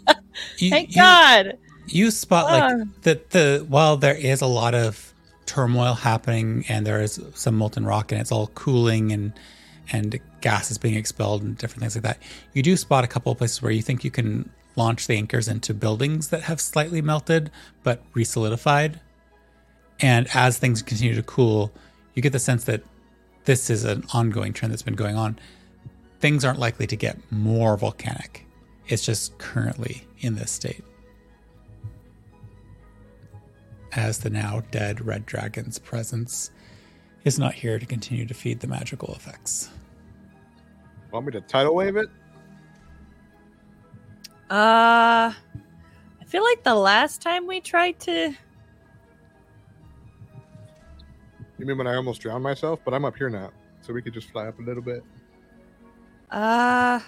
You, 0.57 0.69
Thank 0.69 0.95
you- 0.95 1.01
God! 1.01 1.57
you 1.87 2.11
spot 2.11 2.45
like 2.45 2.63
Ah. 2.63 2.83
the 3.01 3.21
the 3.31 3.65
while 3.67 3.97
there 3.97 4.15
is 4.15 4.41
a 4.41 4.45
lot 4.47 4.73
of 4.75 5.13
turmoil 5.45 5.93
happening 5.95 6.63
and 6.69 6.85
there 6.87 7.01
is 7.01 7.19
some 7.33 7.55
molten 7.57 7.83
rock 7.85 8.11
and 8.11 8.21
it's 8.21 8.31
all 8.31 8.47
cooling 8.47 9.11
and 9.11 9.33
and 9.91 10.19
gas 10.41 10.69
is 10.71 10.77
being 10.77 10.95
expelled 10.95 11.41
and 11.41 11.57
different 11.57 11.81
things 11.81 11.95
like 11.95 12.03
that 12.03 12.19
you 12.53 12.61
do 12.61 12.77
spot 12.77 13.03
a 13.03 13.07
couple 13.07 13.31
of 13.31 13.37
places 13.39 13.61
where 13.61 13.71
you 13.71 13.81
think 13.81 14.03
you 14.03 14.11
can 14.11 14.49
launch 14.79 15.05
the 15.05 15.15
anchors 15.15 15.47
into 15.47 15.73
buildings 15.73 16.29
that 16.29 16.43
have 16.43 16.59
slightly 16.59 17.01
melted 17.01 17.51
but 17.83 18.01
resolidified 18.13 18.99
and 19.99 20.27
as 20.33 20.57
things 20.57 20.81
continue 20.81 21.13
to 21.13 21.23
cool 21.23 21.71
you 22.13 22.21
get 22.21 22.31
the 22.31 22.39
sense 22.39 22.63
that 22.63 22.81
this 23.45 23.69
is 23.69 23.83
an 23.83 24.03
ongoing 24.13 24.53
trend 24.53 24.71
that's 24.71 24.81
been 24.81 24.95
going 24.95 25.15
on 25.15 25.37
things 26.19 26.43
aren't 26.43 26.59
likely 26.59 26.87
to 26.87 26.95
get 26.95 27.17
more 27.31 27.77
volcanic 27.77 28.45
it's 28.87 29.05
just 29.05 29.37
currently 29.37 30.07
in 30.19 30.35
this 30.35 30.49
state 30.49 30.83
as 33.93 34.19
the 34.19 34.29
now 34.29 34.63
dead 34.71 35.05
red 35.05 35.25
dragon's 35.25 35.77
presence 35.77 36.51
is 37.25 37.37
not 37.39 37.53
here 37.53 37.79
to 37.79 37.85
continue 37.85 38.25
to 38.25 38.33
feed 38.33 38.59
the 38.59 38.67
magical 38.67 39.13
effects. 39.13 39.69
Want 41.11 41.25
me 41.25 41.31
to 41.33 41.41
tidal 41.41 41.75
wave 41.75 41.95
it? 41.95 42.09
Uh, 44.49 45.31
I 45.31 46.25
feel 46.25 46.43
like 46.43 46.63
the 46.63 46.73
last 46.75 47.21
time 47.21 47.45
we 47.45 47.61
tried 47.61 47.99
to. 48.01 48.33
You 51.59 51.65
mean 51.65 51.77
when 51.77 51.87
I 51.87 51.95
almost 51.95 52.21
drowned 52.21 52.43
myself? 52.43 52.79
But 52.83 52.93
I'm 52.93 53.05
up 53.05 53.15
here 53.15 53.29
now, 53.29 53.51
so 53.81 53.93
we 53.93 54.01
could 54.01 54.13
just 54.13 54.31
fly 54.31 54.47
up 54.47 54.57
a 54.59 54.61
little 54.61 54.81
bit. 54.81 55.03
Uh, 56.31 56.99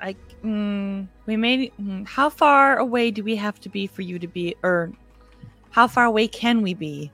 I. 0.00 0.16
Mm, 0.42 1.08
we 1.26 1.36
made. 1.36 1.72
mm, 1.80 2.06
How 2.06 2.30
far 2.30 2.78
away 2.78 3.10
do 3.10 3.22
we 3.24 3.36
have 3.36 3.60
to 3.60 3.68
be 3.68 3.86
for 3.86 4.02
you 4.02 4.18
to 4.18 4.26
be. 4.28 4.54
Or 4.62 4.90
how 5.70 5.86
far 5.88 6.04
away 6.04 6.28
can 6.28 6.62
we 6.62 6.72
be? 6.72 7.10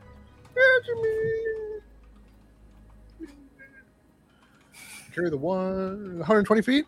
Carry 5.14 5.30
the 5.30 5.36
one 5.36 6.18
120 6.18 6.62
feet. 6.62 6.84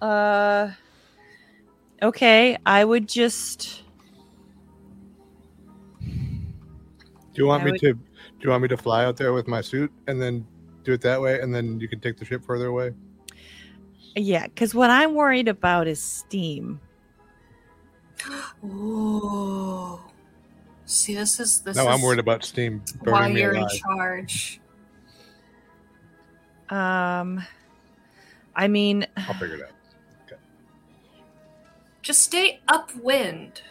Uh. 0.00 0.70
Okay, 2.02 2.56
I 2.64 2.84
would 2.84 3.06
just. 3.08 3.82
Do 6.00 6.06
you 7.34 7.46
want 7.46 7.62
I 7.62 7.66
me 7.66 7.70
would- 7.72 7.80
to? 7.80 7.92
Do 7.94 8.44
you 8.44 8.50
want 8.50 8.62
me 8.62 8.68
to 8.68 8.76
fly 8.78 9.04
out 9.04 9.18
there 9.18 9.34
with 9.34 9.46
my 9.46 9.60
suit 9.60 9.92
and 10.06 10.20
then 10.20 10.46
do 10.82 10.92
it 10.94 11.02
that 11.02 11.20
way, 11.20 11.40
and 11.40 11.54
then 11.54 11.78
you 11.78 11.88
can 11.88 12.00
take 12.00 12.16
the 12.16 12.24
ship 12.24 12.42
further 12.42 12.68
away? 12.68 12.92
Yeah, 14.16 14.44
because 14.46 14.74
what 14.74 14.88
I'm 14.88 15.14
worried 15.14 15.46
about 15.46 15.86
is 15.86 16.02
steam. 16.02 16.80
Ooh. 18.64 20.00
See, 20.86 21.14
this 21.14 21.38
is 21.38 21.60
this 21.60 21.76
no, 21.76 21.82
is 21.82 21.88
I'm 21.88 22.02
worried 22.02 22.18
about 22.18 22.42
steam 22.44 22.82
why 23.04 23.20
burning 23.20 23.34
me 23.34 23.40
you're 23.42 23.52
in 23.52 23.58
alive. 23.62 23.78
charge. 23.78 24.60
Um, 26.70 27.44
I 28.56 28.68
mean, 28.68 29.06
I'll 29.16 29.34
figure 29.34 29.56
it 29.56 29.62
out. 29.62 29.70
Just 32.10 32.22
stay 32.22 32.58
upwind. 32.66 33.62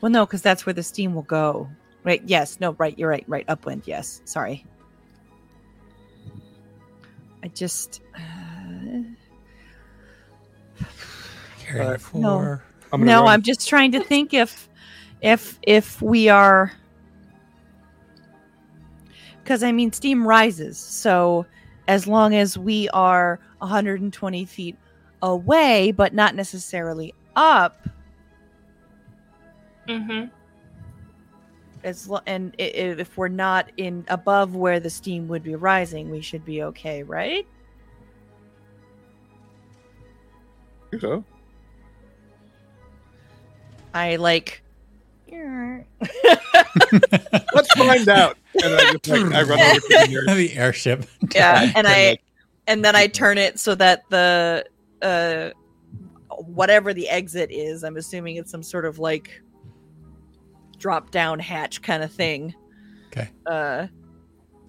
well, 0.00 0.12
no, 0.12 0.24
because 0.24 0.40
that's 0.40 0.64
where 0.64 0.72
the 0.72 0.82
steam 0.84 1.16
will 1.16 1.22
go. 1.22 1.68
Right? 2.04 2.22
Yes. 2.24 2.60
No. 2.60 2.76
Right. 2.78 2.96
You're 2.96 3.08
right. 3.08 3.24
Right. 3.26 3.44
Upwind. 3.48 3.82
Yes. 3.86 4.22
Sorry. 4.24 4.64
I 7.42 7.48
just. 7.48 8.02
Uh, 8.14 9.02
Carry 11.58 11.80
Alright. 11.80 12.00
four. 12.00 12.62
I'm 12.92 13.04
no, 13.04 13.22
run. 13.22 13.28
I'm 13.28 13.42
just 13.42 13.68
trying 13.68 13.90
to 13.90 14.00
think 14.04 14.32
if, 14.32 14.68
if 15.22 15.58
if 15.62 16.00
we 16.00 16.28
are. 16.28 16.70
Because 19.42 19.64
I 19.64 19.72
mean, 19.72 19.90
steam 19.90 20.24
rises. 20.24 20.78
So, 20.78 21.46
as 21.88 22.06
long 22.06 22.36
as 22.36 22.56
we 22.56 22.88
are 22.90 23.40
120 23.58 24.44
feet 24.44 24.76
away, 25.22 25.92
but 25.92 26.12
not 26.14 26.34
necessarily 26.34 27.14
up, 27.36 27.88
Mm-hmm. 29.88 30.26
as 31.82 32.08
lo- 32.08 32.20
and 32.26 32.54
i- 32.58 32.62
i- 32.62 32.66
if 33.00 33.16
we're 33.16 33.26
not 33.28 33.70
in 33.76 34.04
above 34.08 34.54
where 34.54 34.78
the 34.78 34.90
steam 34.90 35.26
would 35.28 35.42
be 35.42 35.54
rising, 35.56 36.08
we 36.10 36.20
should 36.20 36.44
be 36.44 36.62
okay, 36.62 37.02
right? 37.02 37.46
think 40.90 41.00
so. 41.02 41.24
I 43.94 44.16
like 44.16 44.62
Let's 47.54 47.72
find 47.74 48.08
out. 48.08 48.36
And 48.62 48.74
I 48.74 48.92
just 48.92 49.08
like 49.08 49.32
I 49.32 49.42
run 49.42 49.58
over 49.60 49.80
to 49.80 50.24
the 50.36 50.52
airship. 50.56 51.06
yeah, 51.34 51.62
and 51.62 51.76
and, 51.78 51.88
I 51.88 52.18
and 52.66 52.84
then 52.84 52.94
I 52.94 53.06
turn 53.06 53.38
it 53.38 53.58
so 53.58 53.74
that 53.76 54.02
the 54.10 54.66
uh 55.02 55.50
whatever 56.46 56.94
the 56.94 57.08
exit 57.08 57.50
is, 57.50 57.84
I'm 57.84 57.96
assuming 57.96 58.36
it's 58.36 58.50
some 58.50 58.62
sort 58.62 58.84
of 58.86 58.98
like 58.98 59.42
drop 60.78 61.10
down 61.10 61.38
hatch 61.38 61.82
kind 61.82 62.02
of 62.02 62.12
thing. 62.12 62.54
Okay. 63.08 63.28
Uh 63.46 63.86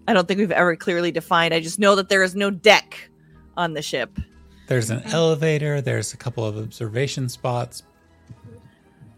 I 0.08 0.14
don't 0.14 0.28
think 0.28 0.40
we've 0.40 0.52
ever 0.52 0.76
clearly 0.76 1.12
defined. 1.12 1.54
I 1.54 1.62
just 1.62 1.80
know 1.80 1.96
that 1.96 2.10
there 2.10 2.24
is 2.24 2.36
no 2.36 2.50
deck 2.50 3.10
on 3.56 3.74
the 3.74 3.82
ship. 3.82 4.20
There's 4.68 4.90
an 4.90 5.02
elevator. 5.06 5.80
There's 5.82 6.14
a 6.14 6.18
couple 6.18 6.46
of 6.46 6.58
observation 6.58 7.30
spots. 7.30 7.84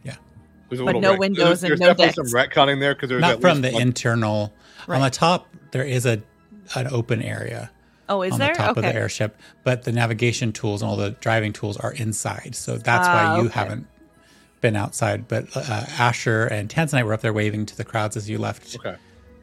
Yeah. 0.03 0.16
There's 0.70 0.82
a 0.82 0.86
But 0.86 0.97
no 0.97 1.11
rec- 1.11 1.20
windows 1.20 1.61
there's, 1.61 1.63
and 1.63 1.70
there's 1.72 1.80
no 1.80 1.88
definitely 1.88 2.05
decks. 2.24 2.32
some 2.32 2.39
retconning 2.39 2.80
there 2.80 2.93
because 2.93 3.09
there's 3.09 3.22
Not 3.22 3.32
at 3.36 3.41
from 3.41 3.61
least 3.61 3.72
the 3.72 3.74
one- 3.74 3.82
internal. 3.82 4.53
On 4.88 5.01
the 5.01 5.09
top, 5.09 5.47
there 5.72 5.84
is 5.84 6.05
a 6.05 6.22
an 6.76 6.88
open 6.91 7.22
area 7.22 7.72
Oh, 8.07 8.21
is 8.21 8.33
on 8.33 8.39
there? 8.39 8.53
the 8.53 8.57
top 8.57 8.77
okay. 8.77 8.87
of 8.87 8.93
the 8.93 8.99
airship, 8.99 9.37
but 9.63 9.83
the 9.83 9.91
navigation 9.91 10.51
tools 10.53 10.81
and 10.81 10.89
all 10.89 10.97
the 10.97 11.11
driving 11.11 11.53
tools 11.53 11.77
are 11.77 11.91
inside. 11.93 12.55
So 12.55 12.77
that's 12.77 13.07
Ah, 13.07 13.13
why 13.33 13.39
you 13.41 13.47
okay. 13.47 13.59
haven't 13.59 13.87
been 14.61 14.75
outside. 14.75 15.27
But 15.27 15.45
uh, 15.55 15.85
Asher 15.97 16.45
and 16.45 16.69
Tanzanite 16.69 17.03
were 17.05 17.13
up 17.13 17.21
there 17.21 17.33
waving 17.33 17.65
to 17.67 17.77
the 17.77 17.83
crowds 17.85 18.15
as 18.15 18.29
you 18.29 18.37
left 18.37 18.75
Okay. 18.75 18.95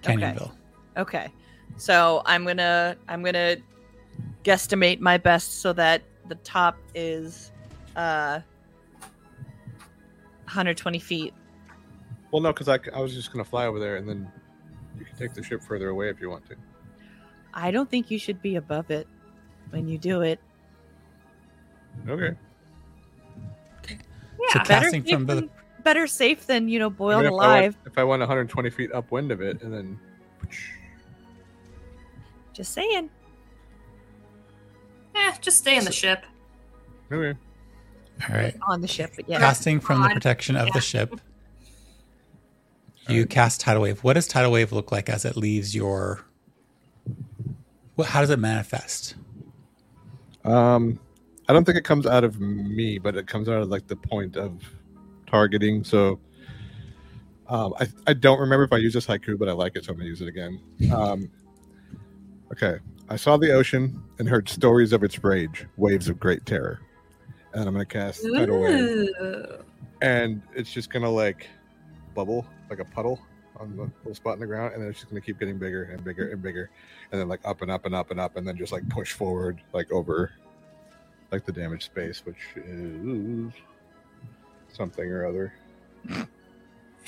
Canyonville. 0.02 0.52
Okay. 0.96 1.18
okay. 1.24 1.32
So 1.76 2.22
I'm 2.26 2.44
gonna 2.44 2.96
I'm 3.08 3.22
gonna 3.22 3.56
guesstimate 4.44 5.00
my 5.00 5.16
best 5.18 5.60
so 5.60 5.72
that 5.72 6.02
the 6.28 6.34
top 6.36 6.76
is 6.94 7.50
uh 7.96 8.40
120 10.44 10.98
feet. 10.98 11.34
Well, 12.30 12.42
no, 12.42 12.52
because 12.52 12.68
I, 12.68 12.78
I 12.94 13.00
was 13.00 13.14
just 13.14 13.32
gonna 13.32 13.44
fly 13.44 13.66
over 13.66 13.78
there 13.78 13.96
and 13.96 14.08
then 14.08 14.30
you 14.98 15.04
can 15.04 15.16
take 15.16 15.34
the 15.34 15.42
ship 15.42 15.62
further 15.62 15.88
away 15.88 16.08
if 16.10 16.20
you 16.20 16.30
want 16.30 16.46
to. 16.48 16.56
I 17.54 17.70
don't 17.70 17.90
think 17.90 18.10
you 18.10 18.18
should 18.18 18.40
be 18.42 18.56
above 18.56 18.90
it 18.90 19.06
when 19.70 19.88
you 19.88 19.98
do 19.98 20.22
it. 20.22 20.40
Okay. 22.08 22.36
So 23.86 23.94
Yeah. 24.54 24.62
Better 24.64 24.66
casting 24.90 25.04
safe 25.04 25.12
from 25.12 25.26
the 25.26 25.34
than, 25.34 25.50
better 25.84 26.06
safe 26.06 26.46
than 26.46 26.68
you 26.68 26.78
know 26.78 26.86
I 26.86 26.90
mean, 26.90 27.24
if 27.24 27.24
I 27.24 27.28
alive. 27.28 27.62
went, 27.62 27.76
if 27.86 27.98
I 27.98 28.04
went 28.04 28.20
120 28.20 28.70
feet 28.70 28.92
upwind 28.92 29.30
of 29.30 29.40
it 29.40 29.62
and 29.62 29.72
then 29.72 29.98
Just 32.52 32.72
saying. 32.72 33.10
Eh, 35.14 35.32
just 35.40 35.58
stay 35.58 35.76
in 35.76 35.84
the 35.84 35.92
ship. 35.92 36.24
okay. 37.10 37.38
all 38.30 38.34
right. 38.36 38.56
On 38.68 38.80
the 38.80 38.88
ship, 38.88 39.12
but 39.16 39.28
yeah. 39.28 39.38
Casting 39.38 39.78
from 39.80 40.02
the 40.02 40.08
protection 40.08 40.56
of 40.56 40.68
Yeah. 40.68 40.72
the 40.74 40.80
ship. 40.80 41.20
You 43.08 43.26
cast 43.26 43.60
tidal 43.60 43.82
wave. 43.82 44.02
What 44.04 44.14
does 44.14 44.26
tidal 44.28 44.52
wave 44.52 44.72
look 44.72 44.90
like 44.92 45.08
as 45.08 45.24
it 45.24 45.36
leaves 45.36 45.74
your? 45.74 46.24
What, 48.02 48.10
how 48.10 48.20
does 48.20 48.30
it 48.30 48.40
manifest? 48.40 49.14
Um, 50.44 50.98
I 51.48 51.52
don't 51.52 51.64
think 51.64 51.78
it 51.78 51.84
comes 51.84 52.04
out 52.04 52.24
of 52.24 52.40
me, 52.40 52.98
but 52.98 53.16
it 53.16 53.28
comes 53.28 53.48
out 53.48 53.62
of 53.62 53.68
like 53.68 53.86
the 53.86 53.94
point 53.94 54.36
of 54.36 54.60
targeting. 55.28 55.84
So, 55.84 56.18
um, 57.46 57.74
I 57.78 57.86
I 58.08 58.14
don't 58.14 58.40
remember 58.40 58.64
if 58.64 58.72
I 58.72 58.78
use 58.78 58.92
this 58.92 59.06
haiku, 59.06 59.38
but 59.38 59.48
I 59.48 59.52
like 59.52 59.76
it, 59.76 59.84
so 59.84 59.92
I'm 59.92 59.98
gonna 59.98 60.08
use 60.08 60.20
it 60.20 60.26
again. 60.26 60.60
Um, 60.92 61.30
okay, 62.50 62.80
I 63.08 63.14
saw 63.14 63.36
the 63.36 63.52
ocean 63.52 64.02
and 64.18 64.28
heard 64.28 64.48
stories 64.48 64.92
of 64.92 65.04
its 65.04 65.22
rage, 65.22 65.68
waves 65.76 66.08
of 66.08 66.18
great 66.18 66.44
terror, 66.44 66.80
and 67.54 67.68
I'm 67.68 67.72
gonna 67.72 67.84
cast 67.84 68.24
tidal 68.34 68.62
wave, 68.62 69.10
and 70.00 70.42
it's 70.56 70.72
just 70.72 70.90
gonna 70.90 71.08
like 71.08 71.46
bubble 72.16 72.44
like 72.68 72.80
a 72.80 72.84
puddle 72.84 73.20
on 73.62 73.76
the 73.76 73.82
little 74.00 74.14
spot 74.14 74.34
in 74.34 74.40
the 74.40 74.46
ground, 74.46 74.74
and 74.74 74.82
then 74.82 74.90
it's 74.90 74.98
just 75.00 75.10
gonna 75.10 75.20
keep 75.20 75.38
getting 75.38 75.56
bigger 75.56 75.84
and 75.84 76.02
bigger 76.04 76.30
and 76.30 76.42
bigger, 76.42 76.70
and 77.10 77.20
then 77.20 77.28
like 77.28 77.40
up 77.44 77.62
and 77.62 77.70
up 77.70 77.86
and 77.86 77.94
up 77.94 78.10
and 78.10 78.20
up, 78.20 78.36
and 78.36 78.46
then 78.46 78.56
just 78.56 78.72
like 78.72 78.86
push 78.88 79.12
forward 79.12 79.60
like 79.72 79.90
over 79.92 80.32
like 81.30 81.46
the 81.46 81.52
damaged 81.52 81.84
space, 81.84 82.26
which 82.26 82.36
is 82.56 83.52
something 84.72 85.08
or 85.08 85.24
other. 85.26 85.54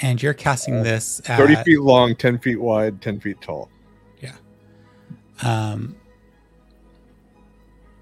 And 0.01 0.23
you're 0.23 0.35
casting 0.35 0.83
this 0.83 1.21
at 1.29 1.37
Thirty 1.37 1.57
feet 1.57 1.81
long, 1.81 2.15
ten 2.17 2.39
feet 2.39 2.61
wide, 2.61 3.03
ten 3.03 3.21
feet 3.21 3.41
tall, 3.41 3.69
Yeah. 4.21 4.37
um, 5.43 5.97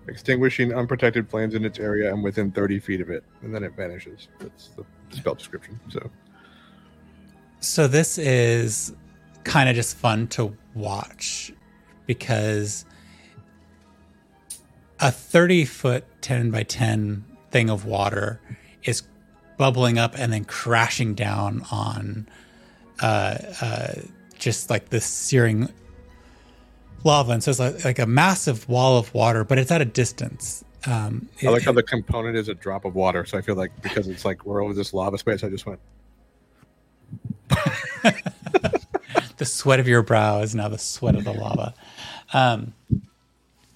extinguishing 0.08 0.74
unprotected 0.74 1.28
flames 1.28 1.54
in 1.54 1.64
its 1.64 1.78
area 1.78 2.12
and 2.12 2.22
within 2.22 2.50
thirty 2.50 2.78
feet 2.78 3.00
of 3.00 3.08
it, 3.10 3.24
and 3.42 3.54
then 3.54 3.64
it 3.64 3.72
vanishes. 3.76 4.28
That's 4.38 4.68
the 4.68 4.84
spell 5.10 5.34
description. 5.34 5.80
So 5.88 6.10
So 7.62 7.86
this 7.86 8.18
is 8.18 8.92
kind 9.44 9.68
of 9.68 9.76
just 9.76 9.96
fun 9.96 10.26
to 10.28 10.56
watch 10.74 11.52
because 12.06 12.84
a 14.98 15.12
30 15.12 15.64
foot 15.64 16.04
10 16.22 16.50
by 16.50 16.64
10 16.64 17.24
thing 17.52 17.70
of 17.70 17.86
water 17.86 18.40
is 18.82 19.04
bubbling 19.58 19.96
up 19.96 20.18
and 20.18 20.32
then 20.32 20.44
crashing 20.44 21.14
down 21.14 21.64
on 21.70 22.28
uh, 23.00 23.38
uh, 23.60 23.94
just 24.40 24.68
like 24.68 24.88
this 24.88 25.06
searing 25.06 25.68
lava. 27.04 27.30
And 27.30 27.44
so 27.44 27.52
it's 27.52 27.60
like, 27.60 27.84
like 27.84 27.98
a 28.00 28.06
massive 28.06 28.68
wall 28.68 28.98
of 28.98 29.14
water, 29.14 29.44
but 29.44 29.58
it's 29.58 29.70
at 29.70 29.80
a 29.80 29.84
distance. 29.84 30.64
Um, 30.84 31.28
I 31.40 31.50
like 31.50 31.62
how 31.62 31.70
the 31.70 31.84
component 31.84 32.36
is 32.36 32.48
a 32.48 32.54
drop 32.54 32.84
of 32.84 32.96
water. 32.96 33.24
So 33.24 33.38
I 33.38 33.40
feel 33.40 33.54
like 33.54 33.70
because 33.82 34.08
it's 34.08 34.24
like 34.24 34.44
we're 34.44 34.64
over 34.64 34.74
this 34.74 34.92
lava 34.92 35.16
space, 35.16 35.44
I 35.44 35.48
just 35.48 35.64
went. 35.64 35.78
the 39.36 39.44
sweat 39.44 39.80
of 39.80 39.88
your 39.88 40.02
brow 40.02 40.40
is 40.40 40.54
now 40.54 40.68
the 40.68 40.78
sweat 40.78 41.14
of 41.14 41.24
the 41.24 41.32
lava. 41.32 41.74
Um, 42.32 42.74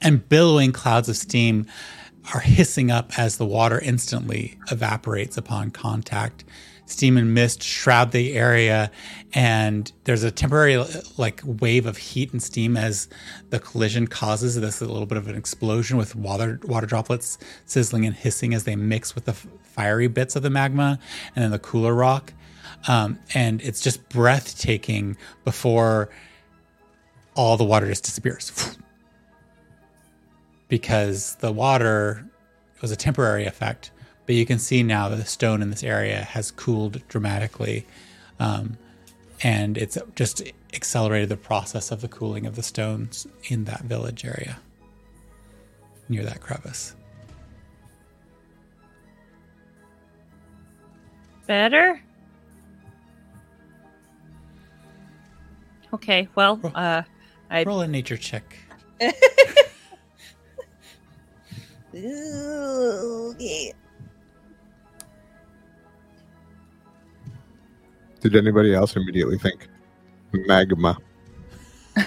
and 0.00 0.28
billowing 0.28 0.72
clouds 0.72 1.08
of 1.08 1.16
steam 1.16 1.66
are 2.34 2.40
hissing 2.40 2.90
up 2.90 3.18
as 3.18 3.36
the 3.36 3.46
water 3.46 3.78
instantly 3.80 4.58
evaporates 4.70 5.36
upon 5.36 5.70
contact. 5.70 6.44
Steam 6.88 7.16
and 7.16 7.34
mist 7.34 7.64
shroud 7.64 8.12
the 8.12 8.34
area, 8.34 8.92
and 9.32 9.90
there's 10.04 10.22
a 10.22 10.30
temporary 10.30 10.76
like 11.16 11.40
wave 11.44 11.84
of 11.84 11.96
heat 11.96 12.32
and 12.32 12.40
steam 12.40 12.76
as 12.76 13.08
the 13.50 13.58
collision 13.58 14.06
causes 14.06 14.60
this 14.60 14.80
a 14.80 14.84
little 14.84 15.06
bit 15.06 15.18
of 15.18 15.26
an 15.26 15.34
explosion 15.34 15.96
with 15.96 16.14
water 16.14 16.60
water 16.62 16.86
droplets 16.86 17.38
sizzling 17.64 18.06
and 18.06 18.14
hissing 18.14 18.54
as 18.54 18.62
they 18.64 18.76
mix 18.76 19.16
with 19.16 19.24
the 19.24 19.32
fiery 19.32 20.06
bits 20.06 20.36
of 20.36 20.44
the 20.44 20.50
magma 20.50 21.00
and 21.34 21.42
then 21.42 21.50
the 21.50 21.58
cooler 21.58 21.92
rock. 21.92 22.32
Um, 22.88 23.18
and 23.34 23.60
it's 23.62 23.80
just 23.80 24.08
breathtaking 24.08 25.16
before 25.44 26.08
all 27.34 27.56
the 27.56 27.64
water 27.64 27.86
just 27.86 28.04
disappears. 28.04 28.78
Because 30.68 31.36
the 31.36 31.52
water 31.52 32.28
was 32.82 32.90
a 32.90 32.96
temporary 32.96 33.46
effect 33.46 33.92
but 34.26 34.34
you 34.34 34.44
can 34.44 34.58
see 34.58 34.82
now 34.82 35.08
that 35.08 35.16
the 35.16 35.24
stone 35.24 35.62
in 35.62 35.70
this 35.70 35.84
area 35.84 36.22
has 36.22 36.50
cooled 36.50 37.00
dramatically. 37.08 37.86
Um, 38.40 38.76
and 39.42 39.78
it's 39.78 39.96
just 40.16 40.42
accelerated 40.74 41.28
the 41.28 41.36
process 41.36 41.92
of 41.92 42.00
the 42.00 42.08
cooling 42.08 42.44
of 42.44 42.56
the 42.56 42.62
stones 42.62 43.26
in 43.44 43.64
that 43.64 43.82
village 43.82 44.24
area 44.24 44.58
near 46.08 46.24
that 46.24 46.40
crevice. 46.40 46.94
Better? 51.46 52.02
Okay, 55.96 56.28
well, 56.34 56.56
Roll- 56.58 56.72
uh 56.74 57.02
I 57.50 57.62
roll 57.64 57.80
a 57.80 57.88
nature 57.88 58.18
check 58.18 58.44
Okay. 61.94 63.72
Did 68.20 68.36
anybody 68.36 68.74
else 68.74 68.94
immediately 68.96 69.38
think 69.38 69.68
magma? 70.32 70.98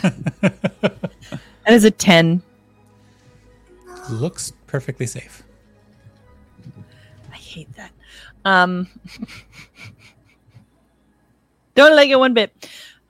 That 1.66 1.74
is 1.76 1.84
a 1.84 1.92
10. 1.92 2.42
looks 4.12 4.54
perfectly 4.68 5.06
safe 5.08 5.44
I 7.32 7.36
hate 7.36 7.74
that. 7.76 7.92
Um 8.46 8.88
Don't 11.76 11.96
like 11.96 12.10
it 12.10 12.20
one 12.20 12.34
bit. 12.34 12.52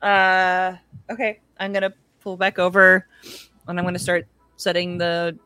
Uh 0.02 0.76
okay, 1.10 1.40
I'm 1.60 1.74
going 1.74 1.84
to 1.84 1.94
pull 2.22 2.38
back 2.38 2.60
over 2.60 3.08
and 3.68 3.80
I'm 3.80 3.86
going 3.86 3.94
to 3.94 4.00
start 4.00 4.28
setting 4.56 4.98
the 4.98 5.38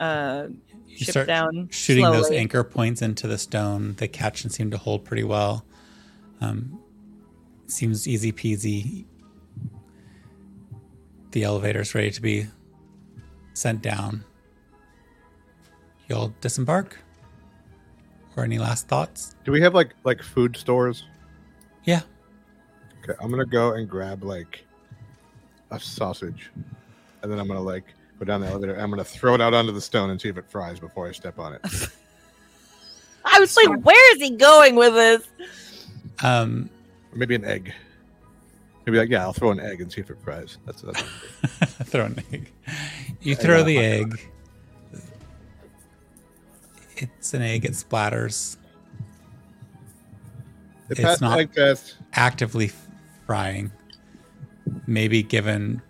uh 0.00 0.48
you 0.86 0.98
ship 0.98 1.12
start 1.12 1.26
down 1.26 1.68
shooting 1.70 2.04
those 2.04 2.30
anchor 2.30 2.64
points 2.64 3.02
into 3.02 3.26
the 3.26 3.38
stone. 3.38 3.94
They 3.94 4.08
catch 4.08 4.44
and 4.44 4.52
seem 4.52 4.70
to 4.70 4.78
hold 4.78 5.04
pretty 5.04 5.24
well. 5.24 5.64
Um, 6.40 6.80
seems 7.66 8.06
easy 8.06 8.32
peasy. 8.32 9.06
The 11.30 11.44
elevator's 11.44 11.94
ready 11.94 12.10
to 12.10 12.20
be 12.20 12.46
sent 13.54 13.80
down. 13.80 14.24
You'll 16.08 16.34
disembark 16.40 16.98
or 18.36 18.44
any 18.44 18.58
last 18.58 18.88
thoughts? 18.88 19.34
Do 19.44 19.52
we 19.52 19.60
have 19.60 19.74
like 19.74 19.94
like 20.04 20.22
food 20.22 20.56
stores? 20.56 21.04
Yeah. 21.84 22.02
Okay, 23.02 23.14
I'm 23.20 23.30
gonna 23.30 23.44
go 23.44 23.72
and 23.74 23.88
grab 23.88 24.22
like 24.22 24.64
a 25.70 25.80
sausage, 25.80 26.50
and 27.22 27.30
then 27.32 27.38
I'm 27.38 27.48
gonna 27.48 27.60
like 27.60 27.84
go 28.18 28.24
down 28.24 28.40
the 28.40 28.46
elevator. 28.46 28.74
And 28.74 28.82
I'm 28.82 28.90
gonna 28.90 29.04
throw 29.04 29.34
it 29.34 29.40
out 29.40 29.54
onto 29.54 29.72
the 29.72 29.80
stone 29.80 30.10
and 30.10 30.20
see 30.20 30.28
if 30.28 30.36
it 30.38 30.44
fries 30.48 30.78
before 30.78 31.08
I 31.08 31.12
step 31.12 31.38
on 31.38 31.54
it. 31.54 31.60
I 33.24 33.38
was 33.40 33.56
like, 33.56 33.80
where 33.84 34.16
is 34.16 34.20
he 34.22 34.30
going 34.30 34.74
with 34.76 34.94
this? 34.94 35.28
Um, 36.22 36.68
Or 37.12 37.18
maybe 37.18 37.34
an 37.34 37.44
egg. 37.44 37.72
Maybe 38.86 38.98
like 38.98 39.08
yeah, 39.10 39.22
I'll 39.22 39.32
throw 39.32 39.50
an 39.52 39.60
egg 39.60 39.80
and 39.80 39.90
see 39.92 40.00
if 40.00 40.10
it 40.10 40.18
fries. 40.22 40.58
That's 40.66 40.82
that's. 40.82 41.02
throw 41.90 42.04
an 42.06 42.22
egg. 42.32 42.50
You 43.20 43.34
throw 43.36 43.60
on 43.60 43.66
the 43.66 43.76
a 43.78 44.00
egg. 44.00 44.20
It's 46.96 47.34
an 47.34 47.42
egg. 47.42 47.64
It 47.64 47.72
splatters. 47.72 48.56
It 50.90 50.98
It's 50.98 51.20
not- 51.20 51.38
egg 51.38 51.52
test. 51.52 51.96
Actively 52.14 52.66
f- 52.66 52.88
frying. 53.26 53.72
Maybe 54.86 55.22
given 55.22 55.82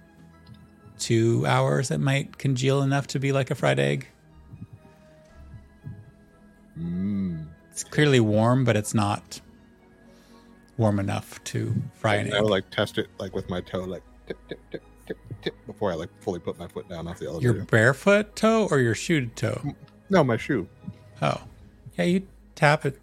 two 0.99 1.45
hours, 1.47 1.91
it 1.91 1.99
might 1.99 2.39
congeal 2.39 2.83
enough 2.83 3.07
to 3.09 3.19
be 3.19 3.33
like 3.33 3.51
a 3.51 3.55
fried 3.55 3.79
egg. 3.79 4.09
Mm. 6.79 7.47
It's 7.71 7.85
clearly 7.85 8.21
warm, 8.21 8.65
but 8.65 8.77
it's 8.77 8.95
not 8.95 9.41
warm 10.77 10.99
enough 10.99 11.43
to 11.45 11.75
fry 11.95 12.17
an 12.17 12.27
And 12.27 12.35
I 12.37 12.41
would 12.41 12.51
like 12.51 12.71
test 12.71 12.99
it 12.99 13.09
like 13.19 13.35
with 13.35 13.49
my 13.51 13.61
toe, 13.61 13.81
like 13.81 14.03
tip 14.27 14.39
tip 14.49 14.61
tip 14.71 14.83
tip 15.07 15.19
tip 15.43 15.55
before 15.67 15.93
I 15.93 15.95
like 15.95 16.11
fully 16.21 16.39
put 16.39 16.59
my 16.59 16.69
foot 16.69 16.89
down 16.89 17.09
off 17.09 17.19
the 17.19 17.27
elevator. 17.27 17.55
Your 17.55 17.65
barefoot 17.65 18.37
toe 18.37 18.69
or 18.71 18.79
your 18.79 18.95
shoe 18.95 19.27
toe? 19.27 19.75
No, 20.11 20.23
my 20.25 20.37
shoe. 20.37 20.69
Oh, 21.21 21.43
yeah. 21.99 22.05
You 22.05 22.27
tap 22.55 22.85
it. 22.85 22.99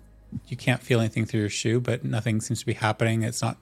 You 0.48 0.58
can't 0.58 0.82
feel 0.82 1.00
anything 1.00 1.26
through 1.26 1.42
your 1.42 1.50
shoe, 1.50 1.80
but 1.80 2.04
nothing 2.04 2.42
seems 2.42 2.60
to 2.60 2.66
be 2.66 2.74
happening. 2.74 3.24
It's 3.24 3.42
not. 3.42 3.58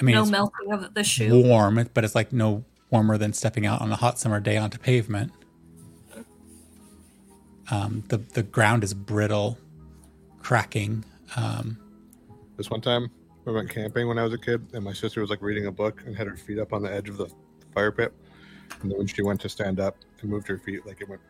I 0.00 0.04
mean, 0.04 0.14
no 0.14 0.22
it's 0.22 0.30
melting 0.30 0.72
of 0.72 0.94
the 0.94 1.04
shoe. 1.04 1.42
warm, 1.42 1.88
but 1.94 2.04
it's 2.04 2.14
like 2.14 2.32
no 2.32 2.64
warmer 2.90 3.18
than 3.18 3.32
stepping 3.32 3.66
out 3.66 3.80
on 3.80 3.90
a 3.92 3.96
hot 3.96 4.18
summer 4.18 4.40
day 4.40 4.56
onto 4.56 4.78
pavement. 4.78 5.32
Um, 7.70 8.04
the 8.08 8.18
the 8.18 8.42
ground 8.42 8.84
is 8.84 8.94
brittle, 8.94 9.58
cracking. 10.40 11.04
Um, 11.36 11.78
This 12.56 12.70
one 12.70 12.80
time 12.80 13.10
we 13.44 13.52
went 13.52 13.70
camping 13.70 14.08
when 14.08 14.18
I 14.18 14.24
was 14.24 14.32
a 14.32 14.38
kid, 14.38 14.66
and 14.72 14.84
my 14.84 14.92
sister 14.92 15.20
was 15.20 15.30
like 15.30 15.42
reading 15.42 15.66
a 15.66 15.72
book 15.72 16.02
and 16.06 16.16
had 16.16 16.26
her 16.26 16.36
feet 16.36 16.58
up 16.58 16.72
on 16.72 16.82
the 16.82 16.92
edge 16.92 17.08
of 17.08 17.16
the 17.16 17.28
fire 17.74 17.92
pit. 17.92 18.12
And 18.80 18.90
then 18.90 18.98
when 18.98 19.06
she 19.06 19.22
went 19.22 19.40
to 19.42 19.48
stand 19.48 19.80
up 19.80 19.96
and 20.20 20.30
moved 20.30 20.46
her 20.48 20.58
feet, 20.58 20.86
like 20.86 21.00
it 21.00 21.08
went, 21.08 21.20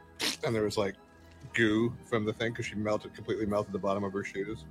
and 0.45 0.55
there 0.55 0.65
was 0.65 0.77
like 0.77 0.95
goo 1.55 1.93
from 2.05 2.25
the 2.25 2.33
thing 2.33 2.53
because 2.53 2.67
she 2.67 2.75
melted 2.75 3.15
completely 3.15 3.47
melted 3.47 3.73
the 3.73 3.79
bottom 3.79 4.05
of 4.05 4.13
her 4.13 4.25
shoes. 4.25 4.65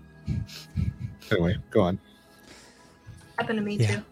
Anyway, 1.32 1.58
go 1.72 1.82
on. 1.82 2.00
Happened 3.38 3.60
to 3.60 3.66
me 3.66 3.76
Yeah. 3.78 3.96
too. 3.98 4.04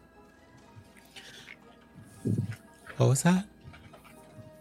what 2.98 3.10
was 3.10 3.24
that? 3.24 3.46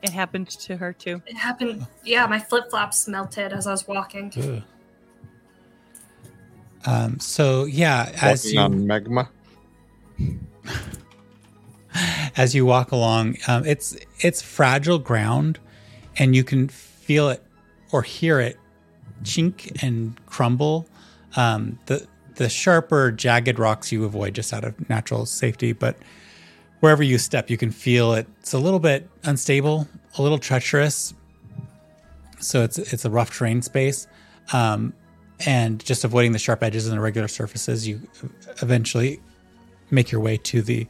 It 0.03 0.11
happened 0.11 0.49
to 0.51 0.77
her 0.77 0.93
too. 0.93 1.23
It 1.27 1.37
happened. 1.37 1.87
Yeah, 2.03 2.27
my 2.27 2.39
flip 2.39 2.69
flops 2.71 3.09
melted 3.09 3.53
as 3.53 3.67
I 3.67 3.71
was 3.71 3.87
walking. 3.89 4.33
Ugh. 4.37 4.62
Um, 6.87 7.19
so 7.19 7.65
yeah, 7.65 8.12
as 8.21 8.45
Walking 8.45 8.55
you 8.55 8.61
on 8.61 8.87
magma. 8.87 9.31
as 12.37 12.55
you 12.55 12.67
walk 12.67 12.93
along, 12.93 13.39
um, 13.49 13.65
it's 13.65 13.97
it's 14.21 14.43
fragile 14.43 14.99
ground, 14.99 15.59
and 16.19 16.37
you 16.37 16.45
can 16.45 16.69
feel 16.69 17.31
it 17.31 17.43
or 17.93 18.03
hear 18.03 18.41
it 18.41 18.59
chink 19.23 19.83
and 19.83 20.21
crumble. 20.27 20.87
Um, 21.37 21.79
the 21.87 22.07
the 22.37 22.49
sharper, 22.49 23.11
jagged 23.12 23.59
rocks 23.59 23.93
you 23.93 24.05
avoid 24.05 24.35
just 24.35 24.53
out 24.53 24.64
of 24.64 24.89
natural 24.89 25.26
safety, 25.26 25.72
but 25.72 25.97
wherever 26.80 27.03
you 27.03 27.18
step, 27.18 27.51
you 27.51 27.57
can 27.57 27.70
feel 27.70 28.12
it. 28.14 28.26
It's 28.41 28.53
a 28.53 28.59
little 28.59 28.80
bit 28.80 29.09
unstable, 29.22 29.89
a 30.18 30.22
little 30.22 30.39
treacherous. 30.39 31.14
So 32.41 32.62
it's 32.62 32.78
it's 32.78 33.05
a 33.05 33.11
rough 33.11 33.30
terrain 33.30 33.62
space, 33.62 34.07
um, 34.53 34.93
and 35.47 35.82
just 35.85 36.05
avoiding 36.05 36.32
the 36.32 36.39
sharp 36.39 36.62
edges 36.62 36.87
and 36.87 36.97
the 36.97 37.01
regular 37.01 37.28
surfaces, 37.28 37.89
you 37.89 38.01
eventually 38.61 39.20
make 39.91 40.11
your 40.11 40.20
way 40.20 40.37
to 40.37 40.61
the 40.61 40.87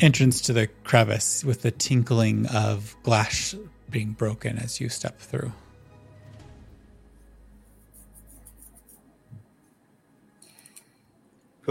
entrance 0.00 0.40
to 0.42 0.52
the 0.52 0.68
crevice 0.84 1.44
with 1.44 1.62
the 1.62 1.70
tinkling 1.70 2.46
of 2.46 2.96
glass 3.02 3.54
being 3.90 4.12
broken 4.12 4.56
as 4.58 4.80
you 4.80 4.88
step 4.88 5.18
through. 5.18 5.52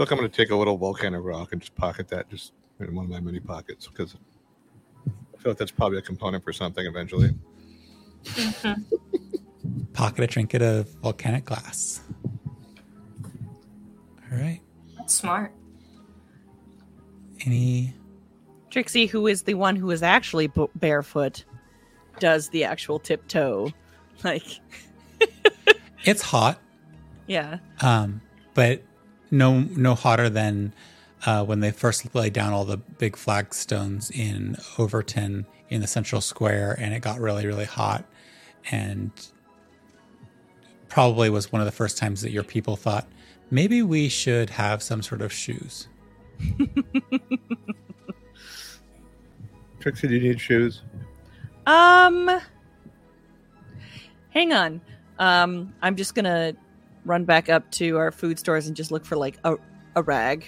I 0.00 0.02
feel 0.02 0.06
like 0.06 0.12
I'm 0.12 0.18
going 0.18 0.30
to 0.30 0.36
take 0.44 0.50
a 0.50 0.56
little 0.56 0.78
volcanic 0.78 1.20
rock 1.22 1.52
and 1.52 1.60
just 1.60 1.74
pocket 1.74 2.08
that 2.08 2.30
just 2.30 2.54
in 2.78 2.94
one 2.94 3.04
of 3.04 3.10
my 3.10 3.20
mini 3.20 3.38
pockets 3.38 3.86
because 3.86 4.16
I 5.06 5.36
feel 5.42 5.52
like 5.52 5.58
that's 5.58 5.70
probably 5.70 5.98
a 5.98 6.00
component 6.02 6.42
for 6.42 6.54
something 6.54 6.86
eventually. 6.86 7.34
Mhm. 8.24 8.82
Pocket 9.92 10.24
a 10.24 10.26
trinket 10.26 10.62
of 10.62 10.88
volcanic 11.02 11.44
glass. 11.44 12.00
All 14.32 14.38
right. 14.38 14.62
That's 14.96 15.14
smart. 15.14 15.52
Any? 17.44 17.92
Trixie, 18.70 19.04
who 19.04 19.26
is 19.26 19.42
the 19.42 19.52
one 19.52 19.76
who 19.76 19.90
is 19.90 20.02
actually 20.02 20.46
b- 20.46 20.68
barefoot, 20.76 21.44
does 22.20 22.48
the 22.48 22.64
actual 22.64 22.98
tiptoe. 22.98 23.70
Like, 24.24 24.60
It's 26.04 26.22
hot, 26.22 26.58
yeah. 27.26 27.58
um, 27.82 28.22
but 28.54 28.82
no 29.30 29.60
no 29.60 29.94
hotter 29.94 30.28
than 30.28 30.72
uh, 31.26 31.44
when 31.44 31.60
they 31.60 31.70
first 31.70 32.14
laid 32.14 32.32
down 32.32 32.52
all 32.52 32.64
the 32.64 32.76
big 32.76 33.16
flagstones 33.16 34.10
in 34.10 34.56
Overton 34.78 35.46
in 35.68 35.80
the 35.80 35.86
central 35.86 36.20
square, 36.20 36.76
and 36.78 36.94
it 36.94 37.00
got 37.00 37.20
really 37.20 37.46
really 37.46 37.64
hot, 37.64 38.04
and 38.70 39.10
probably 40.88 41.30
was 41.30 41.52
one 41.52 41.60
of 41.62 41.66
the 41.66 41.72
first 41.72 41.96
times 41.96 42.20
that 42.22 42.30
your 42.32 42.42
people 42.42 42.76
thought 42.76 43.06
maybe 43.50 43.82
we 43.82 44.08
should 44.08 44.50
have 44.50 44.82
some 44.82 45.02
sort 45.02 45.22
of 45.22 45.32
shoes. 45.32 45.88
Trixie, 49.80 50.08
do 50.08 50.14
you 50.14 50.20
need 50.20 50.40
shoes? 50.40 50.82
Um, 51.66 52.40
hang 54.30 54.52
on. 54.52 54.80
Um, 55.18 55.72
I'm 55.82 55.96
just 55.96 56.14
gonna 56.14 56.54
run 57.04 57.24
back 57.24 57.48
up 57.48 57.70
to 57.72 57.96
our 57.98 58.10
food 58.10 58.38
stores 58.38 58.66
and 58.66 58.76
just 58.76 58.90
look 58.90 59.04
for 59.04 59.16
like 59.16 59.38
a 59.44 59.56
a 59.96 60.02
rag. 60.02 60.44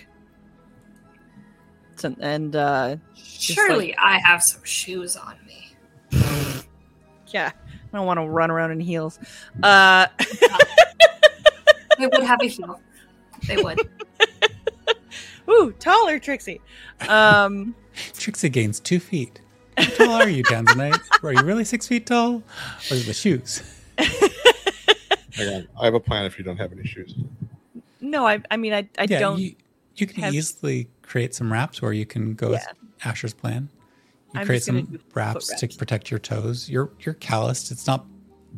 So, 1.96 2.14
and 2.20 2.56
uh, 2.56 2.96
Surely 3.14 3.96
I 3.96 4.18
have 4.18 4.42
some 4.42 4.64
shoes 4.64 5.16
on 5.16 5.36
me. 5.46 5.76
yeah, 7.28 7.52
I 7.92 7.96
don't 7.96 8.06
want 8.06 8.18
to 8.18 8.26
run 8.26 8.50
around 8.50 8.72
in 8.72 8.80
heels. 8.80 9.18
Uh, 9.62 10.06
They 12.02 12.08
would 12.08 12.24
have 12.24 12.42
a 12.42 12.46
heel. 12.46 12.80
They 13.46 13.62
would. 13.62 13.78
ooh, 15.48 15.72
taller 15.78 16.18
Trixie. 16.18 16.60
Um, 17.08 17.76
Trixie 18.14 18.48
gains 18.48 18.80
two 18.80 18.98
feet. 18.98 19.40
How 19.76 19.84
tall 19.84 20.10
are 20.14 20.28
you, 20.28 20.42
Tanzanite? 20.42 21.00
Are 21.22 21.32
you 21.32 21.42
really 21.42 21.64
six 21.64 21.86
feet 21.86 22.06
tall? 22.06 22.42
Or 22.90 22.94
is 22.94 23.02
it 23.02 23.06
the 23.06 23.14
shoes? 23.14 23.62
Hang 25.46 25.54
on. 25.54 25.68
I 25.80 25.84
have 25.86 25.94
a 25.94 26.00
plan 26.00 26.24
if 26.26 26.38
you 26.38 26.44
don't 26.44 26.56
have 26.58 26.72
any 26.72 26.84
shoes. 26.86 27.14
no, 28.00 28.26
I, 28.26 28.40
I 28.50 28.56
mean, 28.56 28.72
I, 28.72 28.88
I 28.98 29.06
yeah, 29.08 29.18
don't. 29.18 29.38
You, 29.38 29.54
you 29.96 30.06
can 30.06 30.22
have- 30.22 30.34
easily 30.34 30.88
create 31.02 31.34
some 31.34 31.52
wraps, 31.52 31.82
or 31.82 31.92
you 31.92 32.06
can 32.06 32.34
go 32.34 32.50
with 32.50 32.66
Asher's 33.04 33.34
plan. 33.34 33.68
You 34.34 34.40
I'm 34.40 34.46
create 34.46 34.62
some 34.62 34.82
do 34.82 34.98
foot 34.98 35.02
wraps, 35.14 35.54
to 35.60 35.68
protect 35.68 36.10
your 36.10 36.18
toes. 36.18 36.68
You're 36.70 36.90
you're 37.00 37.14
calloused. 37.14 37.70
It's 37.70 37.86
not 37.86 38.06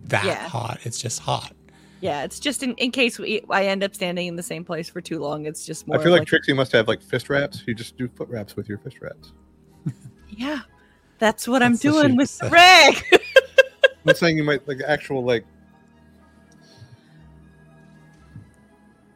that 0.04 0.24
Yeah. 0.24 0.48
hot. 0.48 0.78
It's 0.84 1.00
just 1.00 1.20
hot. 1.20 1.52
yeah, 2.00 2.22
it's 2.22 2.38
just 2.38 2.62
in, 2.62 2.74
in 2.76 2.90
case 2.92 3.18
we, 3.18 3.42
I 3.50 3.66
end 3.66 3.82
up 3.82 3.94
standing 3.94 4.26
in 4.28 4.36
the 4.36 4.42
same 4.42 4.64
place 4.64 4.88
for 4.88 5.00
too 5.00 5.18
long. 5.18 5.46
It's 5.46 5.66
just 5.66 5.86
more. 5.88 5.98
I 5.98 6.02
feel 6.02 6.12
like, 6.12 6.20
like 6.20 6.28
Trixie 6.28 6.52
must 6.52 6.70
have 6.72 6.86
like 6.86 7.02
fist 7.02 7.28
wraps. 7.28 7.64
You 7.66 7.74
just 7.74 7.96
do 7.96 8.06
foot 8.08 8.28
wraps 8.28 8.54
with 8.54 8.68
your 8.68 8.78
fist 8.78 9.00
wraps. 9.00 9.32
yeah, 10.30 10.60
that's 11.18 11.48
what 11.48 11.62
I'm 11.62 11.76
doing 11.76 12.14
with 12.16 12.38
the 12.38 12.50
rag. 12.50 13.02
I'm 14.06 14.14
saying 14.14 14.36
you 14.36 14.44
might 14.44 14.66
like 14.68 14.78
actual 14.86 15.24
like. 15.24 15.44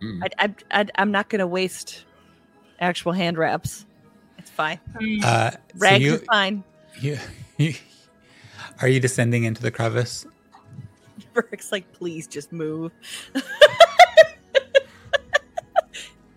Mm. 0.03 0.23
I, 0.23 0.45
I, 0.45 0.55
I, 0.81 0.87
I'm 0.97 1.11
not 1.11 1.29
going 1.29 1.41
to 1.41 1.47
waste 1.47 2.05
actual 2.81 3.13
hand 3.13 3.39
wraps. 3.39 3.87
It's 4.39 4.51
fine. 4.51 4.79
Uh, 5.23 5.51
so 5.51 5.59
Rags 5.77 6.05
you, 6.05 6.15
are 6.15 6.19
fine. 6.19 6.65
you, 7.01 7.19
you, 7.57 7.75
are 8.81 8.89
you 8.89 9.01
descending 9.01 9.45
into 9.45 9.63
the 9.63 9.71
crevice? 9.71 10.27
Burke's 11.35 11.73
like, 11.73 11.91
please 11.93 12.27
just 12.27 12.53
move. 12.53 12.93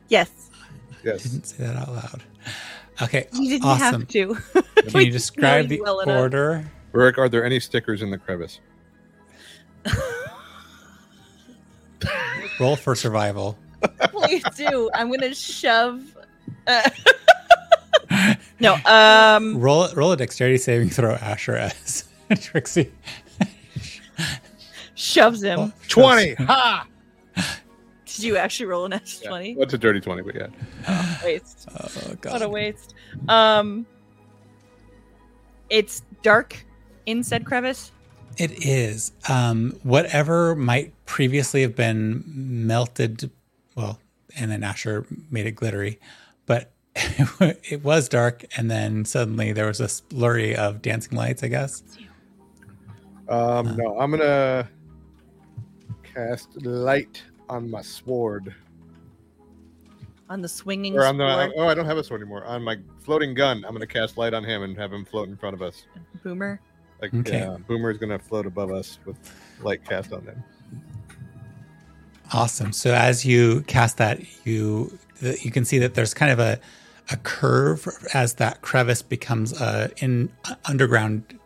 yes, 0.10 0.32
Yes. 1.04 1.24
Didn't 1.24 1.46
say 1.46 1.64
that 1.66 1.76
out 1.76 1.90
loud. 1.92 2.24
Okay, 3.02 3.28
you 3.34 3.50
didn't 3.50 3.66
awesome. 3.66 4.02
have 4.02 4.08
to. 4.10 4.36
Can 4.90 5.02
you 5.06 5.12
describe 5.12 5.68
the 5.68 5.82
well 5.82 6.02
enough. 6.02 6.20
order? 6.20 6.72
Rick, 6.92 7.18
are 7.18 7.30
there 7.30 7.44
any 7.44 7.60
stickers 7.60 8.02
in 8.02 8.12
the 8.12 8.18
crevice? 8.18 8.60
Roll 12.62 12.76
for 12.76 12.94
survival. 12.94 13.58
Please 14.12 14.44
do. 14.56 14.92
I'm 14.94 15.10
gonna 15.10 15.34
shove. 15.34 16.16
Uh... 16.68 16.88
no. 18.60 18.76
Um. 18.86 19.60
Roll 19.60 19.88
roll 19.96 20.12
a 20.12 20.18
dexterity 20.18 20.60
saving 20.60 20.92
throw, 20.92 21.14
Asher, 21.16 21.56
as 21.56 22.06
Trixie 22.40 22.92
shoves 24.94 25.42
him. 25.42 25.60
Oh, 25.60 25.74
Twenty. 25.88 26.36
Ha! 26.36 26.86
Did 28.06 28.20
you 28.20 28.38
actually 28.38 28.68
roll 28.68 28.86
an 28.86 28.94
S 28.94 29.22
Yeah. 29.24 29.30
twenty? 29.30 29.56
What's 29.56 29.74
a 29.74 29.80
dirty 29.80 30.00
twenty? 30.00 30.22
But 30.22 30.36
yeah. 30.36 31.16
Waste. 31.24 31.68
Oh 31.74 31.88
What 32.30 32.44
a 32.44 32.50
waste. 32.50 32.94
Um. 33.28 33.88
It's 35.72 36.04
dark 36.22 36.64
in 37.08 37.24
said 37.24 37.44
crevice. 37.44 37.92
It 38.38 38.66
is. 38.66 39.12
Um, 39.30 39.80
whatever 39.84 40.56
might 40.56 40.94
previously 41.06 41.62
have 41.62 41.76
been 41.76 42.24
melted, 42.26 43.30
well, 43.76 44.00
and 44.38 44.50
then 44.52 44.64
Asher 44.64 45.06
made 45.30 45.46
it 45.46 45.52
glittery, 45.52 46.00
but 46.46 46.72
it 46.96 47.84
was 47.84 48.10
dark, 48.10 48.46
and 48.58 48.70
then 48.72 49.06
suddenly 49.06 49.52
there 49.52 49.68
was 49.68 49.80
a 49.80 49.88
flurry 49.88 50.56
of 50.56 50.82
dancing 50.82 51.18
lights, 51.18 51.44
I 51.44 51.48
guess. 51.50 51.84
Um, 53.30 53.78
no, 53.78 53.98
I'm 54.00 54.12
gonna 54.12 54.68
cast 56.04 56.62
light 56.66 57.24
on 57.50 57.70
my 57.70 57.82
sword. 57.82 58.54
on 60.30 60.42
the 60.42 60.48
swinging 60.50 60.98
Or 60.98 61.06
on 61.06 61.18
the 61.18 61.30
sword. 61.46 61.54
oh, 61.58 61.68
I 61.68 61.74
don't 61.74 61.86
have 61.86 61.98
a 61.98 62.04
sword 62.04 62.22
anymore. 62.22 62.44
On 62.46 62.64
my 62.64 62.78
floating 63.00 63.34
gun, 63.34 63.64
I'm 63.66 63.74
gonna 63.74 63.86
cast 63.88 64.18
light 64.18 64.34
on 64.34 64.44
him 64.44 64.64
and 64.64 64.78
have 64.78 64.92
him 64.92 65.06
float 65.06 65.30
in 65.30 65.38
front 65.38 65.54
of 65.54 65.62
us. 65.62 65.86
Boomer. 66.24 66.60
Like 67.02 67.14
Okay. 67.14 67.40
yeah, 67.40 67.58
Boomer 67.68 67.92
is 67.92 67.98
gonna 67.98 68.20
float 68.20 68.46
above 68.46 68.72
us 68.72 69.00
with 69.06 69.18
light 69.62 69.84
cast 69.84 70.14
on 70.14 70.22
him. 70.24 70.44
Awesome. 72.34 72.72
So 72.72 72.94
as 72.94 73.26
you 73.26 73.62
cast 73.62 73.98
that, 73.98 74.22
you 74.46 74.98
you 75.42 75.52
can 75.52 75.66
see 75.66 75.80
that 75.80 75.96
there's 75.96 76.14
kind 76.14 76.32
of 76.32 76.40
a 76.40 76.60
a 77.10 77.18
curve 77.18 77.88
as 78.14 78.36
that 78.36 78.62
crevice 78.62 79.02
becomes 79.02 79.60
a 79.60 79.90
in 79.98 80.32
underground, 80.66 81.38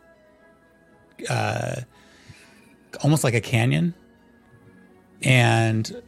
uh, 1.28 1.80
almost 3.02 3.24
like 3.24 3.34
a 3.34 3.40
canyon, 3.40 3.94
and 5.22 6.02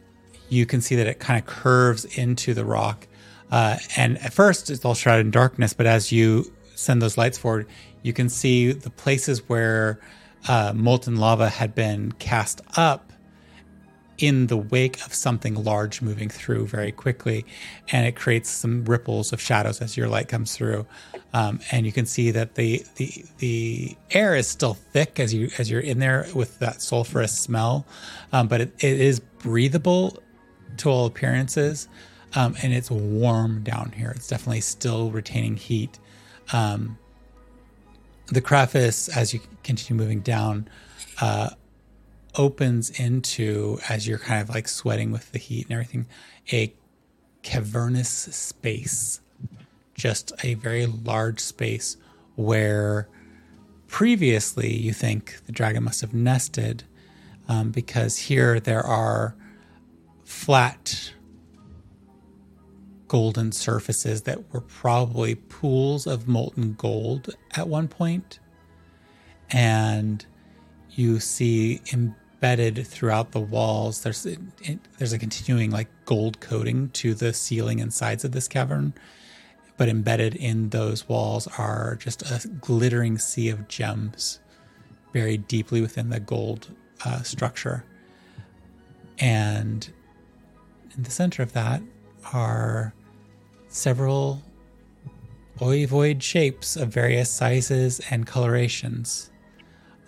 you 0.48 0.64
can 0.64 0.80
see 0.80 0.94
that 0.96 1.06
it 1.06 1.18
kind 1.18 1.38
of 1.40 1.46
curves 1.46 2.04
into 2.04 2.54
the 2.54 2.64
rock. 2.64 3.06
Uh, 3.50 3.78
and 3.96 4.18
at 4.18 4.32
first, 4.32 4.70
it's 4.70 4.84
all 4.84 4.94
shrouded 4.94 5.26
in 5.26 5.30
darkness, 5.30 5.72
but 5.72 5.86
as 5.86 6.12
you 6.12 6.52
send 6.74 7.02
those 7.02 7.18
lights 7.18 7.36
forward, 7.36 7.66
you 8.02 8.12
can 8.12 8.28
see 8.28 8.72
the 8.72 8.90
places 8.90 9.48
where 9.48 9.98
uh, 10.46 10.72
molten 10.74 11.16
lava 11.16 11.48
had 11.48 11.74
been 11.74 12.12
cast 12.12 12.60
up 12.76 13.08
in 14.18 14.48
the 14.48 14.56
wake 14.56 15.04
of 15.06 15.14
something 15.14 15.54
large 15.62 16.02
moving 16.02 16.28
through 16.28 16.66
very 16.66 16.90
quickly, 16.90 17.46
and 17.92 18.06
it 18.06 18.16
creates 18.16 18.50
some 18.50 18.84
ripples 18.84 19.32
of 19.32 19.40
shadows 19.40 19.80
as 19.80 19.96
your 19.96 20.08
light 20.08 20.28
comes 20.28 20.56
through. 20.56 20.84
Um, 21.32 21.60
and 21.70 21.86
you 21.86 21.92
can 21.92 22.04
see 22.04 22.30
that 22.32 22.56
the 22.56 22.84
the 22.96 23.24
the 23.38 23.96
air 24.10 24.34
is 24.34 24.48
still 24.48 24.74
thick 24.74 25.20
as 25.20 25.32
you 25.32 25.50
as 25.58 25.70
you're 25.70 25.80
in 25.80 25.98
there 26.00 26.26
with 26.34 26.58
that 26.58 26.78
sulfurous 26.78 27.30
smell, 27.30 27.86
um, 28.32 28.48
but 28.48 28.60
it, 28.60 28.72
it 28.80 29.00
is 29.00 29.20
breathable 29.20 30.20
to 30.78 30.88
all 30.88 31.06
appearances, 31.06 31.88
um, 32.34 32.56
and 32.62 32.72
it's 32.72 32.90
warm 32.90 33.62
down 33.62 33.92
here. 33.96 34.12
It's 34.14 34.28
definitely 34.28 34.62
still 34.62 35.10
retaining 35.10 35.56
heat. 35.56 35.98
Um, 36.52 36.98
the 38.30 38.40
crevice, 38.40 39.08
as 39.08 39.32
you 39.32 39.40
continue 39.62 40.00
moving 40.00 40.20
down, 40.20 40.68
uh, 41.20 41.50
opens 42.36 42.90
into 42.90 43.78
as 43.88 44.06
you're 44.06 44.18
kind 44.18 44.40
of 44.40 44.48
like 44.48 44.68
sweating 44.68 45.10
with 45.10 45.32
the 45.32 45.38
heat 45.38 45.64
and 45.64 45.72
everything 45.72 46.06
a 46.52 46.72
cavernous 47.42 48.08
space 48.08 49.20
just 49.94 50.32
a 50.44 50.54
very 50.54 50.86
large 50.86 51.40
space 51.40 51.96
where 52.36 53.08
previously 53.88 54.72
you 54.72 54.92
think 54.92 55.40
the 55.46 55.52
dragon 55.52 55.82
must 55.82 56.00
have 56.00 56.14
nested 56.14 56.84
um, 57.48 57.70
because 57.70 58.16
here 58.16 58.60
there 58.60 58.82
are 58.82 59.34
flat 60.24 61.12
golden 63.08 63.50
surfaces 63.52 64.22
that 64.22 64.52
were 64.52 64.60
probably 64.60 65.34
pools 65.34 66.06
of 66.06 66.28
molten 66.28 66.74
gold 66.74 67.34
at 67.56 67.68
one 67.68 67.88
point. 67.88 68.38
and 69.50 70.26
you 70.90 71.20
see 71.20 71.80
embedded 71.92 72.86
throughout 72.86 73.32
the 73.32 73.40
walls 73.40 74.02
there's 74.02 74.26
it, 74.26 74.38
there's 74.98 75.12
a 75.12 75.18
continuing 75.18 75.70
like 75.70 75.88
gold 76.04 76.40
coating 76.40 76.88
to 76.90 77.14
the 77.14 77.32
ceiling 77.32 77.80
and 77.80 77.92
sides 77.92 78.24
of 78.24 78.32
this 78.32 78.48
cavern 78.48 78.92
but 79.76 79.88
embedded 79.88 80.34
in 80.34 80.68
those 80.70 81.08
walls 81.08 81.46
are 81.56 81.96
just 82.00 82.22
a 82.22 82.48
glittering 82.60 83.16
sea 83.18 83.48
of 83.48 83.68
gems 83.68 84.40
buried 85.12 85.46
deeply 85.48 85.80
within 85.80 86.10
the 86.10 86.20
gold 86.20 86.74
uh, 87.04 87.22
structure 87.22 87.84
and 89.18 89.90
in 90.96 91.02
the 91.04 91.10
center 91.10 91.42
of 91.42 91.52
that 91.52 91.80
are 92.32 92.92
several 93.68 94.42
ovoid 95.60 96.22
shapes 96.22 96.76
of 96.76 96.88
various 96.88 97.30
sizes 97.30 98.00
and 98.10 98.26
colorations 98.26 99.30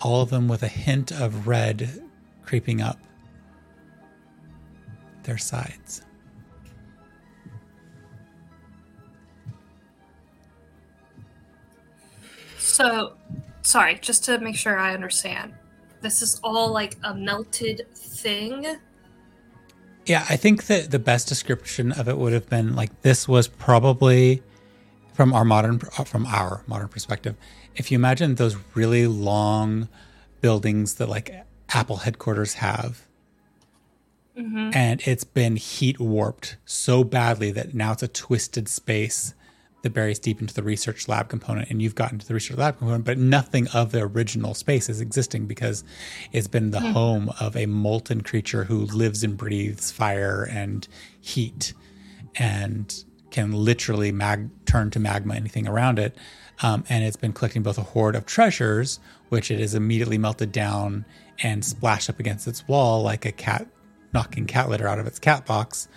all 0.03 0.23
of 0.23 0.31
them 0.31 0.49
with 0.49 0.63
a 0.63 0.69
hint 0.69 1.13
of 1.13 1.47
red 1.47 2.03
creeping 2.43 2.81
up 2.81 2.99
their 5.25 5.39
sides. 5.39 6.03
So, 12.59 13.15
sorry, 13.63 13.99
just 14.01 14.25
to 14.25 14.39
make 14.39 14.57
sure 14.57 14.79
I 14.79 14.95
understand. 14.95 15.55
This 16.01 16.23
is 16.23 16.41
all 16.43 16.73
like 16.73 16.97
a 17.05 17.15
melted 17.15 17.87
thing. 17.95 18.79
Yeah, 20.07 20.25
I 20.29 20.37
think 20.37 20.67
that 20.67 20.91
the 20.91 20.99
best 20.99 21.29
description 21.29 21.93
of 21.93 22.09
it 22.09 22.19
would 22.19 22.33
have 22.33 22.49
been 22.49 22.75
like 22.75 23.03
this 23.03 23.29
was 23.29 23.49
probably 23.49 24.43
from 25.15 25.33
our 25.33 25.45
modern 25.45 25.79
from 25.79 26.27
our 26.27 26.63
modern 26.67 26.89
perspective. 26.89 27.37
If 27.77 27.91
you 27.93 27.97
imagine 27.99 28.35
those 28.37 28.57
really 28.75 29.07
long 29.07 29.89
buildings 30.41 30.95
that 30.95 31.09
like 31.09 31.31
Apple 31.71 31.97
headquarters 31.99 32.55
have, 32.55 33.07
Mm-hmm. 34.39 34.71
and 34.73 35.03
it's 35.05 35.25
been 35.25 35.57
heat 35.57 35.99
warped 36.01 36.57
so 36.65 37.05
badly 37.05 37.51
that 37.51 37.75
now 37.75 37.93
it's 37.93 38.03
a 38.03 38.09
twisted 38.09 38.69
space 38.69 39.35
that 39.83 39.91
buries 39.91 40.19
deep 40.19 40.41
into 40.41 40.53
the 40.55 40.63
research 40.63 41.09
lab 41.09 41.29
component 41.29 41.71
and 41.71 41.81
you've 41.81 41.95
gotten 41.95 42.19
to 42.19 42.27
the 42.27 42.35
research 42.35 42.57
lab 42.57 42.79
component 42.79 43.05
but 43.05 43.19
nothing 43.19 43.67
of 43.69 43.93
the 43.93 44.01
original 44.01 44.55
space 44.55 44.89
is 44.89 45.01
existing 45.01 45.47
because 45.47 45.85
it's 46.33 46.49
been 46.49 46.71
the 46.71 46.81
home 46.81 47.31
of 47.41 47.57
a 47.57 47.67
molten 47.67 48.21
creature 48.23 48.65
who 48.65 48.85
lives 48.87 49.25
and 49.25 49.37
breathes 49.37 49.91
fire 49.91 50.47
and 50.51 50.87
heat 51.21 51.73
and 52.37 53.05
can 53.31 53.53
literally 53.53 54.13
mag- 54.13 54.51
turn 54.67 54.91
to 54.91 54.99
magma 54.99 55.35
anything 55.35 55.67
around 55.67 55.99
it 55.99 56.17
um, 56.63 56.85
and 56.89 57.05
it's 57.05 57.17
been 57.17 57.33
collecting 57.33 57.63
both 57.63 57.79
a 57.79 57.83
hoard 57.83 58.15
of 58.15 58.27
treasures 58.27 59.01
which 59.31 59.51
it 59.51 59.61
has 59.61 59.75
immediately 59.75 60.19
melted 60.19 60.53
down 60.53 61.05
and 61.43 61.65
splashed 61.65 62.11
up 62.11 62.21
against 62.21 62.47
its 62.47 62.67
wall 62.69 63.03
like 63.03 63.25
a 63.25 63.33
cat 63.33 63.67
knocking 64.13 64.47
cat 64.47 64.69
litter 64.69 64.89
out 64.89 64.99
of 64.99 65.07
its 65.07 65.19
cat 65.19 65.47
box, 65.47 65.89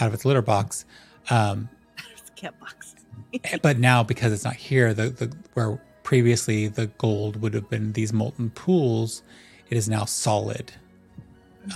out 0.00 0.08
of 0.08 0.14
its 0.14 0.24
litter 0.24 0.42
box. 0.42 0.84
Um, 1.30 1.68
It's 2.12 2.30
cat 2.30 2.58
box. 2.60 2.87
but 3.62 3.78
now 3.78 4.02
because 4.02 4.32
it's 4.32 4.44
not 4.44 4.56
here, 4.56 4.94
the, 4.94 5.10
the 5.10 5.36
where 5.54 5.80
previously 6.02 6.68
the 6.68 6.86
gold 6.86 7.40
would 7.42 7.54
have 7.54 7.68
been 7.68 7.92
these 7.92 8.12
molten 8.12 8.50
pools, 8.50 9.22
it 9.68 9.76
is 9.76 9.88
now 9.88 10.04
solid, 10.04 10.72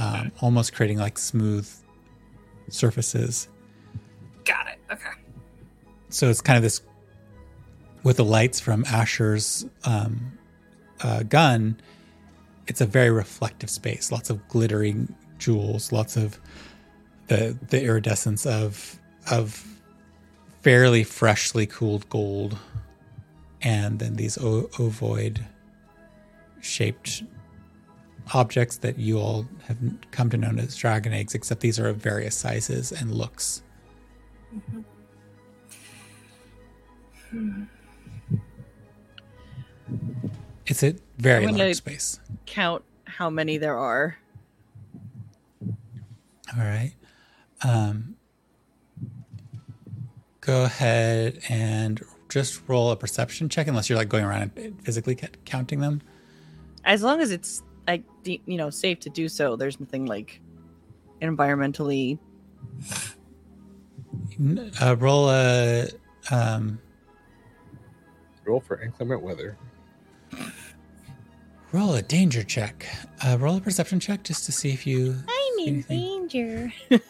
um, 0.01 0.33
almost 0.41 0.75
creating 0.75 0.99
like 0.99 1.19
smooth 1.19 1.69
surfaces. 2.69 3.49
Got 4.45 4.69
it. 4.69 4.79
Okay. 4.91 5.11
So 6.09 6.29
it's 6.29 6.41
kind 6.41 6.57
of 6.57 6.63
this 6.63 6.83
with 8.03 8.17
the 8.17 8.25
lights 8.25 8.59
from 8.59 8.85
Asher's 8.87 9.67
um, 9.85 10.39
uh, 11.03 11.23
gun. 11.25 11.81
It's 12.67 12.81
a 12.81 12.87
very 12.87 13.11
reflective 13.11 13.71
space. 13.71 14.11
Lots 14.11 14.31
of 14.31 14.47
glittering 14.49 15.15
jewels. 15.39 15.93
Lots 15.93 16.17
of 16.17 16.41
the 17.29 17.57
the 17.69 17.83
iridescence 17.83 18.47
of 18.47 18.99
of 19.31 19.67
fairly 20.63 21.05
freshly 21.05 21.67
cooled 21.67 22.09
gold, 22.09 22.57
and 23.61 23.99
then 23.99 24.15
these 24.15 24.39
o- 24.39 24.69
ovoid 24.79 25.45
shaped 26.61 27.25
objects 28.33 28.79
that 28.79 28.99
you 28.99 29.19
all 29.19 29.47
have 29.67 29.79
come 30.13 30.31
to 30.31 30.37
know 30.37 30.53
as 30.59 30.77
dragon 30.77 31.13
eggs. 31.13 31.35
Except 31.35 31.61
these 31.61 31.79
are 31.79 31.89
of 31.89 31.97
various 31.97 32.37
sizes 32.37 32.93
and 32.93 33.13
looks. 33.13 33.63
It's 40.67 40.83
a 40.83 40.95
very 41.19 41.47
large 41.47 41.77
space. 41.77 42.21
Count 42.47 42.85
how 43.05 43.29
many 43.29 43.59
there 43.59 43.77
are. 43.77 44.17
All 46.57 46.65
right. 46.65 46.93
Um, 47.63 48.17
go 50.43 50.65
ahead 50.65 51.41
and 51.49 52.03
just 52.29 52.61
roll 52.69 52.91
a 52.91 52.97
perception 52.97 53.49
check, 53.49 53.67
unless 53.69 53.89
you're 53.89 53.97
like 53.99 54.09
going 54.11 54.25
around 54.25 54.51
and 54.57 54.83
physically 54.85 55.19
counting 55.47 55.81
them. 55.81 56.03
As 56.85 57.03
long 57.03 57.21
as 57.21 57.31
it's 57.31 57.63
like 57.89 58.03
you 58.25 58.41
know 58.47 58.69
safe 58.71 59.01
to 59.01 59.11
do 59.11 59.29
so, 59.29 59.57
there's 59.57 59.81
nothing 59.81 60.05
like 60.07 60.41
environmentally. 61.23 62.19
Uh, 64.81 64.97
roll 64.99 65.31
a 65.31 65.89
um, 66.31 66.79
Roll 68.45 68.61
for 68.61 68.81
inclement 68.83 69.23
weather. 69.23 69.57
roll 71.73 71.95
a 71.95 72.03
danger 72.03 72.43
check. 72.43 72.87
Uh, 73.25 73.37
roll 73.39 73.57
a 73.57 73.61
perception 73.61 74.01
check 74.01 74.25
just 74.25 74.45
to 74.47 74.53
see 74.53 74.71
if 74.73 74.87
you. 74.87 75.15
I'm 75.29 75.59
in 75.61 75.75
Anything? 75.75 76.29
danger. 76.29 76.73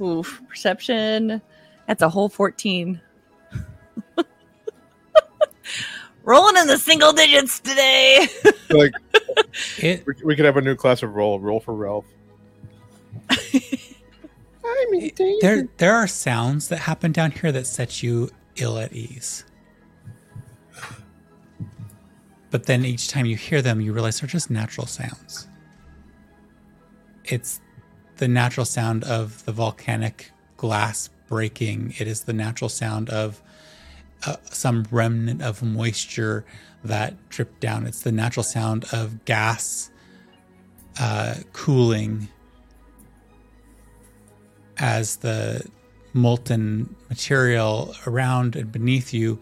Oof, 0.00 0.42
perception. 0.48 1.40
That's 1.86 2.02
a 2.02 2.08
whole 2.08 2.28
14. 2.28 3.00
Rolling 6.24 6.56
in 6.56 6.66
the 6.66 6.78
single 6.78 7.12
digits 7.12 7.60
today. 7.60 8.26
like 8.70 8.92
It 9.78 10.04
we, 10.06 10.14
we 10.24 10.36
could 10.36 10.44
have 10.44 10.56
a 10.56 10.60
new 10.60 10.74
class 10.74 11.02
of 11.02 11.14
roll. 11.14 11.38
Roll 11.38 11.60
for 11.60 11.74
Ralph. 11.74 12.04
I'm 13.30 14.94
in 14.94 15.08
danger. 15.14 15.38
there 15.40 15.68
there 15.76 15.94
are 15.94 16.06
sounds 16.08 16.68
that 16.68 16.78
happen 16.78 17.12
down 17.12 17.30
here 17.30 17.52
that 17.52 17.66
set 17.66 18.02
you 18.02 18.30
ill 18.56 18.78
at 18.78 18.92
ease. 18.92 19.44
But 22.50 22.66
then 22.66 22.84
each 22.84 23.08
time 23.08 23.26
you 23.26 23.36
hear 23.36 23.60
them, 23.62 23.80
you 23.80 23.92
realize 23.92 24.20
they're 24.20 24.28
just 24.28 24.50
natural 24.50 24.86
sounds. 24.86 25.48
It's 27.24 27.60
the 28.16 28.28
natural 28.28 28.66
sound 28.66 29.04
of 29.04 29.44
the 29.44 29.52
volcanic 29.52 30.30
glass 30.56 31.10
breaking. 31.28 31.94
It 31.98 32.06
is 32.06 32.24
the 32.24 32.32
natural 32.32 32.68
sound 32.68 33.10
of 33.10 33.42
uh, 34.24 34.36
some 34.44 34.86
remnant 34.90 35.42
of 35.42 35.62
moisture 35.62 36.44
that 36.84 37.28
dripped 37.28 37.60
down. 37.60 37.86
It's 37.86 38.02
the 38.02 38.12
natural 38.12 38.44
sound 38.44 38.86
of 38.92 39.24
gas 39.24 39.90
uh, 40.98 41.36
cooling 41.52 42.28
as 44.78 45.16
the 45.16 45.64
molten 46.12 46.94
material 47.08 47.94
around 48.06 48.56
and 48.56 48.72
beneath 48.72 49.12
you 49.12 49.38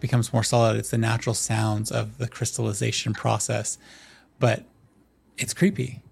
becomes 0.00 0.32
more 0.32 0.42
solid. 0.42 0.76
It's 0.76 0.90
the 0.90 0.98
natural 0.98 1.34
sounds 1.34 1.90
of 1.90 2.18
the 2.18 2.28
crystallization 2.28 3.12
process, 3.12 3.78
but 4.38 4.64
it's 5.36 5.54
creepy. 5.54 6.02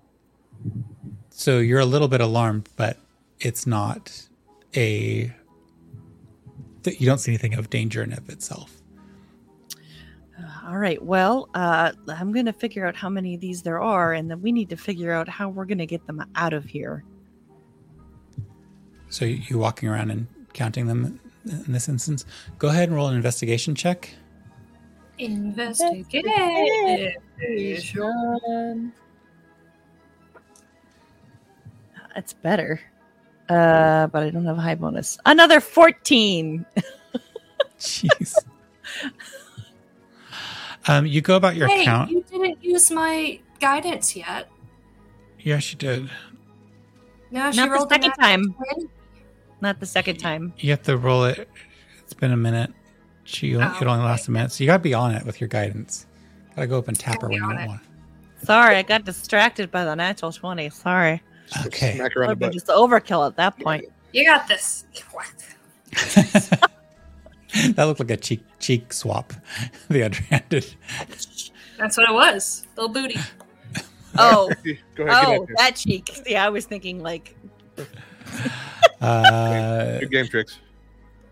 So 1.43 1.59
you're 1.59 1.81
a 1.81 1.85
little 1.85 2.07
bit 2.07 2.21
alarmed, 2.21 2.69
but 2.77 2.99
it's 3.41 3.67
not 3.67 4.29
a. 4.77 5.35
that 6.85 7.01
You 7.01 7.07
don't 7.07 7.19
see 7.19 7.33
anything 7.33 7.55
of 7.55 7.69
danger 7.69 8.01
in 8.01 8.13
of 8.13 8.29
itself. 8.29 8.81
All 10.65 10.79
right. 10.79 11.03
Well, 11.03 11.49
uh, 11.55 11.91
I'm 12.07 12.31
going 12.31 12.47
to 12.47 12.53
figure 12.53 12.87
out 12.87 12.95
how 12.95 13.09
many 13.09 13.35
of 13.35 13.41
these 13.41 13.61
there 13.61 13.83
are, 13.83 14.13
and 14.13 14.31
then 14.31 14.41
we 14.41 14.53
need 14.53 14.69
to 14.69 14.77
figure 14.77 15.11
out 15.11 15.29
how 15.29 15.49
we're 15.49 15.65
going 15.65 15.79
to 15.79 15.87
get 15.87 16.07
them 16.07 16.25
out 16.37 16.53
of 16.53 16.65
here. 16.65 17.03
So 19.09 19.25
you 19.25 19.43
you 19.49 19.59
walking 19.59 19.89
around 19.89 20.13
and 20.13 20.29
counting 20.53 20.87
them 20.87 21.19
in 21.45 21.73
this 21.73 21.89
instance. 21.89 22.25
Go 22.61 22.69
ahead 22.69 22.89
and 22.89 22.95
roll 22.95 23.09
an 23.09 23.17
investigation 23.17 23.75
check. 23.75 24.15
Investigate. 25.19 27.17
That's 32.15 32.33
better. 32.33 32.81
Uh, 33.49 34.07
but 34.09 34.23
I 34.23 34.31
don't 34.31 34.45
have 34.47 34.59
a 34.59 34.61
high 34.61 34.75
bonus. 34.75 35.19
Another 35.27 35.61
14. 35.61 36.65
Jeez. 37.79 38.35
um, 40.89 41.07
you 41.07 41.21
go 41.21 41.37
about 41.37 41.57
your 41.57 41.69
Hey, 41.69 41.85
count. 41.85 42.11
you 42.11 42.25
didn't 42.31 42.63
use 42.63 42.91
my 42.91 43.41
guidance 43.61 44.15
yet. 44.17 44.49
Yes, 45.41 45.73
you 45.73 45.79
did. 45.79 46.11
No, 47.31 47.51
she 47.51 47.57
Not 47.59 47.67
the 47.67 47.71
rolled 47.73 47.91
a 47.91 47.95
second 47.95 48.13
time. 48.13 48.55
20. 48.75 48.89
Not 49.61 49.81
the 49.81 49.87
second 49.87 50.17
time. 50.19 50.53
You 50.59 50.71
have 50.71 50.83
to 50.85 50.97
roll 50.97 51.25
it. 51.25 51.49
It's 52.03 52.15
been 52.15 52.33
a 52.33 52.37
minute. 52.37 52.71
She 53.25 53.57
Oh, 53.57 53.61
it 53.61 53.87
only 53.87 54.05
lasts 54.05 54.29
a 54.29 54.33
minute, 54.33 54.53
so 54.53 54.65
you 54.65 54.69
gotta 54.69 54.83
be 54.83 54.95
on 54.95 55.13
it 55.15 55.25
with 55.25 55.41
your 55.41 55.49
guidance. 55.49 56.07
Gotta 56.57 56.67
go 56.67 56.79
up 56.79 56.89
and 56.89 56.99
tap 56.99 57.23
her 57.23 57.29
Gotta 57.29 57.33
when 57.35 57.39
you 57.43 57.45
on 57.45 57.55
don't 57.55 57.65
it. 57.65 57.69
want. 57.69 57.81
Sorry, 58.43 58.77
I 58.77 58.83
got 58.83 59.05
distracted 59.05 59.71
by 59.71 59.85
the 59.85 59.95
natural 59.95 60.33
20. 60.33 60.69
Sorry. 60.71 61.23
Okay. 61.67 61.97
Smack 61.97 62.13
her 62.15 62.25
on 62.25 62.29
the 62.29 62.29
Would 62.29 62.29
have 62.31 62.39
been 62.39 62.49
butt. 62.49 62.55
just 62.55 62.67
overkill 62.69 63.27
at 63.27 63.37
that 63.37 63.59
point. 63.59 63.85
You 64.13 64.25
got 64.25 64.47
this. 64.49 64.85
that 67.75 67.85
looked 67.85 68.01
like 68.01 68.11
a 68.11 68.17
cheek 68.17 68.43
cheek 68.59 68.93
swap. 68.93 69.33
the 69.89 70.03
other 70.05 70.17
hand. 70.31 70.45
That's 70.51 71.97
what 71.97 72.09
it 72.09 72.13
was. 72.13 72.67
Little 72.77 72.89
booty. 72.93 73.19
Oh, 74.19 74.51
Go 74.95 75.05
ahead. 75.05 75.39
oh, 75.41 75.47
that 75.57 75.77
cheek. 75.77 76.21
Yeah, 76.27 76.45
I 76.47 76.51
was 76.51 76.65
thinking 76.67 77.03
like 77.03 77.37
Uh, 79.01 79.99
Good 80.01 80.11
game 80.11 80.27
tricks. 80.29 80.59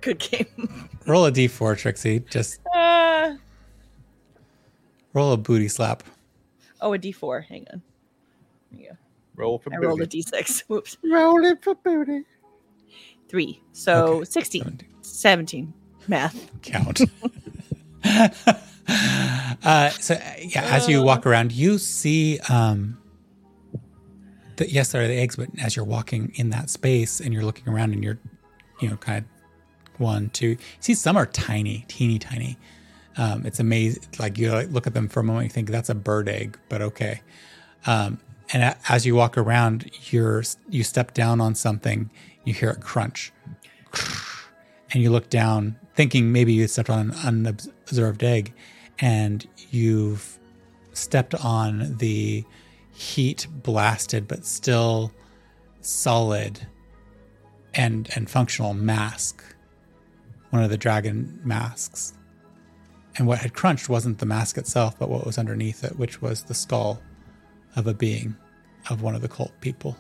good 0.01 0.19
game. 0.19 0.89
roll 1.07 1.27
a 1.27 1.33
d4, 1.33 1.77
Trixie. 1.79 2.21
Just 2.31 2.61
Uh, 2.75 3.35
roll 5.13 5.33
a 5.33 5.37
booty 5.37 5.69
slap. 5.69 6.03
oh, 6.81 6.95
a 6.95 6.99
D4. 6.99 7.45
Hang 7.45 7.67
on. 7.73 7.83
There 8.73 8.81
you 8.81 8.89
go. 8.91 8.97
Roll 9.41 9.59
for 9.59 9.73
I 9.73 9.79
rolled 9.79 10.01
a 10.01 10.05
booty. 10.05 10.23
D6. 10.23 10.65
Whoops. 10.69 10.99
Roll 11.03 11.45
it 11.45 11.63
for 11.63 11.75
booty. 11.75 12.25
Three. 13.29 13.63
So 13.73 14.17
Okay, 14.17 14.25
16. 14.25 14.81
17. 15.03 15.73
Math. 16.09 16.51
count. 16.63 17.01
uh, 18.05 19.91
so 19.91 20.15
uh, 20.15 20.21
yeah, 20.41 20.65
as 20.65 20.89
you 20.89 21.03
walk 21.03 21.27
around, 21.27 21.53
you 21.53 21.79
see. 21.79 22.39
Um, 22.49 22.99
that 24.57 24.71
yes, 24.71 24.93
there 24.93 25.03
are 25.03 25.09
the 25.09 25.19
eggs, 25.19 25.37
but 25.37 25.49
as 25.61 25.75
you're 25.75 25.85
walking 25.85 26.33
in 26.35 26.51
that 26.51 26.69
space 26.69 27.19
and 27.21 27.33
you're 27.33 27.45
looking 27.45 27.73
around 27.73 27.95
and 27.95 28.05
you're, 28.05 28.19
you 28.81 28.89
know, 28.89 28.97
kind 28.97 29.25
of 29.25 30.01
one, 30.01 30.29
two. 30.31 30.49
You 30.49 30.59
see, 30.81 30.95
some 30.95 31.17
are 31.17 31.27
tiny, 31.27 31.85
teeny 31.89 32.19
tiny. 32.19 32.59
Um, 33.17 33.47
it's 33.47 33.59
amazing. 33.61 34.03
Like 34.19 34.39
you 34.39 34.53
like, 34.53 34.71
look 34.71 34.87
at 34.87 34.95
them 34.95 35.09
for 35.09 35.21
a 35.21 35.25
moment, 35.25 35.45
you 35.45 35.51
think 35.51 35.71
that's 35.71 35.89
a 35.89 35.95
bird 35.95 36.29
egg, 36.29 36.59
but 36.69 36.83
okay. 36.83 37.23
Um, 37.87 38.19
and 38.53 38.75
as 38.89 39.07
you 39.07 39.15
walk 39.15 39.39
around, 39.39 39.91
you're 40.11 40.43
you 40.69 40.83
step 40.83 41.15
down 41.15 41.41
on 41.41 41.55
something, 41.55 42.11
you 42.45 42.53
hear 42.53 42.71
it 42.71 42.81
crunch, 42.81 43.33
and 44.93 45.03
you 45.03 45.11
look 45.11 45.31
down, 45.31 45.77
thinking 45.95 46.33
maybe 46.33 46.53
you 46.53 46.67
stepped 46.67 46.91
on 46.91 47.11
an 47.11 47.17
unobserved 47.25 48.25
egg, 48.25 48.53
and 48.99 49.47
you've 49.71 50.39
stepped 50.93 51.35
on 51.37 51.97
the 51.99 52.45
heat 52.93 53.47
blasted 53.63 54.27
but 54.27 54.45
still 54.45 55.13
solid 55.81 56.67
and 57.73 58.11
and 58.17 58.29
functional 58.29 58.75
mask, 58.75 59.45
one 60.51 60.63
of 60.63 60.71
the 60.71 60.77
dragon 60.77 61.41
masks. 61.45 62.15
And 63.17 63.27
what 63.27 63.39
had 63.39 63.55
crunched 63.55 63.89
wasn't 63.89 64.19
the 64.19 64.27
mask 64.27 64.57
itself, 64.57 64.99
but 64.99 65.09
what 65.09 65.27
was 65.27 65.37
underneath 65.37 65.85
it, 65.85 65.99
which 65.99 66.23
was 66.23 66.45
the 66.45 66.55
skull 66.55 67.01
of 67.77 67.87
a 67.87 67.95
being 67.95 68.37
of 68.89 69.03
one 69.03 69.15
of 69.15 69.23
the 69.23 69.29
cult 69.29 69.53
people. 69.61 69.97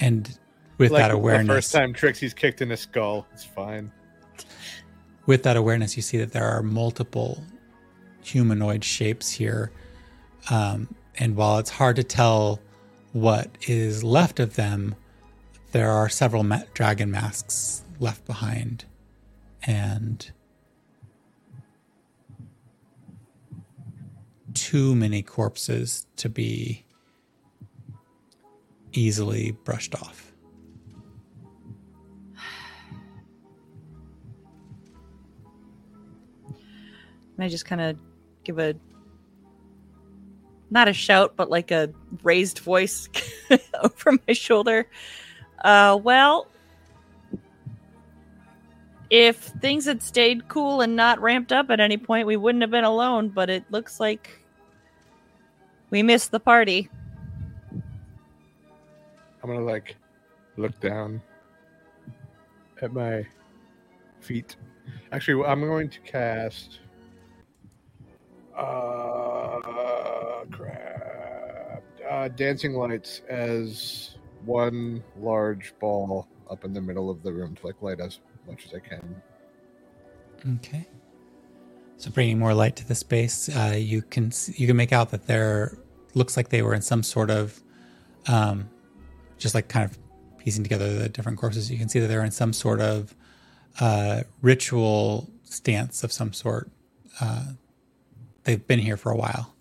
And 0.00 0.38
with 0.78 0.92
like 0.92 1.02
that 1.02 1.08
The 1.08 1.14
awareness, 1.14 1.48
first 1.48 1.72
time 1.72 1.92
Trixie's 1.92 2.32
kicked 2.34 2.60
in 2.62 2.70
a 2.70 2.76
skull. 2.76 3.26
It's 3.32 3.44
fine. 3.44 3.90
with 5.26 5.42
that 5.42 5.56
awareness, 5.56 5.96
you 5.96 6.02
see 6.02 6.18
that 6.18 6.32
there 6.32 6.46
are 6.46 6.62
multiple 6.62 7.42
humanoid 8.22 8.84
shapes 8.84 9.30
here. 9.30 9.70
Um, 10.50 10.94
and 11.18 11.36
while 11.36 11.58
it's 11.58 11.70
hard 11.70 11.96
to 11.96 12.04
tell 12.04 12.60
what 13.12 13.50
is 13.66 14.04
left 14.04 14.38
of 14.40 14.54
them, 14.56 14.94
there 15.72 15.90
are 15.90 16.08
several 16.08 16.44
ma- 16.44 16.62
dragon 16.74 17.10
masks 17.10 17.82
left 18.00 18.24
behind. 18.24 18.84
And 19.64 20.30
too 24.58 24.94
many 24.96 25.22
corpses 25.22 26.06
to 26.16 26.28
be 26.28 26.84
easily 28.92 29.52
brushed 29.62 29.94
off. 29.94 30.32
And 36.46 37.44
I 37.44 37.48
just 37.48 37.66
kind 37.66 37.80
of 37.80 37.98
give 38.42 38.58
a 38.58 38.74
not 40.70 40.88
a 40.88 40.92
shout, 40.92 41.34
but 41.36 41.48
like 41.48 41.70
a 41.70 41.90
raised 42.24 42.58
voice 42.58 43.08
over 43.82 44.18
my 44.26 44.34
shoulder. 44.34 44.90
Uh, 45.64 45.98
well, 46.02 46.48
if 49.08 49.36
things 49.36 49.86
had 49.86 50.02
stayed 50.02 50.48
cool 50.48 50.80
and 50.80 50.96
not 50.96 51.20
ramped 51.20 51.52
up 51.52 51.70
at 51.70 51.78
any 51.80 51.96
point, 51.96 52.26
we 52.26 52.36
wouldn't 52.36 52.62
have 52.62 52.72
been 52.72 52.84
alone. 52.84 53.28
But 53.28 53.48
it 53.48 53.64
looks 53.70 54.00
like 54.00 54.37
we 55.90 56.02
missed 56.02 56.30
the 56.30 56.40
party. 56.40 56.88
I'm 59.42 59.48
gonna 59.48 59.60
like 59.60 59.96
look 60.56 60.78
down 60.80 61.22
at 62.82 62.92
my 62.92 63.26
feet. 64.20 64.56
Actually, 65.12 65.44
I'm 65.44 65.60
going 65.60 65.88
to 65.90 66.00
cast. 66.00 66.80
Uh, 68.56 69.60
crap. 70.50 71.84
Uh, 72.08 72.28
dancing 72.28 72.74
lights 72.74 73.22
as 73.28 74.16
one 74.44 75.02
large 75.20 75.74
ball 75.78 76.26
up 76.50 76.64
in 76.64 76.72
the 76.72 76.80
middle 76.80 77.10
of 77.10 77.22
the 77.22 77.32
room 77.32 77.54
to 77.54 77.66
like 77.66 77.80
light 77.82 78.00
as 78.00 78.20
much 78.46 78.66
as 78.66 78.74
I 78.74 78.80
can. 78.80 79.22
Okay. 80.56 80.86
So 81.98 82.12
bringing 82.12 82.38
more 82.38 82.54
light 82.54 82.76
to 82.76 82.86
the 82.86 82.94
space, 82.94 83.48
uh, 83.48 83.74
you 83.76 84.02
can 84.02 84.30
you 84.54 84.68
can 84.68 84.76
make 84.76 84.92
out 84.92 85.10
that 85.10 85.26
there 85.26 85.76
looks 86.14 86.36
like 86.36 86.48
they 86.48 86.62
were 86.62 86.72
in 86.72 86.80
some 86.80 87.02
sort 87.02 87.28
of, 87.28 87.60
um, 88.28 88.70
just 89.36 89.52
like 89.52 89.68
kind 89.68 89.84
of 89.84 89.98
piecing 90.38 90.62
together 90.62 90.94
the 90.94 91.08
different 91.08 91.38
corpses. 91.38 91.68
You 91.72 91.76
can 91.76 91.88
see 91.88 91.98
that 91.98 92.06
they're 92.06 92.24
in 92.24 92.30
some 92.30 92.52
sort 92.52 92.80
of 92.80 93.16
uh, 93.80 94.22
ritual 94.42 95.28
stance 95.42 96.04
of 96.04 96.12
some 96.12 96.32
sort. 96.32 96.70
Uh, 97.20 97.46
they've 98.44 98.64
been 98.64 98.78
here 98.78 98.96
for 98.96 99.10
a 99.10 99.16
while, 99.16 99.52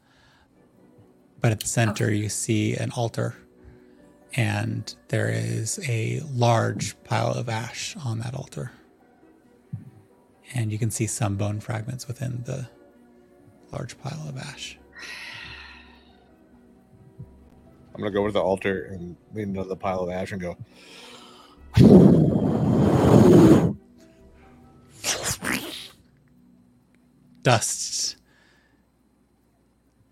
but 1.42 1.52
at 1.52 1.60
the 1.60 1.68
center 1.68 2.14
you 2.14 2.30
see 2.30 2.76
an 2.76 2.92
altar, 2.92 3.36
and 4.36 4.96
there 5.08 5.30
is 5.30 5.80
a 5.90 6.22
large 6.32 7.02
pile 7.04 7.34
of 7.34 7.50
ash 7.50 7.96
on 8.06 8.20
that 8.20 8.36
altar 8.36 8.72
and 10.54 10.72
you 10.72 10.78
can 10.78 10.92
see 10.92 11.08
some 11.08 11.36
bone 11.36 11.60
fragments 11.60 12.08
within 12.08 12.44
the 12.46 12.68
large 13.72 13.98
pile 14.00 14.28
of 14.28 14.38
ash. 14.38 14.78
I'm 17.94 18.02
gonna 18.02 18.12
go 18.12 18.20
over 18.20 18.30
to 18.30 18.34
the 18.34 18.42
altar 18.42 18.84
and 18.92 19.16
lean 19.34 19.50
into 19.50 19.64
the 19.64 19.76
pile 19.76 20.02
of 20.02 20.10
ash 20.12 20.32
and 20.32 20.42
go. 20.42 20.58
Dust, 27.42 28.18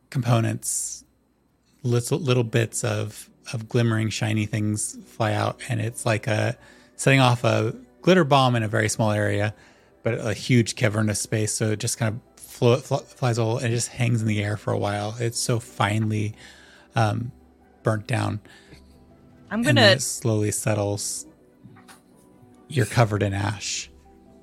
components, 0.09 1.03
little 1.83 2.17
little 2.17 2.43
bits 2.43 2.83
of 2.83 3.29
of 3.53 3.69
glimmering 3.69 4.09
shiny 4.09 4.45
things 4.45 4.97
fly 5.05 5.33
out, 5.33 5.59
and 5.69 5.79
it's 5.79 6.05
like 6.05 6.27
a 6.27 6.57
setting 6.95 7.19
off 7.19 7.43
a 7.43 7.75
glitter 8.01 8.23
bomb 8.23 8.55
in 8.55 8.63
a 8.63 8.67
very 8.67 8.89
small 8.89 9.11
area, 9.11 9.53
but 10.05 10.23
a 10.23 10.35
huge 10.35 10.75
cavernous 10.75 11.19
space. 11.19 11.51
So 11.51 11.71
it 11.71 11.79
just 11.79 11.97
kind 11.97 12.21
of 12.37 12.39
flo- 12.39 12.77
fl- 12.77 12.97
flies 12.97 13.39
all 13.39 13.57
and 13.57 13.73
it 13.73 13.75
just 13.75 13.87
hangs 13.87 14.21
in 14.21 14.27
the 14.27 14.41
air 14.41 14.55
for 14.55 14.71
a 14.71 14.77
while. 14.77 15.15
It's 15.19 15.39
so 15.39 15.59
finely 15.59 16.35
um, 16.95 17.31
burnt 17.81 18.05
down. 18.05 18.39
I'm 19.49 19.59
and 19.59 19.65
then 19.65 19.75
gonna 19.75 19.87
it 19.87 20.01
slowly 20.03 20.51
settles. 20.51 21.25
You're 22.67 22.85
covered 22.85 23.23
in 23.23 23.33
ash, 23.33 23.89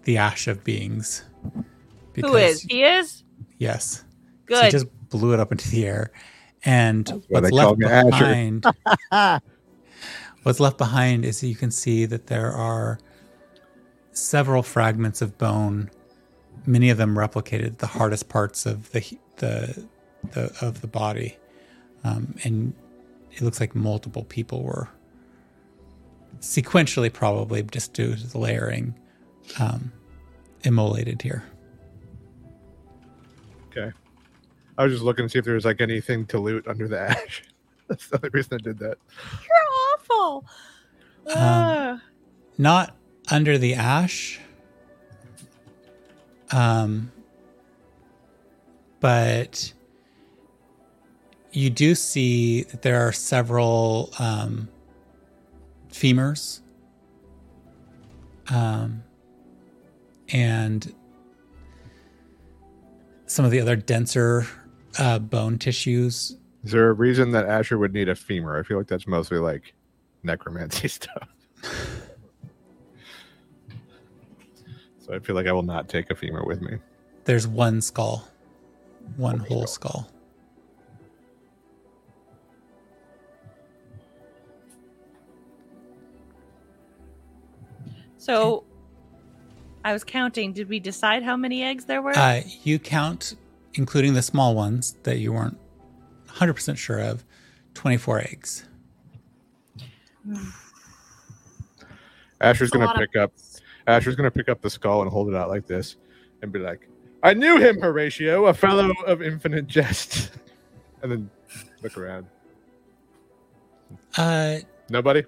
the 0.02 0.18
ash 0.18 0.48
of 0.48 0.64
beings. 0.64 1.22
who 2.16 2.34
is 2.34 2.62
he 2.62 2.82
is 2.82 3.22
Yes. 3.58 3.98
So 3.98 4.04
good 4.46 4.64
he 4.64 4.70
just 4.72 4.86
blew 5.10 5.32
it 5.32 5.38
up 5.38 5.52
into 5.52 5.70
the 5.70 5.86
air, 5.86 6.10
and 6.64 7.08
what's 7.28 7.52
left 7.52 7.78
behind. 7.78 8.66
what's 10.42 10.58
left 10.58 10.76
behind 10.76 11.24
is 11.24 11.40
you 11.44 11.54
can 11.54 11.70
see 11.70 12.04
that 12.06 12.26
there 12.26 12.50
are 12.50 12.98
several 14.12 14.62
fragments 14.62 15.22
of 15.22 15.38
bone, 15.38 15.90
many 16.66 16.90
of 16.90 16.98
them 16.98 17.16
replicated 17.16 17.78
the 17.78 17.86
hardest 17.86 18.28
parts 18.28 18.66
of 18.66 18.90
the 18.92 19.18
the, 19.36 19.86
the 20.32 20.56
of 20.60 20.80
the 20.80 20.86
body, 20.86 21.36
um, 22.04 22.34
and 22.44 22.74
it 23.32 23.42
looks 23.42 23.60
like 23.60 23.74
multiple 23.74 24.24
people 24.24 24.62
were 24.62 24.88
sequentially, 26.40 27.12
probably 27.12 27.62
just 27.62 27.92
due 27.92 28.14
to 28.14 28.26
the 28.26 28.38
layering, 28.38 28.94
um, 29.58 29.92
immolated 30.64 31.22
here. 31.22 31.44
Okay. 33.68 33.90
I 34.76 34.84
was 34.84 34.92
just 34.92 35.04
looking 35.04 35.26
to 35.26 35.28
see 35.28 35.38
if 35.38 35.44
there 35.44 35.54
was 35.54 35.64
like 35.64 35.80
anything 35.80 36.26
to 36.26 36.38
loot 36.38 36.66
under 36.66 36.88
the 36.88 36.98
ash. 36.98 37.42
That's 37.88 38.08
the 38.08 38.16
only 38.16 38.30
reason 38.30 38.54
I 38.54 38.62
did 38.62 38.78
that. 38.78 38.98
you're 39.42 39.94
awful 39.94 40.44
Um, 41.36 42.00
not 42.58 42.96
under 43.32 43.56
the 43.56 43.72
ash 43.72 44.38
um 46.50 47.10
but 49.00 49.72
you 51.52 51.70
do 51.70 51.94
see 51.94 52.64
that 52.64 52.82
there 52.82 53.00
are 53.08 53.10
several 53.10 54.12
um 54.18 54.68
femurs 55.88 56.60
um 58.50 59.02
and 60.28 60.94
some 63.24 63.46
of 63.46 63.50
the 63.50 63.60
other 63.60 63.76
denser 63.76 64.46
uh, 64.98 65.18
bone 65.18 65.56
tissues 65.58 66.36
Is 66.64 66.72
there 66.72 66.90
a 66.90 66.92
reason 66.92 67.30
that 67.30 67.46
Asher 67.46 67.78
would 67.78 67.94
need 67.94 68.10
a 68.10 68.14
femur? 68.14 68.58
I 68.58 68.62
feel 68.62 68.76
like 68.76 68.88
that's 68.88 69.06
mostly 69.06 69.38
like 69.38 69.72
necromancy 70.22 70.88
stuff. 70.98 71.28
So 75.12 75.16
I 75.16 75.18
feel 75.20 75.36
like 75.36 75.46
I 75.46 75.52
will 75.52 75.62
not 75.62 75.88
take 75.88 76.10
a 76.10 76.14
femur 76.14 76.42
with 76.44 76.62
me. 76.62 76.78
there's 77.24 77.46
one 77.46 77.80
skull 77.82 78.26
one 79.16 79.38
One 79.40 79.46
whole 79.46 79.66
skull. 79.66 80.08
skull 80.08 80.10
so 88.18 88.64
i 89.84 89.92
was 89.92 90.04
counting 90.04 90.52
did 90.52 90.68
we 90.68 90.78
decide 90.80 91.22
how 91.22 91.36
many 91.36 91.62
eggs 91.62 91.84
there 91.86 92.02
were 92.02 92.16
Uh, 92.16 92.40
you 92.62 92.78
count, 92.78 93.34
including 93.74 94.14
the 94.14 94.22
small 94.22 94.54
ones 94.54 94.96
that 95.02 95.18
you 95.18 95.32
weren't 95.32 95.58
100% 96.28 96.76
sure 96.78 96.98
of, 97.00 97.24
24 97.74 98.20
eggs. 98.20 98.64
Asher's 102.40 102.70
gonna 102.70 102.86
lot 102.86 102.96
of- 102.96 103.00
pick 103.00 103.16
up 103.20 103.32
Asher's 103.86 104.14
gonna 104.16 104.30
pick 104.30 104.48
up 104.48 104.60
the 104.60 104.70
skull 104.70 105.02
and 105.02 105.10
hold 105.10 105.28
it 105.28 105.34
out 105.34 105.48
like 105.48 105.66
this 105.66 105.96
and 106.42 106.52
be 106.52 106.58
like, 106.58 106.88
I 107.22 107.34
knew 107.34 107.58
him, 107.58 107.80
Horatio, 107.80 108.46
a 108.46 108.54
fellow 108.54 108.90
of 109.06 109.22
infinite 109.22 109.66
jest. 109.66 110.30
and 111.02 111.10
then 111.12 111.30
look 111.82 111.96
around. 111.96 112.26
Uh, 114.16 114.58
Nobody? 114.88 115.24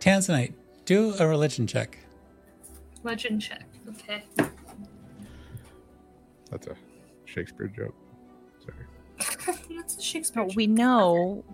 Tanzanite, 0.00 0.52
do 0.84 1.14
a 1.18 1.26
religion 1.26 1.66
check. 1.66 1.98
Religion 3.02 3.38
check. 3.40 3.64
Okay. 3.88 4.24
That's 6.50 6.66
a 6.66 6.76
Shakespeare 7.24 7.68
joke. 7.68 7.94
Sorry. 8.60 9.56
That's 9.76 9.96
a 9.96 10.02
Shakespeare. 10.02 10.42
But 10.44 10.48
joke. 10.50 10.56
we 10.56 10.66
know 10.66 11.44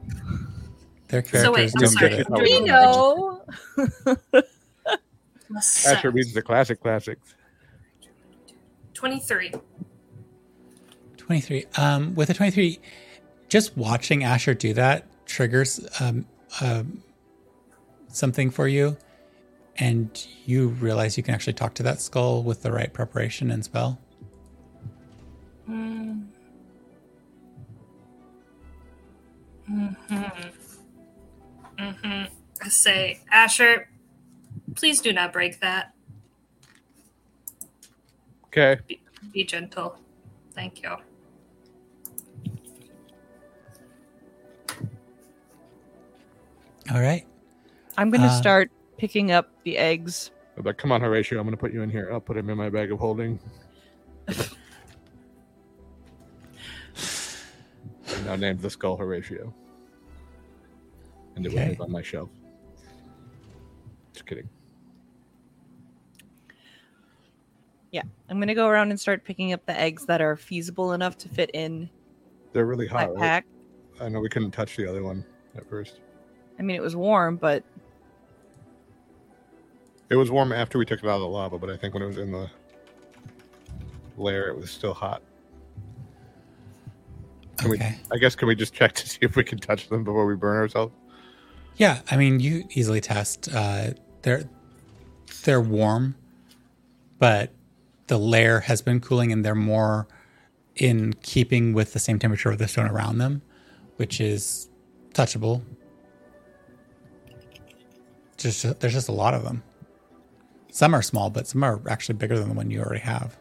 Their 1.08 1.24
So 1.24 1.52
wait, 1.52 1.70
characters 1.70 1.74
I'm 1.74 1.80
don't 1.80 1.90
sorry. 1.90 2.08
get 2.10 2.20
it. 2.20 2.30
We 2.32 2.60
know 2.60 3.42
Plus 4.30 4.44
Asher 5.56 6.10
reads 6.10 6.32
the 6.32 6.42
classic 6.42 6.80
classics. 6.80 7.34
23. 8.94 9.52
23. 11.16 11.66
Um, 11.76 12.14
with 12.14 12.30
a 12.30 12.34
23, 12.34 12.80
just 13.48 13.76
watching 13.76 14.24
Asher 14.24 14.54
do 14.54 14.74
that 14.74 15.06
triggers 15.26 15.80
um, 16.00 16.26
um, 16.60 17.02
something 18.08 18.50
for 18.50 18.68
you. 18.68 18.96
And 19.76 20.26
you 20.44 20.68
realize 20.68 21.16
you 21.16 21.22
can 21.22 21.34
actually 21.34 21.54
talk 21.54 21.74
to 21.74 21.82
that 21.84 22.00
skull 22.00 22.42
with 22.42 22.62
the 22.62 22.70
right 22.70 22.92
preparation 22.92 23.50
and 23.50 23.64
spell. 23.64 23.98
Mm. 25.68 26.26
Mm-hmm. 29.70 30.48
Mm-hmm. 31.78 32.24
I 32.62 32.68
say, 32.68 33.20
Asher, 33.30 33.88
please 34.74 35.00
do 35.00 35.12
not 35.12 35.32
break 35.32 35.60
that. 35.60 35.94
Okay. 38.46 38.78
Be 39.32 39.44
gentle. 39.44 39.96
Thank 40.54 40.82
you. 40.82 40.96
All 46.92 47.00
right. 47.00 47.24
i'm 47.96 48.10
gonna 48.10 48.26
Uh, 48.26 48.40
start 48.40 48.70
picking 48.98 49.30
up 49.30 49.50
the 49.64 49.78
eggs 49.78 50.30
I'm 50.56 50.64
come 50.74 50.92
on, 50.92 51.00
Horatio, 51.00 51.38
I'm 51.40 51.46
gonna 51.46 51.56
put 51.56 51.72
you 51.72 51.80
in 51.82 51.88
here. 51.88 52.10
I'll 52.12 52.20
put 52.20 52.36
him 52.36 52.50
in 52.50 52.58
my 52.58 52.68
bag 52.68 52.92
of 52.92 52.98
holding. 52.98 53.38
I 54.28 54.34
now 58.26 58.36
named 58.36 58.60
the 58.60 58.68
skull 58.68 58.96
Horatio. 58.98 59.54
And 61.36 61.46
it 61.46 61.52
will 61.52 61.58
Okay. 61.60 61.70
live 61.70 61.80
on 61.80 61.90
my 61.90 62.02
shelf. 62.02 62.28
Just 64.12 64.26
kidding. 64.26 64.48
I'm 68.28 68.38
gonna 68.40 68.54
go 68.54 68.68
around 68.68 68.90
and 68.90 68.98
start 68.98 69.24
picking 69.24 69.52
up 69.52 69.64
the 69.66 69.78
eggs 69.78 70.06
that 70.06 70.20
are 70.22 70.36
feasible 70.36 70.92
enough 70.92 71.16
to 71.18 71.28
fit 71.28 71.50
in 71.52 71.88
They're 72.52 72.64
really 72.66 72.88
my 72.88 72.92
hot, 73.02 73.10
right? 73.14 73.18
pack 73.20 73.46
I 74.00 74.08
know 74.08 74.20
we 74.20 74.28
couldn't 74.30 74.50
touch 74.52 74.76
the 74.76 74.88
other 74.88 75.02
one 75.02 75.24
at 75.56 75.68
first. 75.68 76.00
i 76.58 76.62
mean 76.62 76.76
it 76.76 76.82
was 76.82 76.96
warm 76.96 77.36
but 77.36 77.62
It 80.10 80.16
was 80.16 80.30
warm 80.30 80.52
after 80.52 80.78
we 80.78 80.84
took 80.86 81.00
it 81.02 81.06
out 81.06 81.16
of 81.16 81.20
the 81.22 81.28
lava, 81.28 81.58
but 81.58 81.70
I 81.70 81.76
think 81.76 81.94
when 81.94 82.02
it 82.02 82.06
was 82.06 82.18
in 82.18 82.32
the 82.32 82.50
lair, 84.18 84.48
it 84.48 84.56
was 84.58 84.70
still 84.70 84.92
hot. 84.92 85.22
Can 87.56 87.70
we- 87.70 87.76
Okay. 87.76 87.98
I 88.10 88.18
guess 88.18 88.34
can 88.36 88.46
we 88.48 88.54
just 88.54 88.74
check 88.74 88.92
to 88.94 89.08
see 89.12 89.18
if 89.22 89.36
we 89.36 89.44
can 89.44 89.56
touch 89.58 89.88
them 89.88 90.04
before 90.04 90.26
we 90.26 90.34
burn 90.36 90.56
ourselves? 90.58 90.92
Yeah, 91.76 92.00
I 92.10 92.16
mean, 92.18 92.40
you 92.40 92.64
easily 92.70 93.00
test. 93.00 93.48
Uh, 93.54 93.92
they're 94.20 94.44
they're 95.44 95.62
warm, 95.62 96.14
but 97.18 97.50
the 98.12 98.18
lair 98.18 98.60
has 98.60 98.82
been 98.82 99.00
cooling, 99.00 99.32
and 99.32 99.42
they're 99.42 99.54
more 99.54 100.06
in 100.76 101.14
keeping 101.22 101.72
with 101.72 101.94
the 101.94 101.98
same 101.98 102.18
temperature 102.18 102.50
of 102.50 102.58
the 102.58 102.68
stone 102.68 102.86
around 102.86 103.16
them, 103.16 103.40
which 103.96 104.20
is 104.20 104.68
touchable. 105.14 105.62
Just 108.36 108.78
there's 108.80 108.92
just 108.92 109.08
a 109.08 109.12
lot 109.12 109.32
of 109.32 109.44
them. 109.44 109.62
Some 110.70 110.92
are 110.94 111.00
small, 111.00 111.30
but 111.30 111.46
some 111.46 111.62
are 111.64 111.80
actually 111.88 112.16
bigger 112.16 112.38
than 112.38 112.50
the 112.50 112.54
one 112.54 112.70
you 112.70 112.82
already 112.82 113.00
have. 113.00 113.38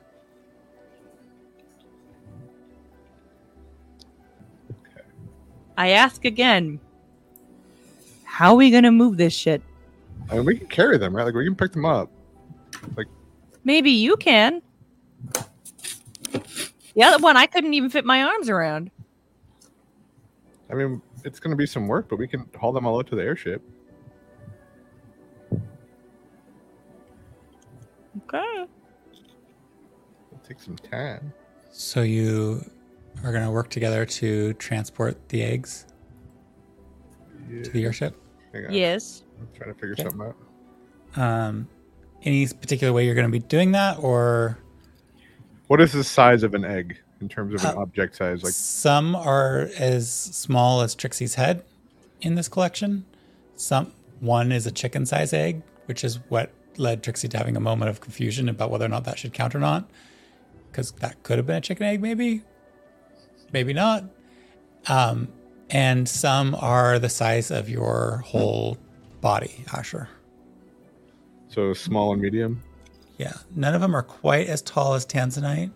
I 5.75 5.89
ask 5.89 6.23
again. 6.23 6.79
How 8.23 8.51
are 8.51 8.55
we 8.55 8.71
gonna 8.71 8.93
move 8.93 9.17
this 9.17 9.33
shit? 9.33 9.61
I 10.29 10.35
mean, 10.35 10.45
we 10.45 10.57
can 10.57 10.67
carry 10.67 10.97
them, 10.97 11.13
right? 11.13 11.25
Like 11.25 11.33
we 11.33 11.43
can 11.43 11.55
pick 11.55 11.73
them 11.73 11.83
up. 11.83 12.09
Maybe 13.63 13.91
you 13.91 14.17
can. 14.17 14.61
The 16.93 17.03
other 17.03 17.21
one 17.21 17.37
I 17.37 17.45
couldn't 17.45 17.73
even 17.73 17.89
fit 17.89 18.05
my 18.05 18.23
arms 18.23 18.49
around. 18.49 18.91
I 20.69 20.73
mean, 20.73 21.01
it's 21.23 21.39
going 21.39 21.51
to 21.51 21.57
be 21.57 21.65
some 21.65 21.87
work, 21.87 22.09
but 22.09 22.17
we 22.17 22.27
can 22.27 22.47
haul 22.59 22.71
them 22.71 22.85
all 22.85 22.97
out 22.99 23.07
to 23.07 23.15
the 23.15 23.21
airship. 23.23 23.61
Okay. 28.27 28.65
It'll 30.31 30.43
take 30.47 30.59
some 30.59 30.75
time. 30.77 31.33
So 31.71 32.01
you 32.01 32.63
are 33.23 33.31
going 33.31 33.43
to 33.45 33.51
work 33.51 33.69
together 33.69 34.05
to 34.05 34.53
transport 34.53 35.29
the 35.29 35.43
eggs 35.43 35.85
Yeah. 37.49 37.63
to 37.63 37.69
the 37.71 37.83
airship. 37.85 38.15
Yes. 38.69 39.23
I'm 39.39 39.47
trying 39.55 39.73
to 39.73 39.79
figure 39.79 39.93
Okay. 39.93 40.03
something 40.03 40.21
out. 40.21 40.35
Um, 41.21 41.67
any 42.23 42.47
particular 42.47 42.93
way 42.93 43.05
you're 43.05 43.15
going 43.15 43.27
to 43.27 43.31
be 43.31 43.39
doing 43.39 43.71
that, 43.73 43.97
or 43.99 44.57
What 45.67 45.79
is 45.81 45.93
the 45.93 46.03
size 46.03 46.43
of 46.43 46.53
an 46.53 46.65
egg 46.65 46.97
in 47.21 47.29
terms 47.29 47.53
of 47.53 47.63
an 47.63 47.77
Uh, 47.77 47.81
object 47.81 48.15
size? 48.17 48.43
Like, 48.43 48.53
some 48.53 49.15
are 49.15 49.69
as 49.77 50.11
small 50.11 50.81
as 50.81 50.95
Trixie's 50.95 51.35
head 51.35 51.63
in 52.21 52.35
this 52.35 52.47
collection. 52.49 53.05
Some 53.55 53.93
one 54.19 54.51
is 54.51 54.67
a 54.67 54.71
chicken 54.71 55.05
size 55.05 55.33
egg, 55.33 55.61
which 55.85 56.03
is 56.03 56.19
what 56.29 56.51
led 56.77 57.03
Trixie 57.03 57.27
to 57.29 57.37
having 57.37 57.55
a 57.55 57.59
moment 57.59 57.89
of 57.89 58.01
confusion 58.01 58.49
about 58.49 58.69
whether 58.69 58.85
or 58.85 58.89
not 58.89 59.03
that 59.05 59.17
should 59.17 59.33
count 59.33 59.55
or 59.55 59.59
not, 59.59 59.89
because 60.69 60.91
that 60.93 61.23
could 61.23 61.37
have 61.37 61.47
been 61.47 61.57
a 61.57 61.61
chicken 61.61 61.85
egg, 61.85 62.01
maybe, 62.01 62.41
maybe 63.53 63.73
not. 63.73 64.03
Um, 64.87 65.29
and 65.69 66.07
some 66.09 66.55
are 66.55 66.99
the 66.99 67.09
size 67.09 67.49
of 67.51 67.69
your 67.69 68.23
whole 68.25 68.77
body, 69.21 69.63
Asher. 69.73 70.09
So 71.51 71.73
small 71.73 72.13
and 72.13 72.21
medium. 72.21 72.61
Yeah, 73.17 73.33
none 73.55 73.75
of 73.75 73.81
them 73.81 73.95
are 73.95 74.01
quite 74.03 74.47
as 74.47 74.61
tall 74.61 74.93
as 74.93 75.05
Tanzanite. 75.05 75.69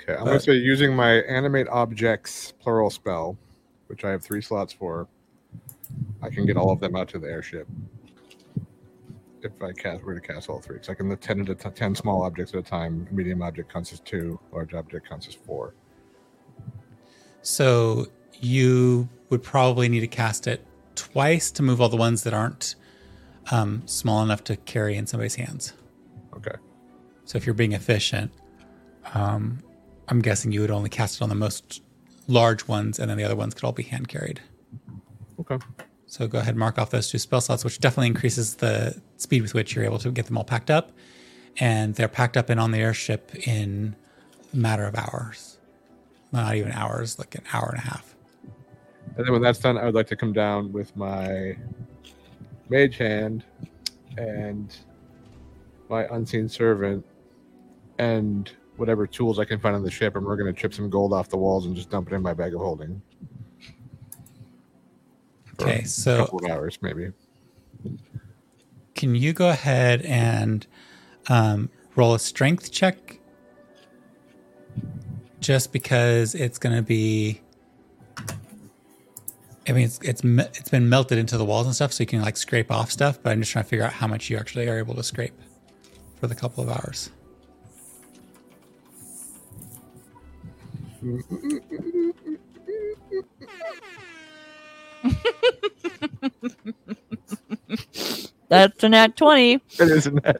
Okay, 0.00 0.14
I'm 0.14 0.20
But- 0.20 0.24
going 0.24 0.38
to 0.38 0.44
say 0.44 0.54
using 0.54 0.94
my 0.94 1.22
animate 1.22 1.68
objects 1.68 2.52
plural 2.60 2.90
spell, 2.90 3.38
which 3.86 4.04
I 4.04 4.10
have 4.10 4.22
three 4.22 4.42
slots 4.42 4.72
for, 4.72 5.06
I 6.20 6.28
can 6.30 6.44
get 6.46 6.56
all 6.56 6.70
of 6.72 6.80
them 6.80 6.96
out 6.96 7.08
to 7.10 7.18
the 7.18 7.28
airship. 7.28 7.68
If 9.42 9.60
I 9.62 9.72
cast, 9.72 10.02
were 10.02 10.14
to 10.14 10.20
cast 10.20 10.48
all 10.48 10.60
three, 10.60 10.74
because 10.76 10.88
I 10.88 10.94
can 10.94 11.08
the 11.08 11.16
ten 11.16 11.48
at 11.48 11.58
t- 11.58 11.70
ten 11.70 11.94
small 11.96 12.22
objects 12.22 12.54
at 12.54 12.60
a 12.60 12.62
time. 12.62 13.08
Medium 13.10 13.42
object 13.42 13.72
counts 13.72 13.92
as 13.92 13.98
two. 14.00 14.38
Large 14.52 14.74
object 14.74 15.08
counts 15.08 15.26
as 15.26 15.34
four. 15.34 15.74
So 17.42 18.06
you 18.40 19.08
would 19.30 19.42
probably 19.42 19.88
need 19.88 20.00
to 20.00 20.06
cast 20.06 20.46
it 20.46 20.64
twice 20.94 21.50
to 21.52 21.62
move 21.64 21.80
all 21.80 21.88
the 21.88 21.96
ones 21.96 22.22
that 22.22 22.32
aren't 22.32 22.76
um, 23.50 23.82
small 23.86 24.22
enough 24.22 24.44
to 24.44 24.56
carry 24.56 24.96
in 24.96 25.06
somebody's 25.06 25.34
hands. 25.34 25.74
Okay. 26.36 26.56
So 27.24 27.36
if 27.36 27.46
you're 27.46 27.54
being 27.54 27.72
efficient, 27.72 28.32
um, 29.14 29.58
I'm 30.08 30.20
guessing 30.20 30.52
you 30.52 30.60
would 30.60 30.70
only 30.70 30.90
cast 30.90 31.16
it 31.16 31.22
on 31.22 31.28
the 31.28 31.34
most 31.34 31.82
large 32.28 32.68
ones, 32.68 32.98
and 32.98 33.10
then 33.10 33.16
the 33.16 33.24
other 33.24 33.36
ones 33.36 33.54
could 33.54 33.64
all 33.64 33.72
be 33.72 33.82
hand 33.82 34.08
carried. 34.08 34.40
Okay. 35.40 35.58
So 36.06 36.28
go 36.28 36.38
ahead 36.38 36.50
and 36.50 36.58
mark 36.58 36.78
off 36.78 36.90
those 36.90 37.08
two 37.08 37.18
spell 37.18 37.40
slots, 37.40 37.64
which 37.64 37.80
definitely 37.80 38.08
increases 38.08 38.56
the 38.56 39.00
speed 39.16 39.42
with 39.42 39.54
which 39.54 39.74
you're 39.74 39.84
able 39.84 39.98
to 40.00 40.10
get 40.10 40.26
them 40.26 40.36
all 40.36 40.44
packed 40.44 40.70
up. 40.70 40.92
And 41.58 41.94
they're 41.94 42.08
packed 42.08 42.36
up 42.36 42.50
and 42.50 42.60
on 42.60 42.70
the 42.70 42.78
airship 42.78 43.34
in 43.46 43.96
a 44.52 44.56
matter 44.56 44.84
of 44.84 44.94
hours. 44.94 45.58
Not 46.30 46.54
even 46.54 46.72
hours, 46.72 47.18
like 47.18 47.34
an 47.34 47.44
hour 47.52 47.70
and 47.70 47.78
a 47.78 47.82
half. 47.82 48.14
And 49.16 49.26
then 49.26 49.32
when 49.32 49.42
that's 49.42 49.58
done, 49.58 49.76
I 49.76 49.84
would 49.84 49.94
like 49.94 50.06
to 50.08 50.16
come 50.16 50.32
down 50.32 50.72
with 50.72 50.94
my 50.96 51.56
mage 52.72 52.96
hand 52.96 53.44
and 54.16 54.76
my 55.88 56.06
unseen 56.10 56.48
servant 56.48 57.04
and 57.98 58.50
whatever 58.76 59.06
tools 59.06 59.38
I 59.38 59.44
can 59.44 59.60
find 59.60 59.76
on 59.76 59.82
the 59.82 59.90
ship, 59.90 60.16
and 60.16 60.24
we're 60.24 60.36
going 60.36 60.52
to 60.52 60.58
chip 60.58 60.72
some 60.72 60.88
gold 60.88 61.12
off 61.12 61.28
the 61.28 61.36
walls 61.36 61.66
and 61.66 61.76
just 61.76 61.90
dump 61.90 62.10
it 62.10 62.14
in 62.14 62.22
my 62.22 62.32
bag 62.32 62.54
of 62.54 62.60
holding. 62.60 63.00
Okay, 65.60 65.80
a 65.80 65.86
so 65.86 66.24
couple 66.24 66.44
of 66.44 66.50
hours, 66.50 66.78
maybe. 66.80 67.12
can 68.94 69.14
you 69.14 69.32
go 69.32 69.50
ahead 69.50 70.02
and 70.02 70.66
um, 71.28 71.68
roll 71.94 72.14
a 72.14 72.18
strength 72.18 72.72
check? 72.72 73.20
Just 75.40 75.72
because 75.72 76.34
it's 76.34 76.58
going 76.58 76.74
to 76.74 76.82
be, 76.82 77.40
I 79.68 79.72
mean, 79.72 79.84
it's 79.84 80.00
it's 80.02 80.22
it's 80.24 80.70
been 80.70 80.88
melted 80.88 81.18
into 81.18 81.38
the 81.38 81.44
walls 81.44 81.66
and 81.66 81.74
stuff, 81.74 81.92
so 81.92 82.02
you 82.02 82.06
can 82.06 82.22
like 82.22 82.36
scrape 82.36 82.70
off 82.70 82.90
stuff. 82.90 83.22
But 83.22 83.30
I'm 83.30 83.40
just 83.40 83.52
trying 83.52 83.64
to 83.64 83.68
figure 83.68 83.84
out 83.84 83.92
how 83.92 84.08
much 84.08 84.28
you 84.28 84.36
actually 84.36 84.68
are 84.68 84.78
able 84.78 84.94
to 84.94 85.02
scrape 85.02 85.34
for 86.18 86.26
the 86.26 86.34
couple 86.34 86.64
of 86.64 86.70
hours. 86.70 87.10
That's 98.48 98.84
an 98.84 98.94
at 98.94 99.16
20. 99.16 99.54
It 99.54 99.62
isn't 99.80 100.22
that. 100.22 100.36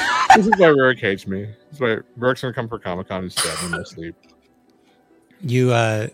this 0.34 0.46
is 0.46 0.52
why 0.56 0.68
Rurik 0.68 0.98
hates 0.98 1.26
me. 1.26 1.44
This 1.44 1.74
is 1.74 1.80
why 1.80 1.96
Rurik's 2.18 2.42
gonna 2.42 2.54
come 2.54 2.68
for 2.68 2.78
Comic 2.78 3.08
Con 3.08 3.22
and 3.24 3.32
stab 3.32 3.58
me 3.60 3.66
in 3.66 3.70
my 3.72 3.82
sleep. 3.82 4.14
You 5.40 5.72
uh, 5.72 6.08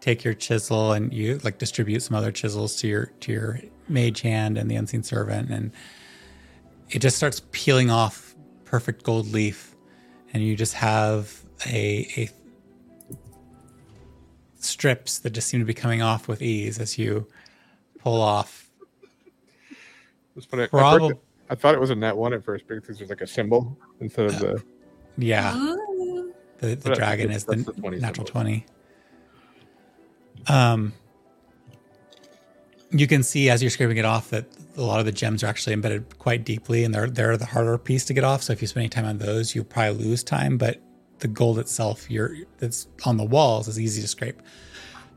take 0.00 0.22
your 0.22 0.34
chisel 0.34 0.92
and 0.92 1.12
you 1.12 1.38
like 1.42 1.58
distribute 1.58 2.00
some 2.00 2.16
other 2.16 2.30
chisels 2.30 2.76
to 2.76 2.88
your 2.88 3.06
to 3.20 3.32
your 3.32 3.60
mage 3.88 4.20
hand 4.20 4.58
and 4.58 4.70
the 4.70 4.76
unseen 4.76 5.02
servant, 5.02 5.50
and 5.50 5.72
it 6.90 7.00
just 7.00 7.16
starts 7.16 7.42
peeling 7.52 7.90
off 7.90 8.34
perfect 8.64 9.02
gold 9.02 9.26
leaf, 9.32 9.74
and 10.32 10.42
you 10.42 10.54
just 10.56 10.74
have 10.74 11.42
a 11.66 12.08
a 12.16 12.30
strips 14.58 15.18
that 15.20 15.30
just 15.30 15.48
seem 15.48 15.60
to 15.60 15.66
be 15.66 15.74
coming 15.74 16.02
off 16.02 16.28
with 16.28 16.42
ease 16.42 16.78
as 16.78 16.98
you 16.98 17.26
pull 17.98 18.20
off. 18.20 18.70
It's 20.36 20.44
funny. 20.46 20.64
I, 20.64 20.66
Probably, 20.66 21.14
I 21.48 21.54
thought 21.54 21.74
it 21.74 21.80
was 21.80 21.90
a 21.90 21.94
net 21.94 22.16
one 22.16 22.32
at 22.32 22.44
first 22.44 22.66
because 22.66 22.98
there's 22.98 23.10
like 23.10 23.20
a 23.20 23.26
symbol 23.26 23.76
instead 24.00 24.26
of 24.26 24.38
the. 24.38 24.62
yeah. 25.16 25.56
Ooh. 25.56 26.32
The, 26.58 26.68
the 26.68 26.88
But 26.90 26.94
dragon 26.98 27.28
that's- 27.28 27.42
is 27.42 27.44
the, 27.44 27.56
that's 27.56 27.76
the 27.76 27.80
20 27.82 27.98
natural 27.98 28.26
symbol. 28.26 28.40
20. 28.42 28.66
Um, 30.48 30.92
you 32.90 33.06
can 33.06 33.22
see 33.22 33.50
as 33.50 33.62
you're 33.62 33.70
scraping 33.70 33.96
it 33.96 34.04
off 34.04 34.30
that 34.30 34.46
a 34.76 34.80
lot 34.82 35.00
of 35.00 35.06
the 35.06 35.12
gems 35.12 35.42
are 35.42 35.46
actually 35.48 35.72
embedded 35.72 36.18
quite 36.18 36.44
deeply 36.44 36.84
and 36.84 36.94
they're, 36.94 37.10
they're 37.10 37.36
the 37.36 37.46
harder 37.46 37.76
piece 37.78 38.04
to 38.06 38.14
get 38.14 38.24
off. 38.24 38.42
So 38.42 38.52
if 38.52 38.60
you 38.62 38.68
spend 38.68 38.82
any 38.82 38.88
time 38.88 39.04
on 39.04 39.18
those, 39.18 39.54
you'll 39.54 39.64
probably 39.64 40.04
lose 40.04 40.22
time. 40.22 40.56
But 40.56 40.80
the 41.18 41.28
gold 41.28 41.58
itself, 41.58 42.10
you're, 42.10 42.34
that's 42.58 42.86
on 43.04 43.16
the 43.16 43.24
walls 43.24 43.68
is 43.68 43.80
easy 43.80 44.02
to 44.02 44.08
scrape. 44.08 44.40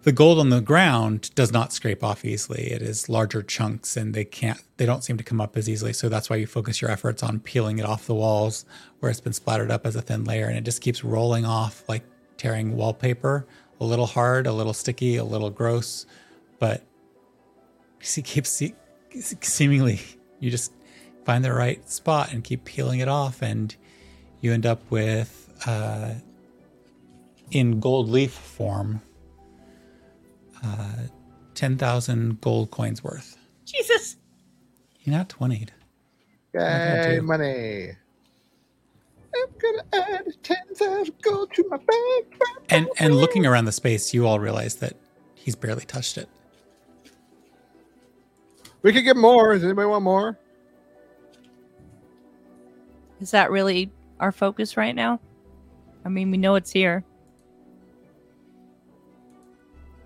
The 0.03 0.13
gold 0.13 0.39
on 0.39 0.49
the 0.49 0.61
ground 0.61 1.30
does 1.35 1.51
not 1.51 1.73
scrape 1.73 2.05
off 2.05 2.23
easily. 2.23 2.71
It 2.71 2.81
is 2.81 3.09
larger 3.09 3.41
chunks 3.41 3.97
and 3.97 4.13
they 4.13 4.23
can't, 4.23 4.61
they 4.77 4.85
don't 4.85 5.03
seem 5.03 5.17
to 5.17 5.26
come 5.26 5.41
up 5.41 5.57
as 5.57 5.67
easily. 5.67 5.91
So 5.91 6.07
that's 6.07 6.30
why 6.30 6.38
you 6.38 6.47
focus 6.47 6.81
your 6.81 6.89
efforts 6.89 7.21
on 7.21 7.41
peeling 7.41 7.80
it 7.80 7.85
off 7.85 8.07
the 8.07 8.15
walls 8.15 8.63
where 8.99 9.11
it's 9.11 9.19
been 9.19 9.34
splattered 9.34 9.69
up 9.69 9.85
as 9.85 9.97
a 9.97 10.01
thin 10.01 10.23
layer 10.23 10.47
and 10.47 10.57
it 10.57 10.63
just 10.63 10.81
keeps 10.81 11.03
rolling 11.03 11.45
off 11.45 11.84
like 11.89 12.03
tearing 12.38 12.77
wallpaper. 12.77 13.45
A 13.81 13.85
little 13.85 14.05
hard, 14.05 14.47
a 14.47 14.53
little 14.53 14.73
sticky, 14.73 15.17
a 15.17 15.23
little 15.26 15.49
gross, 15.49 16.05
but 16.59 16.85
it 17.99 18.23
keeps 18.23 18.49
se- 18.49 18.76
seemingly 19.41 19.99
you 20.39 20.49
just 20.49 20.71
find 21.26 21.43
the 21.43 21.53
right 21.53 21.89
spot 21.89 22.31
and 22.31 22.41
keep 22.45 22.63
peeling 22.63 23.01
it 23.01 23.09
off 23.09 23.41
and 23.41 23.76
you 24.39 24.53
end 24.53 24.65
up 24.65 24.81
with 24.89 25.53
uh, 25.65 26.13
in 27.51 27.81
gold 27.81 28.07
leaf 28.07 28.31
form 28.31 29.01
uh, 30.64 31.07
10,000 31.56 32.41
gold 32.41 32.72
coins 32.72 33.03
worth. 33.03 33.38
Jesus. 33.65 34.18
You're 35.02 35.15
not 35.15 35.30
20'd. 35.30 35.72
Yay, 36.53 37.19
money. 37.22 37.91
I'm 39.36 39.45
gonna 39.60 40.07
add 40.15 40.26
10,000 40.44 41.22
gold 41.22 41.53
to 41.53 41.68
my 41.69 41.77
bank. 41.77 42.41
And 42.69 42.88
and 42.98 43.15
looking 43.15 43.45
around 43.45 43.65
the 43.65 43.72
space, 43.72 44.14
you 44.14 44.26
all 44.26 44.40
realize 44.40 44.76
that 44.76 44.94
he's 45.36 45.56
barely 45.56 45.86
touched 45.86 46.18
it. 46.18 46.27
We 48.81 48.94
could 48.94 49.03
get 49.03 49.18
more. 49.18 49.53
Does 49.53 49.64
anybody 49.64 49.88
want 49.88 50.03
more? 50.03 50.40
Is 53.19 53.31
that 53.31 53.52
really 53.52 53.91
our 54.19 54.31
focus 54.31 54.77
right 54.77 54.95
now? 54.95 55.19
I 56.06 56.10
mean, 56.10 56.31
we 56.31 56.38
know 56.38 56.56
it's 56.56 56.72
here. 56.72 57.03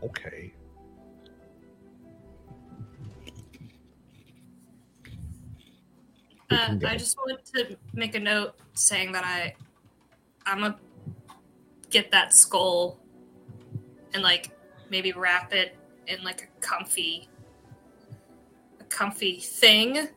Okay. 0.03 0.53
Uh. 6.49 6.77
I 6.85 6.97
just 6.97 7.17
wanted 7.17 7.43
to 7.55 7.77
make 7.93 8.15
a 8.15 8.19
note 8.19 8.55
saying 8.73 9.11
that 9.13 9.23
I, 9.23 9.55
I'm 10.45 10.59
gonna 10.59 10.77
get 11.89 12.11
that 12.11 12.33
skull 12.33 12.99
and 14.13 14.21
like 14.23 14.51
maybe 14.89 15.11
wrap 15.13 15.53
it 15.53 15.75
in 16.07 16.23
like 16.23 16.43
a 16.43 16.61
comfy, 16.61 17.27
a 18.79 18.83
comfy 18.85 19.39
thing, 19.39 20.09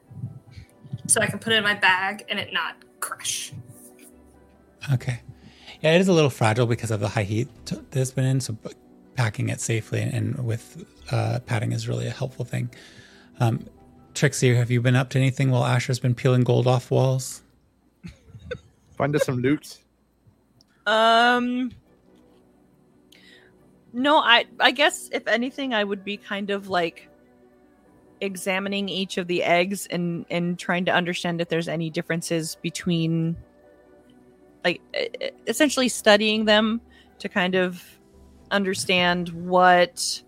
so 1.07 1.21
I 1.21 1.27
can 1.27 1.39
put 1.39 1.53
it 1.53 1.57
in 1.57 1.65
my 1.65 1.75
bag 1.75 2.25
and 2.29 2.39
it 2.39 2.53
not 2.53 2.77
crush. 3.01 3.53
Okay. 4.93 5.21
Yeah, 5.81 5.93
it 5.95 6.01
is 6.01 6.09
a 6.09 6.13
little 6.13 6.31
fragile 6.31 6.67
because 6.67 6.91
of 6.91 7.01
the 7.01 7.09
high 7.09 7.23
heat 7.23 7.49
t- 7.65 7.77
that 7.91 8.01
it's 8.01 8.11
been 8.11 8.25
in. 8.25 8.41
So 8.41 8.55
b- 8.55 8.71
packing 9.17 9.49
it 9.49 9.61
safely 9.61 10.01
and 10.01 10.45
with 10.45 10.85
uh, 11.11 11.41
padding 11.47 11.73
is 11.73 11.89
really 11.89 12.07
a 12.07 12.11
helpful 12.11 12.45
thing. 12.45 12.71
Um, 13.41 13.67
Trixie, 14.15 14.55
have 14.55 14.71
you 14.71 14.81
been 14.81 14.97
up 14.97 15.11
to 15.11 15.19
anything 15.19 15.51
while 15.51 15.65
Asher's 15.65 15.99
been 15.99 16.15
peeling 16.15 16.43
gold 16.43 16.67
off 16.67 16.91
walls? 16.91 17.43
Find 18.97 19.15
us 19.15 19.25
some 19.25 19.39
loots. 19.39 19.81
Um 20.87 21.73
No, 23.93 24.19
I 24.19 24.47
I 24.61 24.71
guess 24.71 25.09
if 25.13 25.27
anything 25.27 25.75
I 25.75 25.85
would 25.85 26.05
be 26.05 26.17
kind 26.17 26.51
of 26.51 26.69
like 26.69 27.09
examining 28.21 28.89
each 28.89 29.19
of 29.19 29.27
the 29.27 29.43
eggs 29.43 29.87
and 29.87 30.25
and 30.31 30.59
trying 30.59 30.85
to 30.87 30.93
understand 30.93 31.41
if 31.41 31.49
there's 31.49 31.69
any 31.69 31.91
differences 31.91 32.57
between 32.63 33.37
like 34.65 34.81
essentially 35.47 35.89
studying 35.89 36.45
them 36.45 36.81
to 37.19 37.29
kind 37.29 37.55
of 37.55 37.96
understand 38.51 39.29
what 39.31 40.23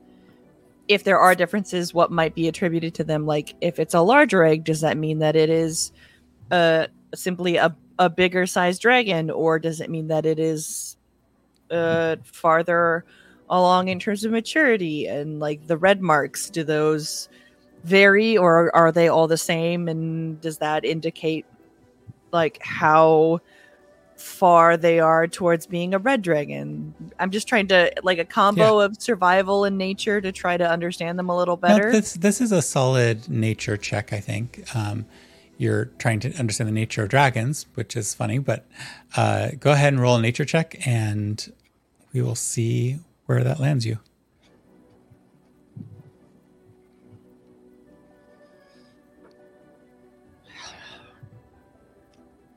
if 0.88 1.04
there 1.04 1.18
are 1.18 1.34
differences 1.34 1.92
what 1.92 2.10
might 2.10 2.34
be 2.34 2.48
attributed 2.48 2.94
to 2.94 3.04
them. 3.04 3.26
Like 3.26 3.54
if 3.60 3.78
it's 3.78 3.94
a 3.94 4.00
larger 4.00 4.42
egg 4.44 4.64
does 4.64 4.80
that 4.80 4.96
mean 4.96 5.18
that 5.18 5.36
it 5.36 5.50
is 5.50 5.92
uh 6.50 6.86
simply 7.14 7.56
a 7.56 7.76
a 7.98 8.08
bigger 8.08 8.46
sized 8.46 8.82
dragon? 8.82 9.30
Or 9.30 9.58
does 9.58 9.80
it 9.80 9.90
mean 9.90 10.08
that 10.08 10.24
it 10.24 10.38
is 10.38 10.96
uh 11.70 12.16
farther 12.24 13.04
along 13.50 13.88
in 13.88 13.98
terms 13.98 14.24
of 14.24 14.32
maturity? 14.32 15.06
And 15.06 15.40
like 15.40 15.66
the 15.66 15.76
red 15.76 16.00
marks 16.00 16.48
do 16.48 16.64
those 16.64 17.28
vary 17.84 18.36
or 18.36 18.74
are 18.74 18.92
they 18.92 19.08
all 19.08 19.28
the 19.28 19.36
same? 19.36 19.88
And 19.88 20.40
does 20.40 20.58
that 20.58 20.84
indicate 20.84 21.46
like 22.32 22.58
how 22.62 23.40
far 24.20 24.76
they 24.76 24.98
are 25.00 25.26
towards 25.26 25.66
being 25.66 25.94
a 25.94 25.98
red 25.98 26.22
dragon 26.22 26.92
i'm 27.20 27.30
just 27.30 27.46
trying 27.46 27.68
to 27.68 27.90
like 28.02 28.18
a 28.18 28.24
combo 28.24 28.80
of 28.80 29.00
survival 29.00 29.64
and 29.64 29.78
nature 29.78 30.20
to 30.20 30.32
try 30.32 30.56
to 30.56 30.68
understand 30.68 31.18
them 31.18 31.30
a 31.30 31.36
little 31.36 31.56
No, 31.56 31.68
better 31.68 31.92
this 31.92 32.14
this 32.14 32.40
is 32.40 32.52
a 32.52 32.62
solid 32.62 33.28
nature 33.28 33.76
check, 33.76 34.12
I 34.12 34.20
think. 34.20 34.64
Um, 34.74 35.06
you're 35.56 35.86
trying 35.98 36.20
to 36.20 36.32
understand 36.38 36.68
the 36.68 36.72
nature 36.72 37.02
of 37.02 37.08
dragons, 37.08 37.66
which 37.74 37.96
is 37.96 38.14
funny, 38.14 38.38
but 38.38 38.66
uh, 39.16 39.50
go 39.58 39.72
ahead 39.72 39.92
and 39.92 40.00
roll 40.00 40.16
a 40.16 40.22
nature 40.22 40.44
check, 40.44 40.86
and 40.86 41.52
we 42.12 42.22
will 42.22 42.36
see 42.36 42.98
where 43.26 43.42
that 43.42 43.58
lands 43.58 43.84
you. 43.84 43.98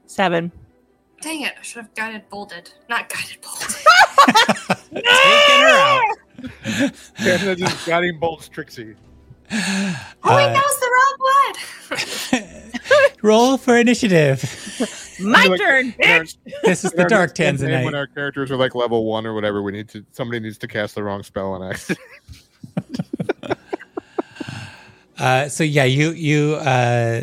seven 0.06 0.52
Dang 1.22 1.42
it! 1.42 1.54
I 1.60 1.62
should 1.62 1.84
have 1.84 1.94
guided 1.94 2.30
bolded, 2.30 2.72
not 2.90 3.10
guided 3.10 3.38
bolded. 3.42 3.76
Taking 4.94 5.62
her 5.62 5.78
out. 5.78 6.18
Canada 7.18 7.56
just 7.56 7.86
got 7.86 8.04
him 8.04 8.20
bolts 8.20 8.50
Trixie. 8.50 8.96
oh, 9.52 9.56
Uh, 10.24 10.36
wait, 10.36 10.54
that 10.54 10.64
was 10.66 10.80
the 10.80 10.90
wrong 10.94 11.18
one. 12.42 13.12
roll 13.22 13.58
for 13.58 13.78
initiative. 13.78 14.42
my 15.20 15.46
Like, 15.46 15.60
turn 15.60 15.92
bitch 15.94 16.38
This 16.64 16.84
is 16.84 16.92
the 16.94 17.04
dark 17.06 17.36
Tens 17.36 17.62
When 17.62 17.94
our 17.94 18.08
characters 18.08 18.50
are 18.50 18.56
like 18.58 18.74
level 18.74 19.06
one 19.06 19.28
or 19.28 19.34
whatever, 19.34 19.62
we 19.62 19.72
need 19.72 19.90
to 19.90 20.04
somebody 20.12 20.40
needs 20.40 20.58
to 20.60 20.68
cast 20.68 20.96
the 20.96 21.04
wrong 21.04 21.22
spell 21.22 21.52
on 21.54 21.64
accident. 21.64 22.00
Uh, 25.20 25.48
so 25.48 25.64
yeah, 25.64 25.84
you 25.84 26.12
you 26.14 26.56
uh, 26.56 27.22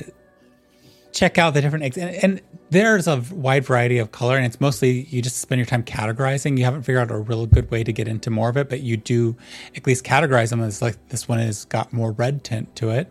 check 1.10 1.36
out 1.36 1.52
the 1.54 1.60
different 1.60 1.84
eggs, 1.84 1.98
and, 1.98 2.10
and 2.22 2.40
there's 2.70 3.06
a 3.06 3.22
wide 3.32 3.64
variety 3.64 3.98
of 3.98 4.12
color, 4.12 4.36
and 4.36 4.44
it's 4.44 4.60
mostly 4.60 5.02
you 5.10 5.22
just 5.22 5.38
spend 5.38 5.58
your 5.58 5.66
time 5.66 5.82
categorizing. 5.82 6.58
You 6.58 6.64
haven't 6.64 6.82
figured 6.82 7.10
out 7.10 7.14
a 7.14 7.18
real 7.18 7.46
good 7.46 7.70
way 7.70 7.82
to 7.82 7.92
get 7.92 8.08
into 8.08 8.30
more 8.30 8.48
of 8.48 8.56
it, 8.56 8.68
but 8.68 8.80
you 8.80 8.96
do 8.96 9.36
at 9.74 9.86
least 9.86 10.04
categorize 10.04 10.50
them 10.50 10.60
as 10.60 10.82
like 10.82 11.08
this 11.08 11.28
one 11.28 11.38
has 11.38 11.64
got 11.64 11.92
more 11.92 12.12
red 12.12 12.44
tint 12.44 12.76
to 12.76 12.90
it. 12.90 13.10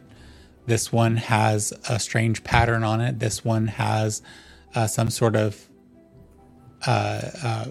This 0.68 0.92
one 0.92 1.16
has 1.16 1.74
a 1.90 2.00
strange 2.00 2.44
pattern 2.44 2.84
on 2.84 3.02
it. 3.02 3.20
This 3.20 3.44
one 3.44 3.68
has 3.68 4.22
uh, 4.76 4.86
some 4.86 5.10
sort 5.10 5.36
of 5.36 5.68
uh, 6.86 7.22
uh, 7.44 7.66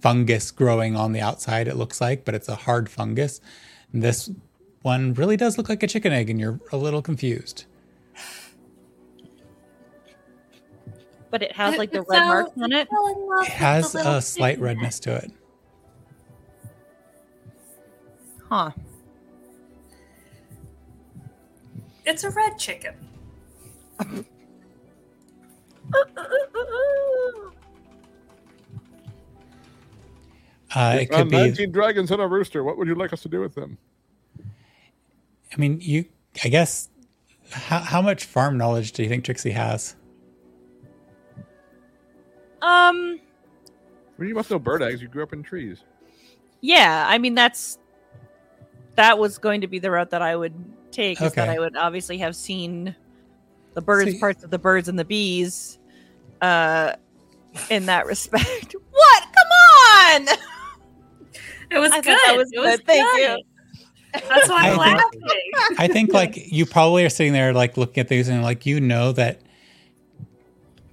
fungus 0.00 0.50
growing 0.50 0.96
on 0.96 1.12
the 1.12 1.20
outside. 1.20 1.66
It 1.66 1.76
looks 1.76 2.00
like, 2.00 2.24
but 2.24 2.34
it's 2.34 2.48
a 2.48 2.54
hard 2.54 2.88
fungus. 2.88 3.40
And 3.92 4.02
this 4.02 4.30
one 4.82 5.14
really 5.14 5.36
does 5.36 5.58
look 5.58 5.68
like 5.68 5.82
a 5.82 5.86
chicken 5.86 6.12
egg, 6.12 6.30
and 6.30 6.38
you're 6.38 6.60
a 6.72 6.76
little 6.76 7.02
confused. 7.02 7.64
But 11.30 11.42
it 11.42 11.52
has 11.52 11.76
like 11.78 11.90
the 11.92 12.02
red 12.02 12.18
fell- 12.18 12.26
marks 12.26 12.50
on 12.60 12.72
it 12.72 12.88
fell 12.88 13.06
in 13.08 13.28
love 13.28 13.46
It 13.46 13.52
has 13.52 13.94
a 13.94 14.20
slight 14.20 14.58
redness 14.60 14.98
to 15.00 15.16
it. 15.16 15.30
huh 18.48 18.70
It's 22.04 22.24
a 22.24 22.30
red 22.30 22.58
chicken. 22.58 22.94
Uh, 30.74 30.98
it 31.00 31.10
We 31.10 31.16
found 31.16 31.30
could 31.30 31.30
be. 31.30 31.36
19 31.36 31.72
dragons 31.72 32.10
and 32.10 32.22
a 32.22 32.26
rooster. 32.26 32.62
What 32.62 32.78
would 32.78 32.86
you 32.86 32.94
like 32.94 33.12
us 33.12 33.22
to 33.22 33.28
do 33.28 33.40
with 33.40 33.54
them? 33.54 33.76
I 35.52 35.56
mean, 35.56 35.78
you. 35.80 36.04
I 36.44 36.48
guess. 36.48 36.88
How, 37.50 37.80
how 37.80 38.00
much 38.02 38.24
farm 38.24 38.56
knowledge 38.56 38.92
do 38.92 39.02
you 39.02 39.08
think 39.08 39.24
Trixie 39.24 39.50
has? 39.50 39.96
Um 42.62 43.18
Well, 44.18 44.28
you 44.28 44.34
must 44.34 44.50
know 44.50 44.58
bird 44.58 44.82
eggs. 44.82 45.00
You 45.02 45.08
grew 45.08 45.22
up 45.22 45.32
in 45.32 45.42
trees. 45.42 45.78
Yeah, 46.60 47.06
I 47.08 47.18
mean 47.18 47.34
that's 47.34 47.78
that 48.96 49.18
was 49.18 49.38
going 49.38 49.60
to 49.62 49.66
be 49.66 49.78
the 49.78 49.90
route 49.90 50.10
that 50.10 50.22
I 50.22 50.36
would 50.36 50.54
take. 50.90 51.20
Is 51.22 51.32
that 51.34 51.48
I 51.48 51.58
would 51.58 51.76
obviously 51.76 52.18
have 52.18 52.36
seen 52.36 52.94
the 53.74 53.80
birds, 53.80 54.10
See- 54.12 54.18
parts 54.20 54.44
of 54.44 54.50
the 54.50 54.58
birds 54.58 54.88
and 54.88 54.98
the 54.98 55.04
bees, 55.04 55.78
uh, 56.42 56.94
in 57.70 57.86
that 57.86 58.06
respect. 58.06 58.74
what? 58.90 59.22
Come 59.22 60.26
on! 60.28 60.36
It 61.70 61.78
was 61.78 61.92
I 61.92 62.00
good. 62.00 62.18
that 62.26 62.34
was 62.36 62.50
it 62.52 62.58
was 62.58 62.76
good. 62.76 62.86
Thank 62.86 63.10
good. 63.12 63.38
you. 63.38 63.44
That's 64.28 64.48
why 64.48 64.70
I'm 64.70 64.80
I 64.80 65.00
think- 65.00 65.24
laughing. 65.24 65.76
I 65.78 65.88
think 65.88 66.12
like 66.12 66.52
you 66.52 66.66
probably 66.66 67.04
are 67.04 67.10
sitting 67.10 67.32
there 67.32 67.52
like 67.54 67.76
looking 67.76 68.00
at 68.00 68.08
these 68.08 68.28
and 68.28 68.42
like 68.42 68.66
you 68.66 68.80
know 68.80 69.12
that 69.12 69.40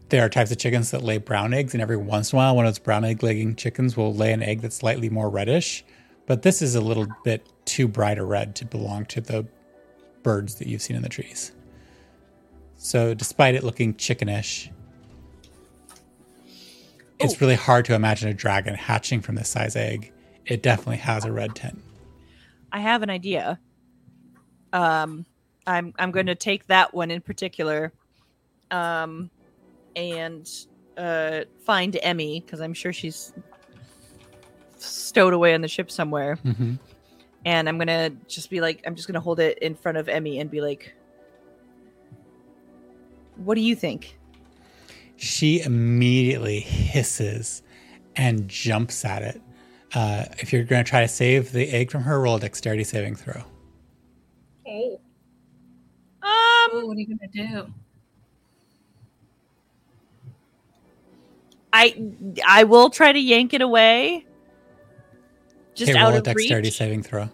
there 0.09 0.23
are 0.23 0.29
types 0.29 0.51
of 0.51 0.57
chickens 0.57 0.91
that 0.91 1.03
lay 1.03 1.17
brown 1.17 1.53
eggs, 1.53 1.73
and 1.73 1.81
every 1.81 1.97
once 1.97 2.31
in 2.31 2.37
a 2.37 2.37
while, 2.37 2.55
one 2.55 2.65
of 2.65 2.73
those 2.73 2.79
brown 2.79 3.03
egg 3.03 3.23
laying 3.23 3.55
chickens 3.55 3.97
will 3.97 4.13
lay 4.13 4.31
an 4.31 4.41
egg 4.41 4.61
that's 4.61 4.77
slightly 4.77 5.09
more 5.09 5.29
reddish. 5.29 5.83
But 6.25 6.41
this 6.41 6.61
is 6.61 6.75
a 6.75 6.81
little 6.81 7.07
bit 7.23 7.47
too 7.65 7.87
bright 7.87 8.17
a 8.17 8.25
red 8.25 8.55
to 8.57 8.65
belong 8.65 9.05
to 9.05 9.21
the 9.21 9.47
birds 10.23 10.55
that 10.55 10.67
you've 10.67 10.81
seen 10.81 10.95
in 10.95 11.01
the 11.01 11.09
trees. 11.09 11.51
So, 12.75 13.13
despite 13.13 13.55
it 13.55 13.63
looking 13.63 13.95
chickenish, 13.95 14.69
it's 17.19 17.41
really 17.41 17.55
hard 17.55 17.85
to 17.85 17.95
imagine 17.95 18.29
a 18.29 18.33
dragon 18.33 18.75
hatching 18.75 19.21
from 19.21 19.35
this 19.35 19.49
size 19.49 19.75
egg. 19.75 20.11
It 20.45 20.61
definitely 20.61 20.97
has 20.97 21.25
a 21.25 21.31
red 21.31 21.55
tint. 21.55 21.81
I 22.71 22.79
have 22.79 23.01
an 23.01 23.09
idea. 23.09 23.59
Um, 24.73 25.25
I'm 25.65 25.93
I'm 25.97 26.11
going 26.11 26.27
to 26.27 26.35
take 26.35 26.67
that 26.67 26.93
one 26.93 27.11
in 27.11 27.21
particular, 27.21 27.91
um, 28.71 29.29
and 29.97 30.49
uh, 30.95 31.41
find 31.65 31.97
Emmy 32.01 32.39
because 32.39 32.61
I'm 32.61 32.73
sure 32.73 32.93
she's 32.93 33.33
stowed 34.77 35.33
away 35.33 35.53
on 35.53 35.61
the 35.61 35.67
ship 35.67 35.91
somewhere. 35.91 36.35
hmm 36.35 36.75
and 37.45 37.69
I'm 37.69 37.77
gonna 37.77 38.09
just 38.27 38.49
be 38.49 38.59
like, 38.59 38.83
I'm 38.85 38.93
just 38.95 39.07
gonna 39.07 39.21
hold 39.21 39.39
it 39.39 39.57
in 39.59 39.73
front 39.73 39.97
of 39.97 40.09
Emmy 40.09 40.39
and 40.39 40.51
be 40.51 40.59
like, 40.59 40.93
"What 43.37 43.55
do 43.55 43.61
you 43.61 43.73
think?" 43.73 44.17
She 45.15 45.61
immediately 45.61 46.59
hisses 46.59 47.63
and 48.17 48.49
jumps 48.49 49.05
at 49.05 49.21
it. 49.21 49.41
Uh, 49.95 50.25
if 50.39 50.51
you're 50.51 50.65
going 50.65 50.83
to 50.83 50.89
try 50.89 51.01
to 51.01 51.07
save 51.07 51.53
the 51.53 51.69
egg 51.69 51.89
from 51.89 52.03
her, 52.03 52.19
roll 52.19 52.35
a 52.35 52.39
dexterity 52.39 52.83
saving 52.83 53.15
throw. 53.15 53.41
Oh. 54.67 54.99
Um, 56.21 56.87
what 56.87 56.97
are 56.97 56.99
you 56.99 57.07
gonna 57.07 57.31
do? 57.31 57.73
I 61.77 61.93
I 62.45 62.63
will 62.63 62.89
try 62.89 63.11
to 63.11 63.19
yank 63.19 63.53
it 63.53 63.61
away. 63.61 64.25
Just 65.75 65.91
okay, 65.91 65.99
out 65.99 66.05
roll 66.05 66.15
a 66.15 66.17
of 66.17 66.23
dexterity 66.23 66.69
reach. 66.69 66.77
saving 66.77 67.03
throw. 67.03 67.29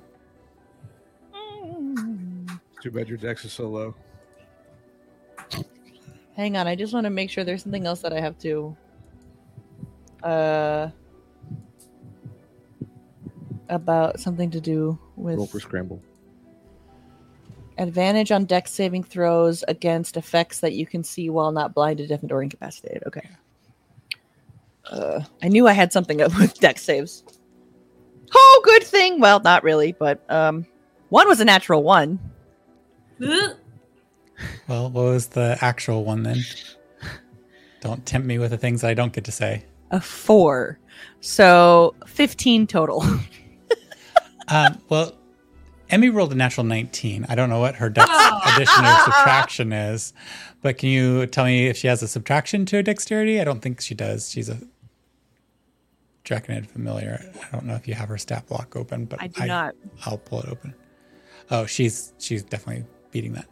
Mm. 1.33 2.59
Too 2.81 2.91
bad 2.91 3.07
your 3.07 3.17
dex 3.17 3.45
is 3.45 3.53
so 3.53 3.69
low. 3.69 3.95
Hang 6.35 6.57
on, 6.57 6.67
I 6.67 6.75
just 6.75 6.93
want 6.93 7.05
to 7.05 7.09
make 7.09 7.29
sure 7.29 7.45
there's 7.45 7.63
something 7.63 7.85
else 7.85 8.01
that 8.01 8.11
I 8.11 8.19
have 8.19 8.37
to. 8.39 8.75
Uh, 10.21 10.89
about 13.69 14.19
something 14.19 14.51
to 14.51 14.59
do 14.59 14.99
with 15.15 15.37
Roll 15.37 15.47
for 15.47 15.59
scramble. 15.61 16.01
advantage 17.77 18.31
on 18.31 18.45
dex 18.45 18.71
saving 18.71 19.03
throws 19.03 19.63
against 19.67 20.17
effects 20.17 20.59
that 20.59 20.73
you 20.73 20.85
can 20.85 21.03
see 21.03 21.29
while 21.29 21.51
not 21.51 21.73
blinded, 21.73 22.09
deafened, 22.09 22.31
or 22.31 22.43
incapacitated. 22.43 23.03
Okay. 23.07 23.27
Uh, 24.89 25.21
I 25.41 25.47
knew 25.47 25.67
I 25.67 25.73
had 25.73 25.93
something 25.93 26.21
up 26.21 26.37
with 26.37 26.59
dex 26.59 26.81
saves. 26.83 27.23
Oh, 28.35 28.61
good 28.63 28.83
thing. 28.83 29.19
Well, 29.19 29.39
not 29.39 29.63
really, 29.63 29.91
but 29.93 30.23
um, 30.29 30.65
one 31.09 31.27
was 31.27 31.39
a 31.39 31.45
natural 31.45 31.83
one. 31.83 32.19
Well, 34.67 34.89
what 34.89 35.03
was 35.03 35.27
the 35.27 35.57
actual 35.61 36.03
one 36.03 36.23
then? 36.23 36.39
Don't 37.81 38.05
tempt 38.05 38.27
me 38.27 38.39
with 38.39 38.51
the 38.51 38.57
things 38.57 38.83
I 38.83 38.93
don't 38.93 39.13
get 39.13 39.23
to 39.25 39.31
say. 39.31 39.63
A 39.91 40.01
four, 40.01 40.79
so 41.21 41.95
fifteen 42.05 42.67
total. 42.67 43.05
Um, 44.49 44.81
well, 44.89 45.15
Emmy 45.89 46.09
rolled 46.09 46.33
a 46.33 46.35
natural 46.35 46.65
19. 46.65 47.25
I 47.29 47.35
don't 47.35 47.49
know 47.49 47.61
what 47.61 47.75
her 47.75 47.89
dex 47.89 48.09
addition 48.53 48.83
or 48.83 48.97
subtraction 49.05 49.71
is, 49.71 50.11
but 50.61 50.77
can 50.77 50.89
you 50.89 51.25
tell 51.27 51.45
me 51.45 51.67
if 51.67 51.77
she 51.77 51.87
has 51.87 52.03
a 52.03 52.09
subtraction 52.09 52.65
to 52.65 52.75
her 52.75 52.83
dexterity? 52.83 53.39
I 53.39 53.45
don't 53.45 53.61
think 53.61 53.79
she 53.79 53.95
does. 53.95 54.29
She's 54.29 54.49
a 54.49 54.59
Draconid 56.25 56.67
familiar. 56.67 57.21
I 57.41 57.51
don't 57.51 57.65
know 57.65 57.75
if 57.75 57.87
you 57.87 57.93
have 57.95 58.09
her 58.09 58.17
stat 58.17 58.47
block 58.47 58.75
open, 58.75 59.05
but 59.05 59.21
I 59.21 59.27
do 59.27 59.45
not. 59.45 59.75
I'll 60.05 60.17
pull 60.17 60.41
it 60.41 60.49
open. 60.49 60.73
Oh, 61.51 61.65
she's 61.65 62.13
she's 62.17 62.43
definitely 62.43 62.85
beating 63.11 63.33
that. 63.33 63.47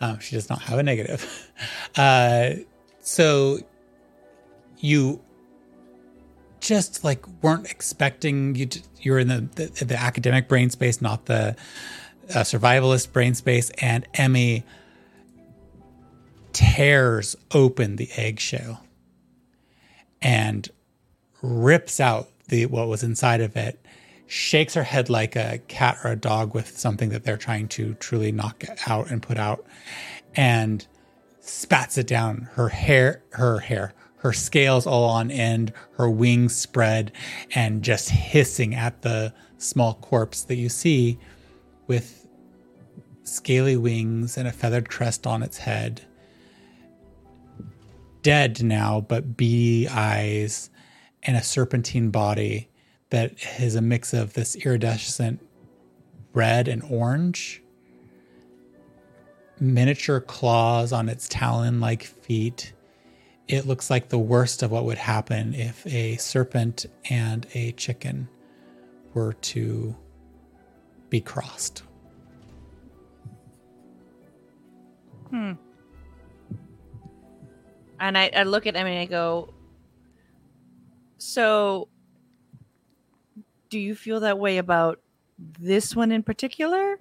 Um, 0.00 0.18
she 0.18 0.34
does 0.34 0.48
not 0.48 0.62
have 0.62 0.78
a 0.78 0.82
negative. 0.82 1.52
Uh, 1.96 2.56
so 3.00 3.58
you 4.76 5.18
just 6.60 7.04
like 7.04 7.24
weren't 7.42 7.70
expecting 7.70 8.54
you. 8.54 8.66
To, 8.66 8.82
you're 9.00 9.18
in 9.18 9.28
the, 9.28 9.48
the 9.54 9.84
the 9.86 9.96
academic 9.96 10.46
brain 10.46 10.68
space, 10.68 11.00
not 11.00 11.24
the 11.24 11.56
uh, 12.28 12.40
survivalist 12.40 13.12
brain 13.12 13.34
space, 13.34 13.70
and 13.78 14.06
Emmy 14.12 14.64
tears 16.52 17.36
open 17.52 17.96
the 17.96 18.10
eggshell 18.16 18.82
and 20.20 20.68
rips 21.42 22.00
out 22.00 22.28
the 22.48 22.66
what 22.66 22.88
was 22.88 23.02
inside 23.02 23.40
of 23.40 23.56
it 23.56 23.80
shakes 24.26 24.74
her 24.74 24.82
head 24.82 25.08
like 25.08 25.36
a 25.36 25.60
cat 25.68 25.98
or 26.02 26.10
a 26.10 26.16
dog 26.16 26.54
with 26.54 26.76
something 26.76 27.10
that 27.10 27.24
they're 27.24 27.36
trying 27.36 27.68
to 27.68 27.94
truly 27.94 28.32
knock 28.32 28.64
out 28.86 29.10
and 29.10 29.22
put 29.22 29.38
out 29.38 29.64
and 30.34 30.86
spats 31.40 31.96
it 31.96 32.06
down. 32.06 32.48
Her 32.52 32.68
hair 32.68 33.22
her 33.30 33.60
hair 33.60 33.94
her 34.18 34.32
scales 34.32 34.86
all 34.86 35.04
on 35.04 35.30
end 35.30 35.72
her 35.92 36.10
wings 36.10 36.56
spread 36.56 37.12
and 37.54 37.82
just 37.82 38.08
hissing 38.08 38.74
at 38.74 39.02
the 39.02 39.32
small 39.58 39.94
corpse 39.94 40.42
that 40.44 40.56
you 40.56 40.68
see 40.68 41.18
with 41.86 42.26
scaly 43.22 43.76
wings 43.76 44.36
and 44.36 44.48
a 44.48 44.52
feathered 44.52 44.88
crest 44.88 45.26
on 45.26 45.42
its 45.42 45.58
head. 45.58 46.02
Dead 48.22 48.64
now 48.64 49.00
but 49.00 49.36
beady 49.36 49.88
eyes 49.88 50.70
and 51.26 51.36
a 51.36 51.42
serpentine 51.42 52.10
body 52.10 52.68
that 53.10 53.34
is 53.58 53.74
a 53.74 53.82
mix 53.82 54.12
of 54.12 54.32
this 54.34 54.56
iridescent 54.56 55.40
red 56.32 56.68
and 56.68 56.82
orange, 56.84 57.62
miniature 59.58 60.20
claws 60.20 60.92
on 60.92 61.08
its 61.08 61.28
talon 61.28 61.80
like 61.80 62.04
feet. 62.04 62.72
It 63.48 63.66
looks 63.66 63.90
like 63.90 64.08
the 64.08 64.18
worst 64.18 64.62
of 64.62 64.70
what 64.70 64.84
would 64.84 64.98
happen 64.98 65.54
if 65.54 65.86
a 65.86 66.16
serpent 66.16 66.86
and 67.10 67.46
a 67.54 67.72
chicken 67.72 68.28
were 69.14 69.32
to 69.32 69.96
be 71.10 71.20
crossed. 71.20 71.82
Hmm. 75.30 75.52
And 77.98 78.18
I, 78.18 78.30
I 78.36 78.42
look 78.42 78.66
at 78.66 78.76
Emmy 78.76 78.90
and 78.92 79.00
I 79.00 79.04
go, 79.06 79.54
So, 81.18 81.88
do 83.70 83.78
you 83.78 83.94
feel 83.94 84.20
that 84.20 84.38
way 84.38 84.58
about 84.58 85.00
this 85.58 85.94
one 85.96 86.12
in 86.12 86.22
particular 86.22 86.98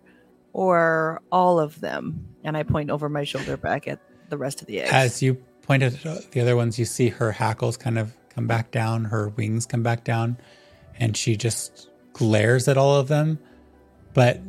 or 0.54 1.22
all 1.32 1.60
of 1.60 1.80
them? 1.82 2.36
And 2.44 2.56
I 2.56 2.64
point 2.64 2.90
over 2.90 3.10
my 3.10 3.24
shoulder 3.24 3.58
back 3.58 3.88
at 3.88 4.00
the 4.30 4.38
rest 4.38 4.62
of 4.62 4.68
the 4.68 4.82
eggs. 4.82 4.92
As 4.92 5.22
you 5.22 5.36
pointed 5.64 6.06
at 6.06 6.32
the 6.32 6.42
other 6.42 6.56
ones, 6.56 6.80
you 6.80 6.86
see 6.86 7.10
her 7.10 7.32
hackles 7.32 7.78
kind 7.78 7.98
of 7.98 8.16
come 8.30 8.48
back 8.48 8.72
down, 8.72 9.06
her 9.06 9.30
wings 9.30 9.66
come 9.66 9.84
back 9.84 10.04
down, 10.04 10.38
and 11.00 11.16
she 11.16 11.36
just 11.36 11.90
glares 12.14 12.68
at 12.68 12.78
all 12.78 12.96
of 12.96 13.08
them. 13.08 13.40
But 14.14 14.42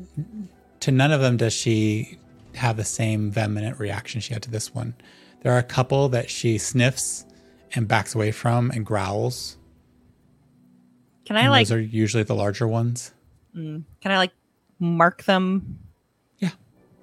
to 0.80 0.92
none 0.92 1.12
of 1.12 1.20
them 1.20 1.36
does 1.36 1.52
she 1.52 2.18
have 2.54 2.76
the 2.76 2.84
same 2.84 3.30
vehement 3.30 3.78
reaction 3.78 4.20
she 4.20 4.32
had 4.32 4.42
to 4.42 4.50
this 4.50 4.74
one. 4.74 4.94
There 5.42 5.52
are 5.52 5.58
a 5.58 5.62
couple 5.62 6.08
that 6.10 6.30
she 6.30 6.58
sniffs 6.58 7.24
and 7.74 7.86
backs 7.88 8.14
away 8.14 8.30
from 8.32 8.70
and 8.70 8.84
growls. 8.86 9.56
can 11.24 11.36
I 11.36 11.42
and 11.42 11.50
like 11.50 11.66
those 11.68 11.76
are 11.76 11.80
usually 11.80 12.22
the 12.22 12.34
larger 12.34 12.66
ones. 12.68 13.12
mm, 13.54 13.82
can 14.00 14.12
I 14.12 14.16
like 14.18 14.32
mark 14.78 15.24
them? 15.24 15.78
Yeah. 16.38 16.50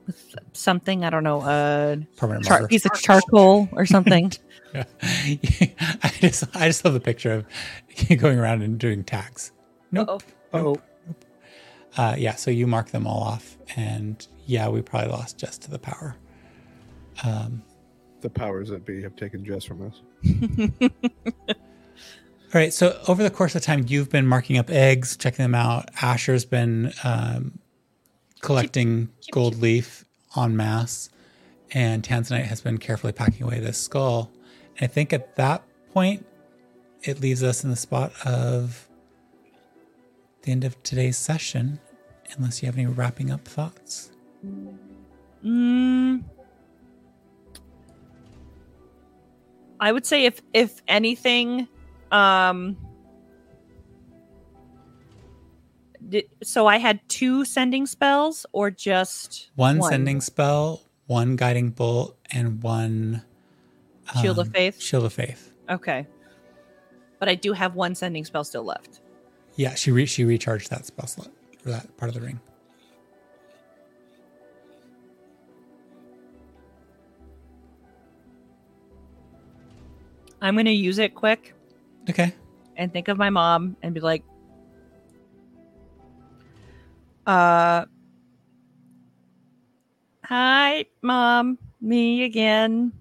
With 0.08 0.36
something, 0.54 1.04
I 1.04 1.10
don't 1.10 1.24
know, 1.24 1.42
a 1.42 1.98
Permanent 2.18 2.46
char- 2.46 2.68
piece 2.68 2.86
of 2.86 2.94
charcoal 2.94 3.70
or 3.74 3.86
something. 3.86 4.32
Yeah. 4.74 4.86
I 5.04 6.12
just 6.20 6.44
I 6.56 6.66
just 6.66 6.84
love 6.84 6.96
the 6.96 7.00
picture 7.00 7.32
of 7.32 7.46
you 8.10 8.16
going 8.18 8.40
around 8.40 8.64
and 8.64 8.80
doing 8.80 9.04
tags. 9.04 9.52
Nope. 9.92 10.24
Uh-oh. 10.52 10.76
Oh, 10.76 10.82
Uh, 11.96 12.16
yeah, 12.18 12.34
so 12.34 12.50
you 12.50 12.66
mark 12.66 12.90
them 12.90 13.06
all 13.06 13.22
off, 13.22 13.56
and 13.76 14.26
yeah, 14.48 14.68
we 14.70 14.82
probably 14.82 15.12
lost 15.12 15.38
Jess 15.38 15.60
to 15.60 15.70
the 15.70 15.78
power. 15.78 16.16
Um, 17.24 17.62
the 18.22 18.32
powers 18.32 18.70
that 18.70 18.84
be 18.84 19.00
have 19.04 19.16
taken 19.16 19.46
Jess 19.46 19.64
from 19.64 19.86
us. 19.86 20.02
All 20.26 20.90
right, 22.54 22.74
so 22.74 23.00
over 23.08 23.24
the 23.24 23.30
course 23.30 23.56
of 23.56 23.62
time, 23.62 23.86
you've 23.88 24.10
been 24.10 24.28
marking 24.28 24.58
up 24.58 24.70
eggs, 24.70 25.18
checking 25.18 25.44
them 25.44 25.56
out. 25.56 25.90
Asher's 26.02 26.46
been 26.46 26.94
um, 27.04 27.60
collecting 28.42 29.10
gold 29.32 29.56
leaf 29.62 30.06
en 30.38 30.56
masse, 30.56 31.10
and 31.72 32.04
Tanzanite 32.04 32.46
has 32.46 32.62
been 32.62 32.78
carefully 32.78 33.14
packing 33.14 33.44
away 33.44 33.60
this 33.60 33.78
skull. 33.78 34.32
And 34.78 34.86
I 34.86 34.88
think 34.88 35.14
at 35.14 35.36
that 35.36 35.64
point, 35.92 36.26
it 37.04 37.20
leaves 37.20 37.44
us 37.44 37.64
in 37.64 37.70
the 37.70 37.76
spot 37.76 38.14
of 38.26 38.88
the 40.44 40.52
end 40.52 40.64
of 40.64 40.82
today's 40.84 41.18
session, 41.18 41.80
unless 42.38 42.62
you 42.62 42.68
have 42.68 42.78
any 42.78 42.86
wrapping 42.86 43.32
up 43.32 43.46
thoughts. 43.46 44.12
Mm, 45.44 46.24
I 49.80 49.92
would 49.92 50.06
say 50.06 50.26
if 50.26 50.42
if 50.54 50.82
anything, 50.88 51.68
um, 52.12 52.78
did, 56.08 56.26
so 56.44 56.68
I 56.68 56.78
had 56.78 57.00
two 57.10 57.46
sending 57.46 57.86
spells 57.86 58.46
or 58.52 58.72
just 58.72 59.52
one, 59.56 59.82
sending 59.82 60.22
spell, 60.22 60.82
one 61.08 61.36
guiding 61.36 61.72
bolt, 61.72 62.18
and 62.32 62.62
one 62.62 63.24
Shield 64.22 64.40
of 64.40 64.48
um, 64.48 64.54
Faith? 64.54 64.82
Shield 64.82 65.06
of 65.06 65.14
faith. 65.14 65.54
Okay, 65.70 66.08
but 67.20 67.30
I 67.30 67.36
do 67.36 67.54
have 67.54 67.76
one 67.76 67.96
sending 67.96 68.26
spell 68.26 68.44
still 68.44 68.64
left. 68.64 69.02
Yeah, 69.56 69.76
she 69.76 69.92
re- 69.92 70.06
she 70.06 70.26
recharged 70.26 70.70
that 70.70 70.86
spell 70.86 71.08
slot 71.08 71.30
for 71.62 71.70
that 71.70 71.96
part 71.98 72.10
of 72.10 72.16
the 72.16 72.22
ring. 72.22 72.40
I'm 80.44 80.58
gonna 80.58 80.70
use 80.72 81.00
it 81.00 81.16
quick 81.16 81.56
Okay. 82.10 82.34
and 82.76 82.92
think 82.92 83.08
of 83.08 83.18
my 83.18 83.30
mom 83.30 83.78
and 83.82 83.94
be 83.94 84.02
like, 84.02 84.24
Uh, 87.26 87.86
hi, 90.26 90.86
mom. 91.02 91.58
Me 91.80 92.24
again. 92.24 92.92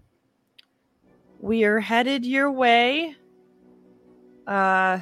We 1.40 1.64
are 1.64 1.80
headed 1.80 2.24
your 2.24 2.52
way. 2.52 3.16
Uh, 4.46 5.00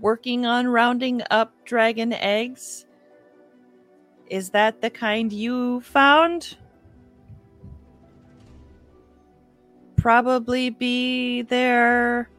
working 0.00 0.46
on 0.46 0.66
rounding 0.66 1.20
up 1.30 1.52
dragon 1.66 2.14
eggs. 2.14 2.86
Is 4.28 4.48
that 4.50 4.80
the 4.80 4.88
kind 4.88 5.30
you 5.30 5.82
found? 5.82 6.56
Probably 9.98 10.70
be 10.70 11.42
there 11.42 12.30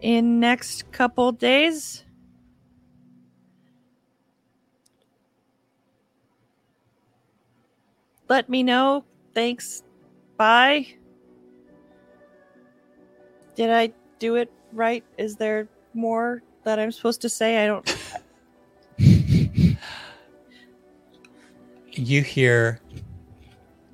in 0.00 0.38
next 0.40 0.90
couple 0.92 1.32
days. 1.32 2.04
Let 8.28 8.48
me 8.48 8.62
know. 8.62 9.04
Thanks. 9.34 9.82
Bye. 10.36 10.86
Did 13.56 13.70
I 13.70 13.92
do 14.18 14.36
it 14.36 14.52
right? 14.72 15.02
Is 15.16 15.36
there 15.36 15.66
more 15.94 16.42
that 16.64 16.78
I'm 16.78 16.92
supposed 16.92 17.22
to 17.22 17.28
say? 17.28 17.64
I 17.64 17.66
don't. 17.66 17.96
You 21.98 22.22
hear, 22.22 22.80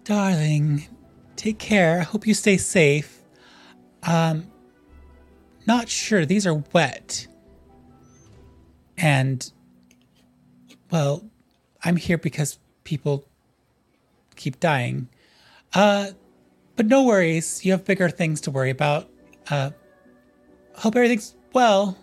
darling, 0.05 0.87
take 1.45 1.59
care. 1.59 2.01
I 2.01 2.05
hope 2.05 2.27
you 2.27 2.33
stay 2.33 2.57
safe. 2.57 3.21
Um, 4.03 4.51
not 5.67 5.91
sure. 5.91 6.25
These 6.25 6.47
are 6.47 6.65
wet. 6.73 7.27
And, 8.97 9.53
well, 10.91 11.23
I'm 11.85 11.97
here 11.97 12.17
because 12.17 12.59
people 12.85 13.27
keep 14.37 14.59
dying. 14.59 15.11
Uh, 15.75 16.13
but 16.77 16.87
no 16.87 17.05
worries. 17.05 17.63
You 17.63 17.73
have 17.73 17.85
bigger 17.85 18.09
things 18.09 18.41
to 18.43 18.51
worry 18.51 18.71
about. 18.71 19.11
Uh, 19.51 19.71
hope 20.77 20.97
everything's 20.97 21.37
well. 21.53 21.99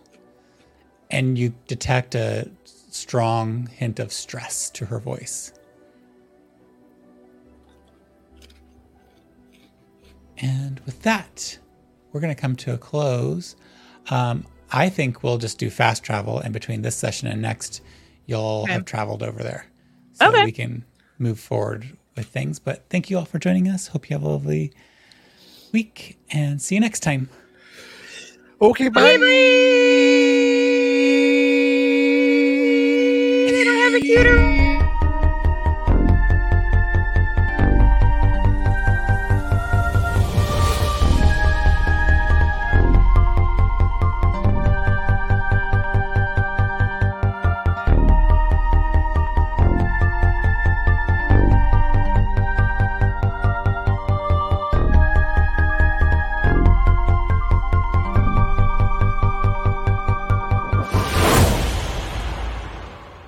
And 1.10 1.36
you 1.36 1.56
detect 1.66 2.14
a 2.14 2.48
strong 2.92 3.66
hint 3.74 3.98
of 3.98 4.14
stress 4.14 4.70
to 4.70 4.86
her 4.86 5.00
voice. 5.00 5.52
And 10.42 10.80
with 10.82 11.02
that, 11.04 11.58
we're 12.12 12.20
going 12.20 12.34
to 12.34 12.40
come 12.40 12.56
to 12.58 12.74
a 12.74 12.78
close. 12.78 13.56
Um, 14.10 14.46
I 14.72 14.90
think 14.90 15.24
we'll 15.24 15.38
just 15.38 15.60
do 15.60 15.70
fast 15.70 16.04
travel, 16.04 16.40
and 16.40 16.54
between 16.54 16.82
this 16.82 16.96
session 16.96 17.28
and 17.28 17.42
next, 17.42 17.82
you'll 18.26 18.62
okay. 18.64 18.74
have 18.74 18.86
traveled 18.86 19.22
over 19.22 19.44
there, 19.44 19.66
so 20.14 20.30
okay. 20.30 20.46
we 20.46 20.52
can 20.52 20.86
move 21.20 21.40
forward 21.40 21.98
with 22.16 22.28
things. 22.28 22.60
But 22.60 22.86
thank 22.90 23.10
you 23.10 23.18
all 23.18 23.26
for 23.26 23.38
joining 23.40 23.68
us. 23.68 23.88
Hope 23.88 24.10
you 24.10 24.16
have 24.16 24.24
a 24.24 24.30
lovely 24.30 24.72
week, 25.72 26.18
and 26.32 26.62
see 26.62 26.76
you 26.76 26.82
next 26.82 27.02
time. 27.02 27.30
Okay, 28.62 28.90
bye. 28.90 29.18
bye, 29.18 29.24
bye. 34.24 34.61